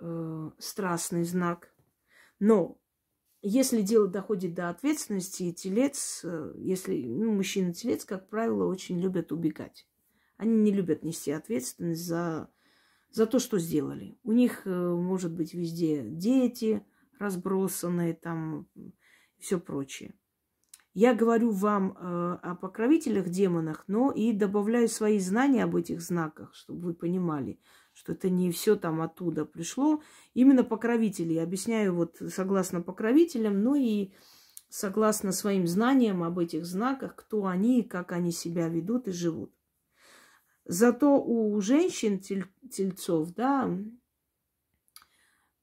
[0.00, 1.72] э, страстный знак.
[2.38, 2.78] Но
[3.42, 9.86] если дело доходит до ответственности, телец, э, если ну, мужчина-телец, как правило, очень любят убегать.
[10.36, 12.50] Они не любят нести ответственность за,
[13.10, 14.18] за то, что сделали.
[14.22, 16.84] У них э, может быть везде дети
[17.18, 18.68] разбросанные, там
[19.38, 20.14] все прочее.
[20.94, 26.54] Я говорю вам э, о покровителях, демонах, но и добавляю свои знания об этих знаках,
[26.54, 27.60] чтобы вы понимали,
[27.98, 30.00] что это не все там оттуда пришло.
[30.32, 31.32] Именно покровители.
[31.32, 34.12] Я объясняю вот согласно покровителям, ну и
[34.68, 39.52] согласно своим знаниям об этих знаках, кто они, как они себя ведут и живут.
[40.64, 43.68] Зато у женщин, тель, тельцов, да,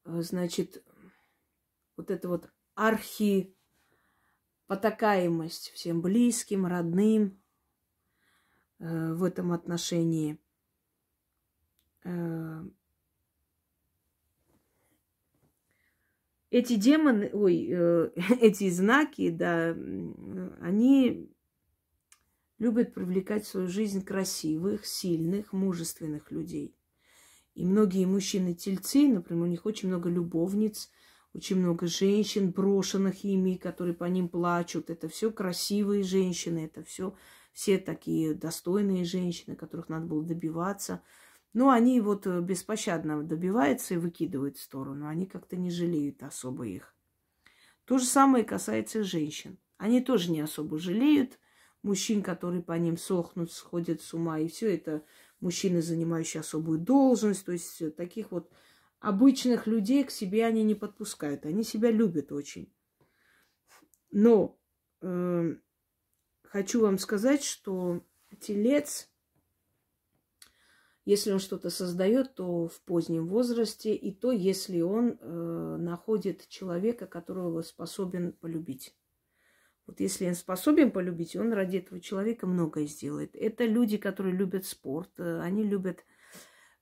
[0.04, 0.84] значит,
[1.96, 3.56] вот это вот архи
[4.68, 7.42] потакаемость всем близким, родным
[8.80, 10.45] э, в этом отношении– Э,
[16.56, 18.12] эти демоны, ой, э,
[18.42, 19.76] эти знаки, да,
[20.62, 21.30] они
[22.60, 26.78] любят привлекать в свою жизнь красивых, сильных, мужественных людей.
[27.56, 30.90] И многие мужчины-тельцы, например, у них очень много любовниц,
[31.34, 34.90] очень много женщин, брошенных ими, которые по ним плачут.
[34.90, 37.16] Это все красивые женщины, это все
[37.52, 41.02] все такие достойные женщины, которых надо было добиваться–
[41.56, 45.08] ну, они вот э, беспощадно добиваются и выкидывают в сторону.
[45.08, 46.94] Они как-то не жалеют особо их.
[47.86, 49.58] То же самое касается женщин.
[49.78, 51.40] Они тоже не особо жалеют
[51.82, 54.40] мужчин, которые по ним сохнут, сходят с ума.
[54.40, 55.06] И все это
[55.40, 57.46] мужчины, занимающие особую должность.
[57.46, 58.52] То есть э, таких вот
[59.00, 61.46] обычных людей к себе они не подпускают.
[61.46, 62.70] Они себя любят очень.
[64.12, 64.60] Но
[65.00, 65.56] э,
[66.44, 68.04] хочу вам сказать, что
[68.42, 69.10] телец–
[71.06, 77.06] если он что-то создает, то в позднем возрасте, и то, если он э, находит человека,
[77.06, 78.96] которого способен полюбить.
[79.86, 83.36] Вот если он способен полюбить, он ради этого человека многое сделает.
[83.36, 86.04] Это люди, которые любят спорт, э, они любят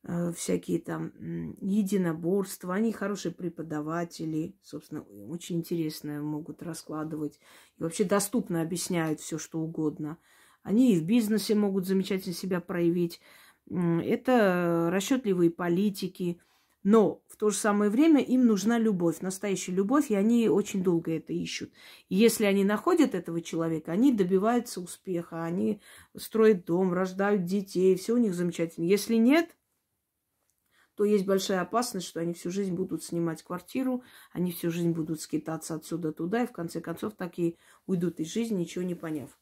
[0.04, 1.12] э, всякие там
[1.60, 7.42] единоборства, они хорошие преподаватели, собственно, очень интересно могут раскладывать
[7.78, 10.18] и вообще доступно объясняют все, что угодно.
[10.62, 13.20] Они и в бизнесе могут замечательно себя проявить
[13.70, 16.40] это расчетливые политики,
[16.84, 21.16] но в то же самое время им нужна любовь, настоящая любовь, и они очень долго
[21.16, 21.72] это ищут.
[22.10, 25.82] И если они находят этого человека, они добиваются успеха, они
[26.16, 28.84] строят дом, рождают детей, все у них замечательно.
[28.86, 29.56] Если нет,
[30.96, 35.22] то есть большая опасность, что они всю жизнь будут снимать квартиру, они всю жизнь будут
[35.22, 37.56] скитаться отсюда туда, и в конце концов такие
[37.88, 39.40] уйдут из жизни, ничего не поняв.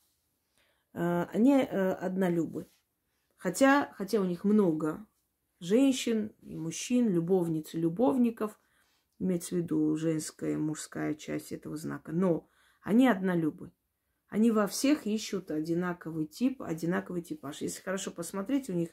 [0.94, 2.68] Э, они э, однолюбы.
[3.42, 5.04] Хотя, хотя у них много
[5.60, 8.60] женщин и мужчин, любовниц и любовников,
[9.18, 12.48] имеется в виду женская и мужская часть этого знака, но
[12.84, 13.72] они однолюбы.
[14.28, 17.62] Они во всех ищут одинаковый тип, одинаковый типаж.
[17.62, 18.90] Если хорошо посмотреть, у них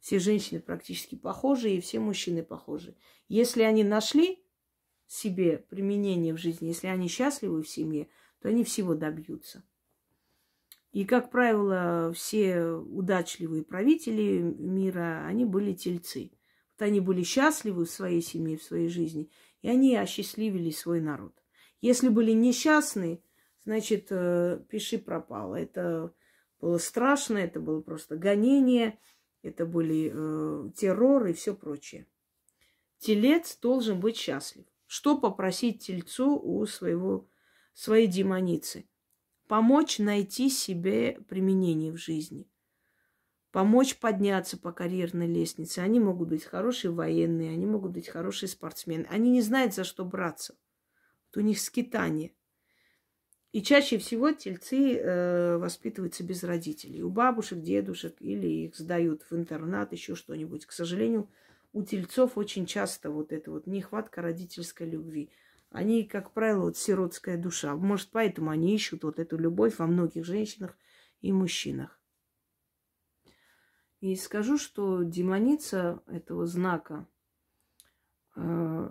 [0.00, 2.96] все женщины практически похожи, и все мужчины похожи.
[3.28, 4.44] Если они нашли
[5.06, 8.08] себе применение в жизни, если они счастливы в семье,
[8.40, 9.62] то они всего добьются.
[10.92, 16.32] И, как правило, все удачливые правители мира, они были тельцы.
[16.72, 19.30] Вот они были счастливы в своей семье, в своей жизни,
[19.62, 21.32] и они осчастливили свой народ.
[21.80, 23.22] Если были несчастны,
[23.64, 25.54] значит, э, пиши пропало.
[25.54, 26.12] Это
[26.60, 28.98] было страшно, это было просто гонение,
[29.42, 32.06] это были э, террор и все прочее.
[32.98, 34.66] Телец должен быть счастлив.
[34.86, 37.26] Что попросить тельцу у своего,
[37.72, 38.84] своей демоницы?
[39.52, 42.48] Помочь найти себе применение в жизни.
[43.50, 45.80] Помочь подняться по карьерной лестнице.
[45.80, 49.06] Они могут быть хорошие военные, они могут быть хорошие спортсмены.
[49.10, 50.56] Они не знают, за что браться.
[51.26, 52.32] Вот у них скитание.
[53.52, 57.02] И чаще всего тельцы э, воспитываются без родителей.
[57.02, 60.64] У бабушек, дедушек или их сдают в интернат, еще что-нибудь.
[60.64, 61.28] К сожалению,
[61.74, 65.28] у тельцов очень часто вот это вот нехватка родительской любви.
[65.72, 67.74] Они, как правило, вот сиротская душа.
[67.74, 70.76] Может, поэтому они ищут вот эту любовь во многих женщинах
[71.22, 71.98] и мужчинах.
[74.00, 77.06] И скажу, что демоница этого знака,
[78.36, 78.90] э,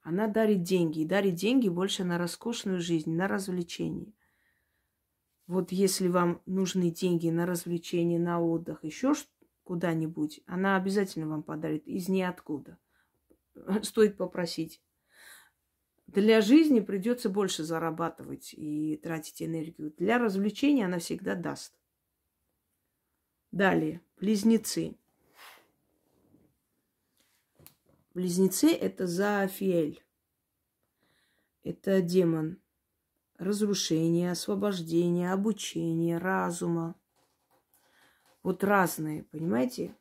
[0.00, 1.00] она дарит деньги.
[1.00, 4.14] И дарит деньги больше на роскошную жизнь, на развлечения.
[5.46, 9.12] Вот если вам нужны деньги на развлечения, на отдых, еще
[9.62, 12.78] куда-нибудь, она обязательно вам подарит из ниоткуда.
[13.82, 14.80] Стоит попросить.
[16.06, 19.92] Для жизни придется больше зарабатывать и тратить энергию.
[19.98, 21.74] Для развлечения она всегда даст.
[23.50, 24.96] Далее, близнецы.
[28.12, 30.02] Близнецы– это Заафиэль.
[31.62, 32.58] Это демон
[33.38, 36.94] разрушения, освобождения, обучения, разума.
[38.42, 39.96] Вот разные, понимаете?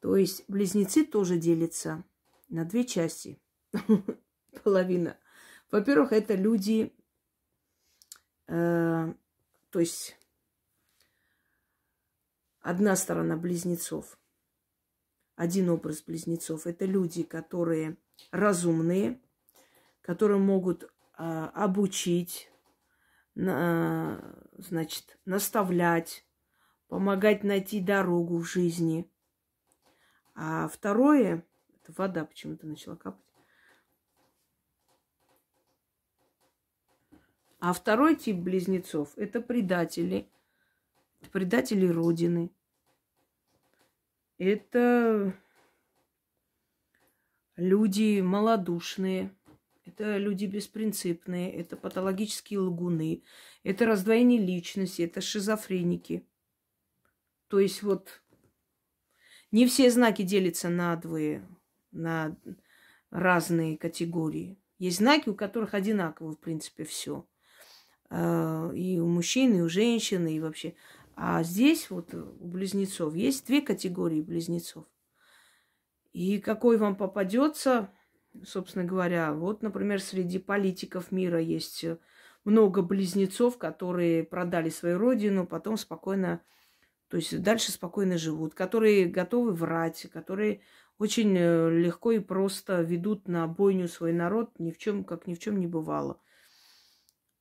[0.00, 2.04] То есть близнецы тоже делятся
[2.48, 3.40] на две части.
[4.64, 5.16] Половина.
[5.70, 6.94] Во-первых, это люди,
[8.46, 9.14] э,
[9.70, 10.16] то есть
[12.60, 14.18] одна сторона близнецов,
[15.36, 16.66] один образ близнецов.
[16.66, 17.96] Это люди, которые
[18.30, 19.20] разумные,
[20.00, 20.88] которые могут э,
[21.18, 22.50] обучить,
[23.36, 26.26] э, значит, наставлять,
[26.88, 29.10] помогать найти дорогу в жизни.
[30.34, 31.46] А второе,
[31.82, 33.27] это вода почему-то начала капать.
[37.60, 40.28] А второй тип близнецов– это предатели.
[41.20, 42.50] Это предатели Родины.
[44.38, 45.36] Это
[47.56, 49.34] люди малодушные.
[49.84, 51.52] Это люди беспринципные.
[51.52, 53.24] Это патологические лгуны.
[53.64, 55.02] Это раздвоение личности.
[55.02, 56.24] Это шизофреники.
[57.48, 58.22] То есть вот
[59.50, 61.44] не все знаки делятся на двое,
[61.90, 62.36] на
[63.10, 64.58] разные категории.
[64.78, 67.26] Есть знаки, у которых одинаково, в принципе, все.
[68.10, 70.74] А, и у мужчин, и у женщин, и вообще.
[71.14, 74.84] А здесь вот у близнецов есть две категории близнецов.
[76.12, 77.90] И какой вам попадется,
[78.44, 81.84] собственно говоря, вот, например, среди политиков мира есть
[82.44, 86.40] много близнецов, которые продали свою родину, потом спокойно
[87.08, 90.60] то есть дальше спокойно живут, которые готовы врать, которые
[90.98, 95.34] очень э, легко и просто ведут на бойню свой народ, ни в чем, как ни
[95.34, 96.20] в чем не бывало.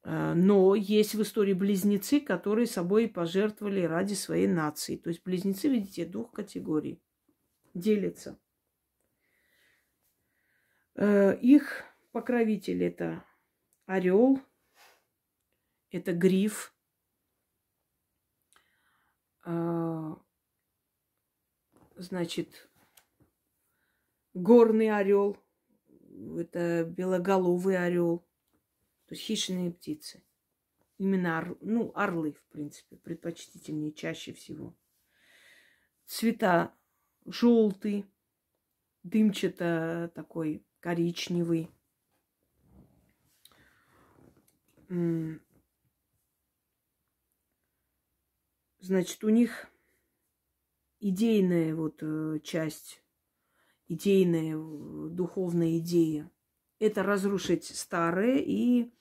[0.08, 4.96] Э, но есть в истории близнецы, которые собой пожертвовали ради своей нации.
[4.96, 7.02] То есть близнецы, видите, двух категорий
[7.74, 8.40] делятся.
[10.96, 13.26] Э, их покровитель это
[13.86, 14.40] орел,
[15.92, 16.74] это гриф–
[19.50, 20.18] а,
[21.96, 22.70] значит,
[24.34, 25.38] горный орел,
[26.38, 28.27] это белоголовый орел,
[29.08, 30.24] то есть хищные птицы.
[30.98, 34.76] Именно ор, ну, орлы, в принципе, предпочтительнее чаще всего.
[36.06, 36.76] Цвета
[37.26, 38.06] желтый,
[39.04, 41.70] дымчато такой коричневый.
[48.80, 49.68] Значит, у них
[51.00, 53.04] идейная вот э, часть,
[53.88, 54.58] идейная,
[55.10, 56.30] духовная идея–
[56.80, 58.92] это разрушить старое и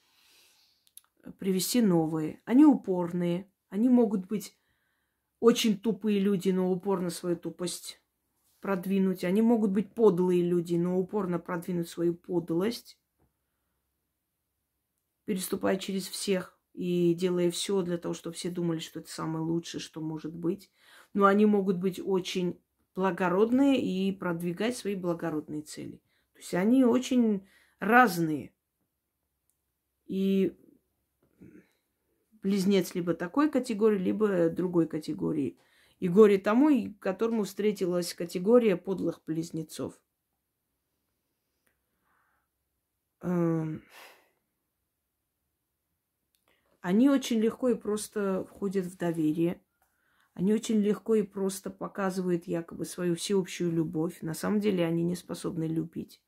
[1.39, 2.40] привести новые.
[2.44, 4.57] Они упорные, они могут быть
[5.40, 8.01] очень тупые люди, но упорно свою тупость
[8.61, 9.24] продвинуть.
[9.24, 12.98] Они могут быть подлые люди, но упорно продвинуть свою подлость,
[15.24, 19.81] переступая через всех и делая все для того, чтобы все думали, что это самое лучшее,
[19.81, 20.70] что может быть.
[21.15, 22.61] Но они могут быть очень
[22.94, 26.01] благородные и продвигать свои благородные цели.
[26.32, 27.47] То есть они очень
[27.78, 28.53] разные.
[30.07, 30.57] И
[32.43, 35.59] близнец либо такой категории, либо другой категории.
[35.98, 39.98] И горе тому, которому встретилась категория подлых близнецов.
[43.23, 43.82] Эм,
[46.81, 49.61] они очень легко и просто входят в доверие.
[50.35, 54.20] Они очень легко и просто показывают якобы свою всеобщую любовь.
[54.20, 56.20] На самом деле они не способны любить.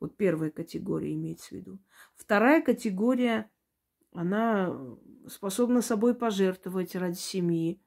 [0.00, 1.78] Вот первая категория имеется в виду.
[2.14, 3.50] Вторая категория,
[4.12, 4.78] она
[5.28, 7.80] способна собой пожертвовать ради семьи.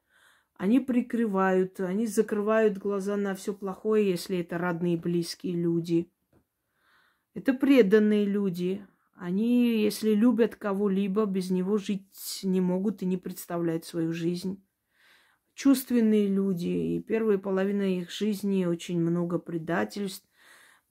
[0.56, 6.12] Они прикрывают, они закрывают глаза на все плохое, если это родные близкие люди.
[7.34, 8.86] Это преданные люди.
[9.16, 14.64] Они, если любят кого-либо, без него жить не могут и не представляют свою жизнь.
[15.54, 20.29] Чувственные люди, и первая половина их жизни очень много предательств,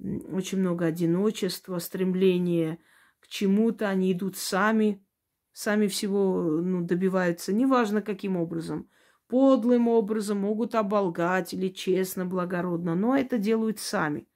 [0.01, 2.79] очень много одиночества, стремления
[3.21, 3.89] к чему-то.
[3.89, 5.05] Они идут сами,
[5.53, 8.89] сами всего ну, добиваются, неважно каким образом.
[9.27, 14.27] Подлым образом могут оболгать или честно, благородно, но это делают сами.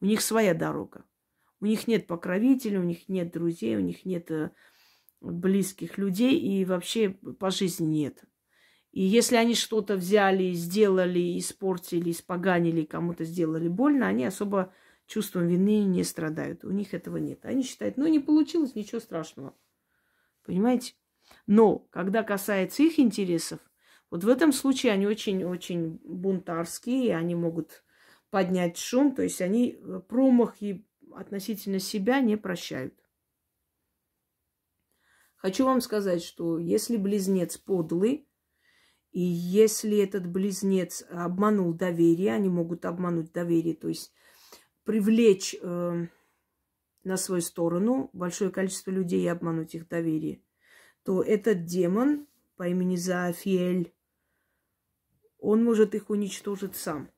[0.00, 1.04] У них своя дорога.
[1.60, 4.50] У них нет покровителей, у них нет друзей, у них нет э,
[5.20, 8.22] близких людей и вообще по жизни нет.
[8.92, 14.72] И если они что-то взяли, сделали, испортили, испоганили, кому-то сделали больно, они особо
[15.06, 16.64] чувством вины не страдают.
[16.64, 17.44] У них этого нет.
[17.44, 19.54] Они считают, ну не получилось, ничего страшного.
[20.44, 20.94] Понимаете?
[21.46, 23.60] Но когда касается их интересов,
[24.10, 27.84] вот в этом случае они очень-очень бунтарские, они могут
[28.30, 32.94] поднять шум, то есть они э, промахи относительно себя не прощают.
[35.36, 38.28] Хочу вам сказать, что если близнец подлый,
[39.12, 44.12] и если этот близнец обманул доверие, они могут обмануть доверие, то есть
[44.86, 46.06] привлечь э,
[47.04, 50.40] на свою сторону большое количество людей и обмануть их доверие,
[51.04, 52.26] то этот демон
[52.56, 53.92] по имени Зафиэль,
[55.38, 57.10] он может их уничтожить сам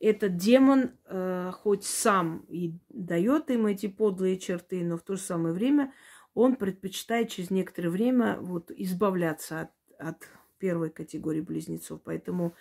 [0.00, 5.22] этот демон э, хоть сам и дает им эти подлые черты, но в то же
[5.22, 5.92] самое время
[6.34, 10.28] он предпочитает через некоторое время вот избавляться от, от
[10.58, 12.02] первой категории близнецов.
[12.04, 12.54] Поэтому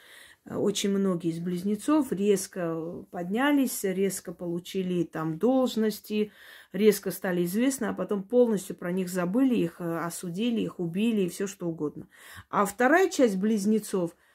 [0.50, 6.32] очень многие из близнецов резко поднялись, резко получили там должности,
[6.72, 11.30] резко стали известны, а потом полностью про них забыли, их э, осудили, их убили и
[11.30, 12.08] все что угодно.
[12.50, 14.16] А вторая часть близнецов–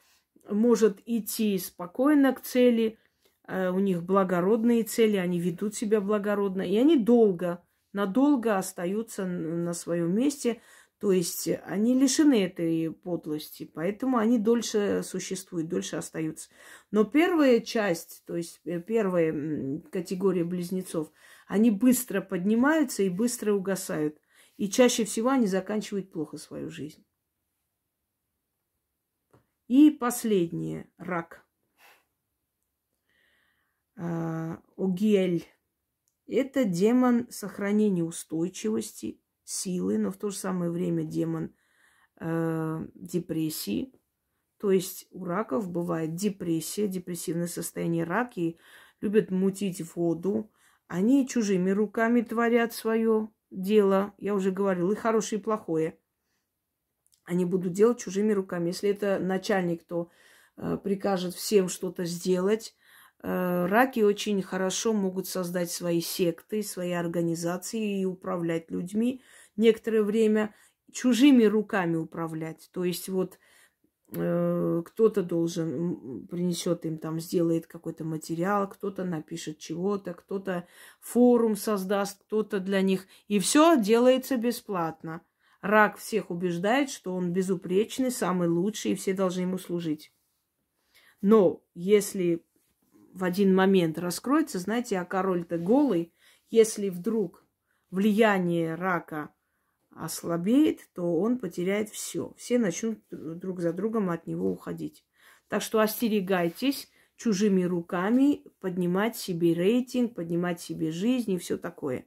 [0.49, 2.97] может идти спокойно к цели,
[3.47, 7.63] э, у них благородные цели, они ведут себя благородно, и они долго,
[7.93, 10.61] надолго остаются на своем месте,
[11.01, 16.51] то есть они лишены этой подлости, поэтому они дольше существуют, дольше остаются.
[16.91, 21.11] Но первая часть, то есть э, первая категория близнецов,
[21.47, 24.21] они быстро поднимаются и быстро угасают.
[24.57, 27.03] И чаще всего они заканчивают плохо свою жизнь.
[29.67, 31.43] И последнее– рак.
[33.95, 35.47] А, Огиэль–
[36.27, 39.20] это демон сохранения устойчивости,
[39.51, 41.53] силы, но в то же самое время демон
[42.19, 43.93] э, депрессии.
[44.57, 48.57] То есть у раков бывает депрессия, депрессивное состояние раки,
[49.01, 50.51] любят мутить воду.
[50.87, 54.13] Они чужими руками творят свое дело.
[54.17, 55.97] Я уже говорила, и хорошее, и плохое–
[57.31, 58.67] они будут делать чужими руками.
[58.67, 60.09] Если это начальник, то
[60.57, 62.75] э, прикажет всем что-то сделать.
[63.23, 69.21] Э, раки очень хорошо могут создать свои секты, свои организации и управлять людьми
[69.55, 70.53] некоторое время
[70.91, 72.69] чужими руками управлять.
[72.73, 73.39] То есть вот
[74.13, 80.67] э, кто-то должен принесет им там, сделает какой-то материал, кто-то напишет чего-то, кто-то
[80.99, 83.07] форум создаст, кто-то для них.
[83.27, 85.21] И все делается бесплатно.
[85.61, 90.11] Рак всех убеждает, что он безупречный, самый лучший, и все должны ему служить.
[91.21, 92.43] Но если
[93.13, 96.13] в один момент раскроется, знаете, а король-то голый,
[96.49, 97.45] если вдруг
[97.91, 99.33] влияние рака
[99.95, 102.33] ослабеет, то он потеряет все.
[102.37, 105.05] Все начнут друг за другом от него уходить.
[105.47, 112.05] Так что остерегайтесь чужими руками поднимать себе рейтинг, поднимать себе жизнь и все такое.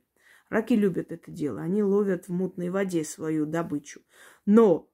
[0.48, 1.60] Раки любят это дело.
[1.60, 4.00] Они ловят в мутной воде свою добычу.
[4.44, 4.90] Но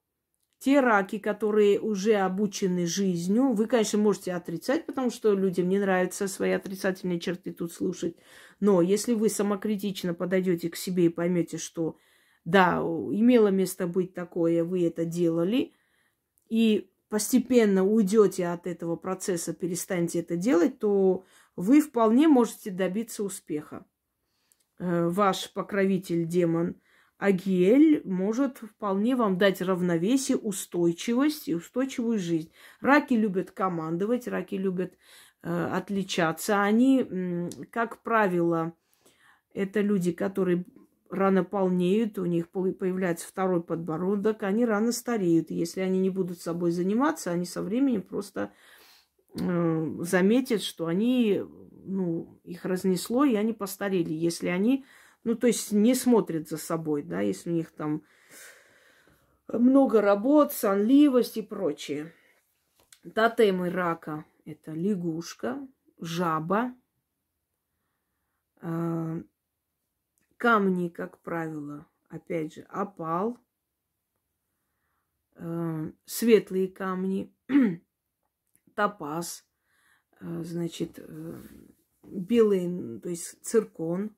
[0.58, 6.28] те раки, которые уже обучены жизнью, вы, конечно, можете отрицать, потому что людям не нравятся
[6.28, 8.16] свои отрицательные черты тут слушать.
[8.60, 11.96] Но если вы самокритично подойдете к себе и поймете, что
[12.44, 15.72] да, имело место быть такое, вы это делали,
[16.48, 21.24] и постепенно уйдете от этого процесса, перестанете это делать, то
[21.56, 23.84] вы вполне можете добиться успеха.
[24.78, 26.76] Э, ваш покровитель демон
[27.18, 32.50] Агиэль может вполне вам дать равновесие, устойчивость и устойчивую жизнь.
[32.80, 34.94] Раки любят командовать, раки любят
[35.42, 36.62] э, отличаться.
[36.62, 38.72] Они, как правило,
[39.52, 40.64] это люди, которые
[41.10, 45.50] рано полнеют, у них появляется второй подбородок, они рано стареют.
[45.50, 48.52] Если они не будут собой заниматься, они со временем просто
[49.38, 51.42] э, заметят, что они,
[51.84, 54.12] ну, их разнесло, и они постарели.
[54.12, 54.84] Если они,
[55.24, 58.02] ну, то есть не смотрят за собой, да, если у них там
[59.48, 62.12] много работ, сонливость и прочее.
[63.14, 65.66] Тотемы рака– это лягушка,
[65.98, 66.74] жаба,
[68.60, 69.22] э,
[70.40, 73.38] камни, как правило, опять же, опал,
[75.34, 77.36] э, светлые камни,
[78.74, 79.46] топаз,
[80.18, 80.98] э, значит,
[82.02, 84.16] белый, то есть циркон,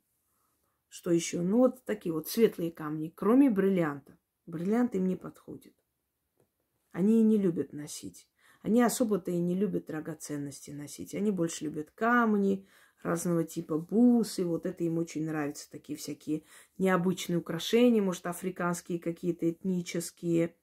[0.88, 1.40] что еще?
[1.40, 4.16] Ну, вот такие вот светлые камни, кроме бриллианта.
[4.46, 5.74] Бриллиант им не подходит.
[6.92, 8.28] Они и не любят носить.
[8.60, 11.16] Они особо-то и не любят драгоценности носить.
[11.16, 12.68] Они больше любят камни,
[13.02, 14.44] разного типа бусы.
[14.44, 15.70] Вот это им очень нравится.
[15.70, 16.42] Такие всякие
[16.78, 20.54] необычные украшения, может, африканские какие-то этнические.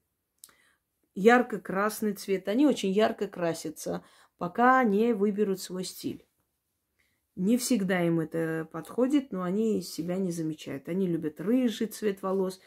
[1.14, 2.48] Ярко-красный цвет.
[2.48, 4.04] Они очень ярко красятся,
[4.38, 6.24] пока не выберут свой стиль.
[7.36, 10.88] Не всегда им это подходит, но они себя не замечают.
[10.88, 12.60] Они любят рыжий цвет волос,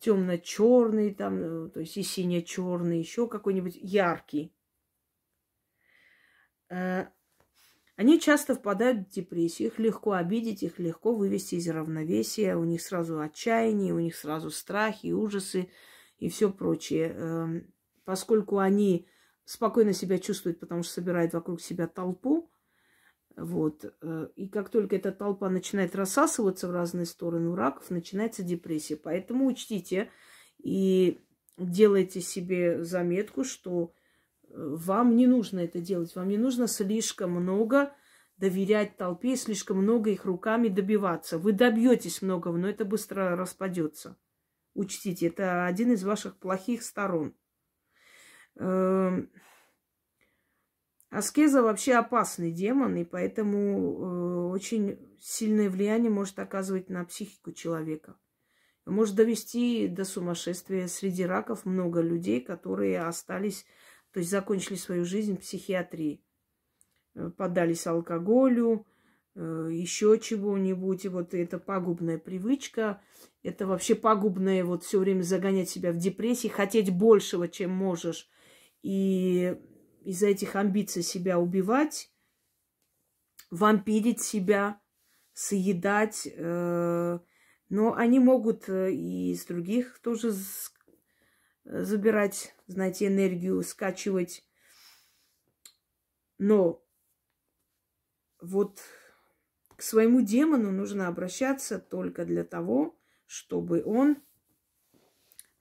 [0.00, 4.52] темно-черный, там, э, то есть и сине-черный, еще какой-нибудь яркий.
[7.98, 12.80] Они часто впадают в депрессию, их легко обидеть, их легко вывести из равновесия, у них
[12.80, 15.68] сразу отчаяние, у них сразу страхи, ужасы
[16.20, 17.08] и все прочее.
[17.08, 19.08] Эм, поскольку они
[19.44, 22.52] спокойно себя чувствуют, потому что собирают вокруг себя толпу,
[23.34, 23.84] вот.
[24.00, 28.94] Э, и как только эта толпа начинает рассасываться в разные стороны у раков, начинается депрессия.
[28.94, 30.08] Поэтому учтите
[30.58, 31.18] и
[31.56, 33.92] делайте себе заметку, что
[34.50, 36.14] вам не нужно это делать.
[36.14, 37.92] Вам не нужно слишком много
[38.36, 41.38] доверять толпе, слишком много их руками добиваться.
[41.38, 44.16] Вы добьетесь многого, но это быстро распадется.
[44.74, 47.34] Учтите, это один из ваших плохих сторон.
[48.56, 49.30] Эм,
[51.10, 58.16] Аскеза вообще опасный демон, и поэтому э, очень сильное влияние может оказывать на психику человека.
[58.84, 60.86] Может довести до сумасшествия.
[60.86, 63.66] Среди раков много людей, которые остались,
[64.18, 66.20] то есть закончили свою жизнь в психиатрии.
[67.14, 68.84] Э, поддались алкоголю,
[69.36, 71.04] э, еще чего-нибудь.
[71.04, 73.00] И вот это пагубная привычка.
[73.44, 78.28] Это вообще пагубное вот все время загонять себя в депрессии, хотеть большего, чем можешь.
[78.82, 79.56] И
[80.02, 82.10] из-за этих амбиций себя убивать,
[83.52, 84.80] вампирить себя,
[85.32, 86.26] съедать.
[86.34, 87.20] Э,
[87.68, 90.32] но они могут и из других тоже
[91.68, 94.44] забирать, знаете, энергию, скачивать.
[96.38, 96.84] Но
[98.40, 98.80] вот
[99.76, 104.16] к своему демону нужно обращаться только для того, чтобы он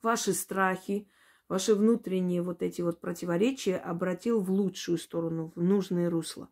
[0.02, 1.10] ваши страхи,
[1.50, 6.50] ваши внутренние вот эти вот противоречия обратил в лучшую сторону, в нужное русло.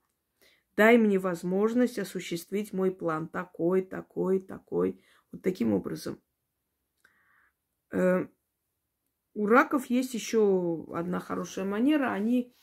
[0.76, 5.02] Дай мне возможность осуществить мой план такой, такой, такой,
[5.32, 6.22] вот таким образом.
[7.92, 8.28] Э,
[9.36, 12.12] у раков есть еще одна хорошая манера.
[12.12, 12.54] Они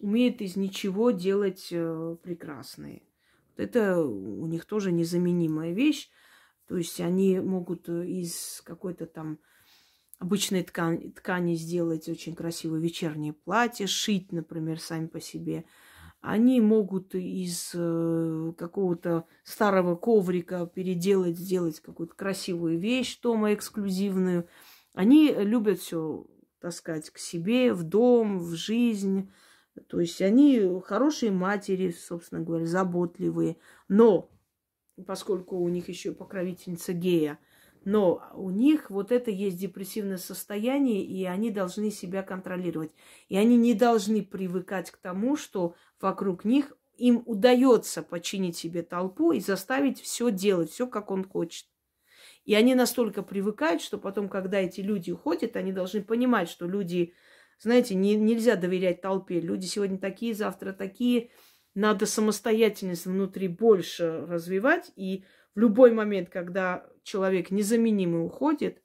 [0.00, 3.02] умеют из ничего делать э, прекрасные.
[3.56, 6.08] Это у них тоже незаменимая вещь.
[6.66, 9.38] То есть они могут э, из какой-то там
[10.18, 15.66] обычной ткани, ткани сделать очень красивое вечернее платье, шить, например, сами по себе.
[16.22, 24.48] Они могут из э, какого-то старого коврика переделать, сделать какую-то красивую вещь дома эксклюзивную.
[24.94, 26.26] Они любят все
[26.60, 29.30] таскать к себе, в дом, в жизнь.
[29.88, 33.58] То есть они хорошие матери, собственно говоря, заботливые.
[33.88, 34.30] Но
[35.06, 37.38] поскольку у них еще покровительница гея–
[37.84, 42.92] но у них вот это есть депрессивное состояние, и они должны себя контролировать.
[43.28, 49.32] И они не должны привыкать к тому, что вокруг них им удается починить себе толпу
[49.32, 51.66] и заставить все делать, все как он хочет.
[52.44, 57.14] И они настолько привыкают, что потом, когда эти люди уходят, они должны понимать, что люди,
[57.58, 59.40] знаете, не, нельзя доверять толпе.
[59.40, 61.30] Люди сегодня такие, завтра такие.
[61.74, 64.92] Надо самостоятельность внутри больше развивать.
[64.94, 68.82] И в любой момент, когда человек незаменимый уходит,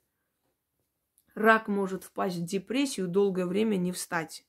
[1.34, 4.46] рак может впасть в депрессию, долгое время не встать.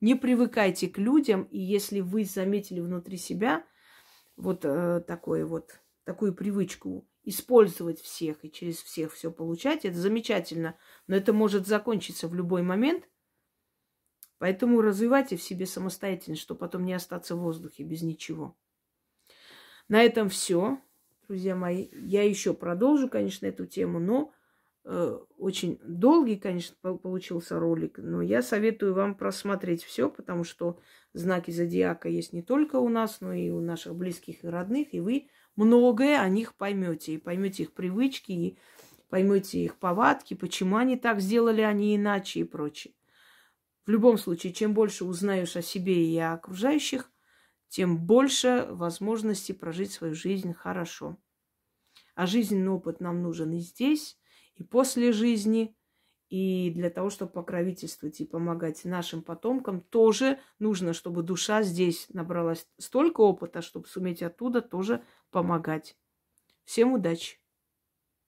[0.00, 3.64] Не привыкайте к людям, и если вы заметили внутри себя
[4.36, 10.76] вот э, такое вот, такую привычку использовать всех и через всех все получать, это замечательно,
[11.06, 13.08] но это может закончиться в любой момент.
[14.38, 18.56] Поэтому развивайте в себе самостоятельность, чтобы потом не остаться в воздухе без ничего.
[19.88, 20.78] На этом все.
[21.28, 21.88] друзья мои.
[21.92, 24.32] Я еще продолжу, конечно, эту тему, но
[24.84, 27.98] э, очень долгий, конечно, получился ролик.
[27.98, 30.78] Но я советую вам просмотреть все, потому что
[31.14, 35.00] знаки зодиака есть не только у нас, но и у наших близких и родных, и
[35.00, 38.58] вы многое о них поймете, и поймете их привычки, и
[39.08, 42.94] поймете их повадки, почему они так сделали, а не иначе и прочее.
[43.86, 47.10] В любом случае, чем больше узнаешь о себе и о окружающих,
[47.68, 51.18] тем больше возможностей прожить свою жизнь хорошо.
[52.14, 54.18] А жизненный опыт нам нужен и здесь,
[54.54, 55.76] и после жизни.
[56.30, 62.66] И для того, чтобы покровительствовать и помогать нашим потомкам, тоже нужно, чтобы душа здесь набралась
[62.78, 65.96] столько опыта, чтобы суметь оттуда тоже помогать.
[66.64, 67.43] Всем удачи!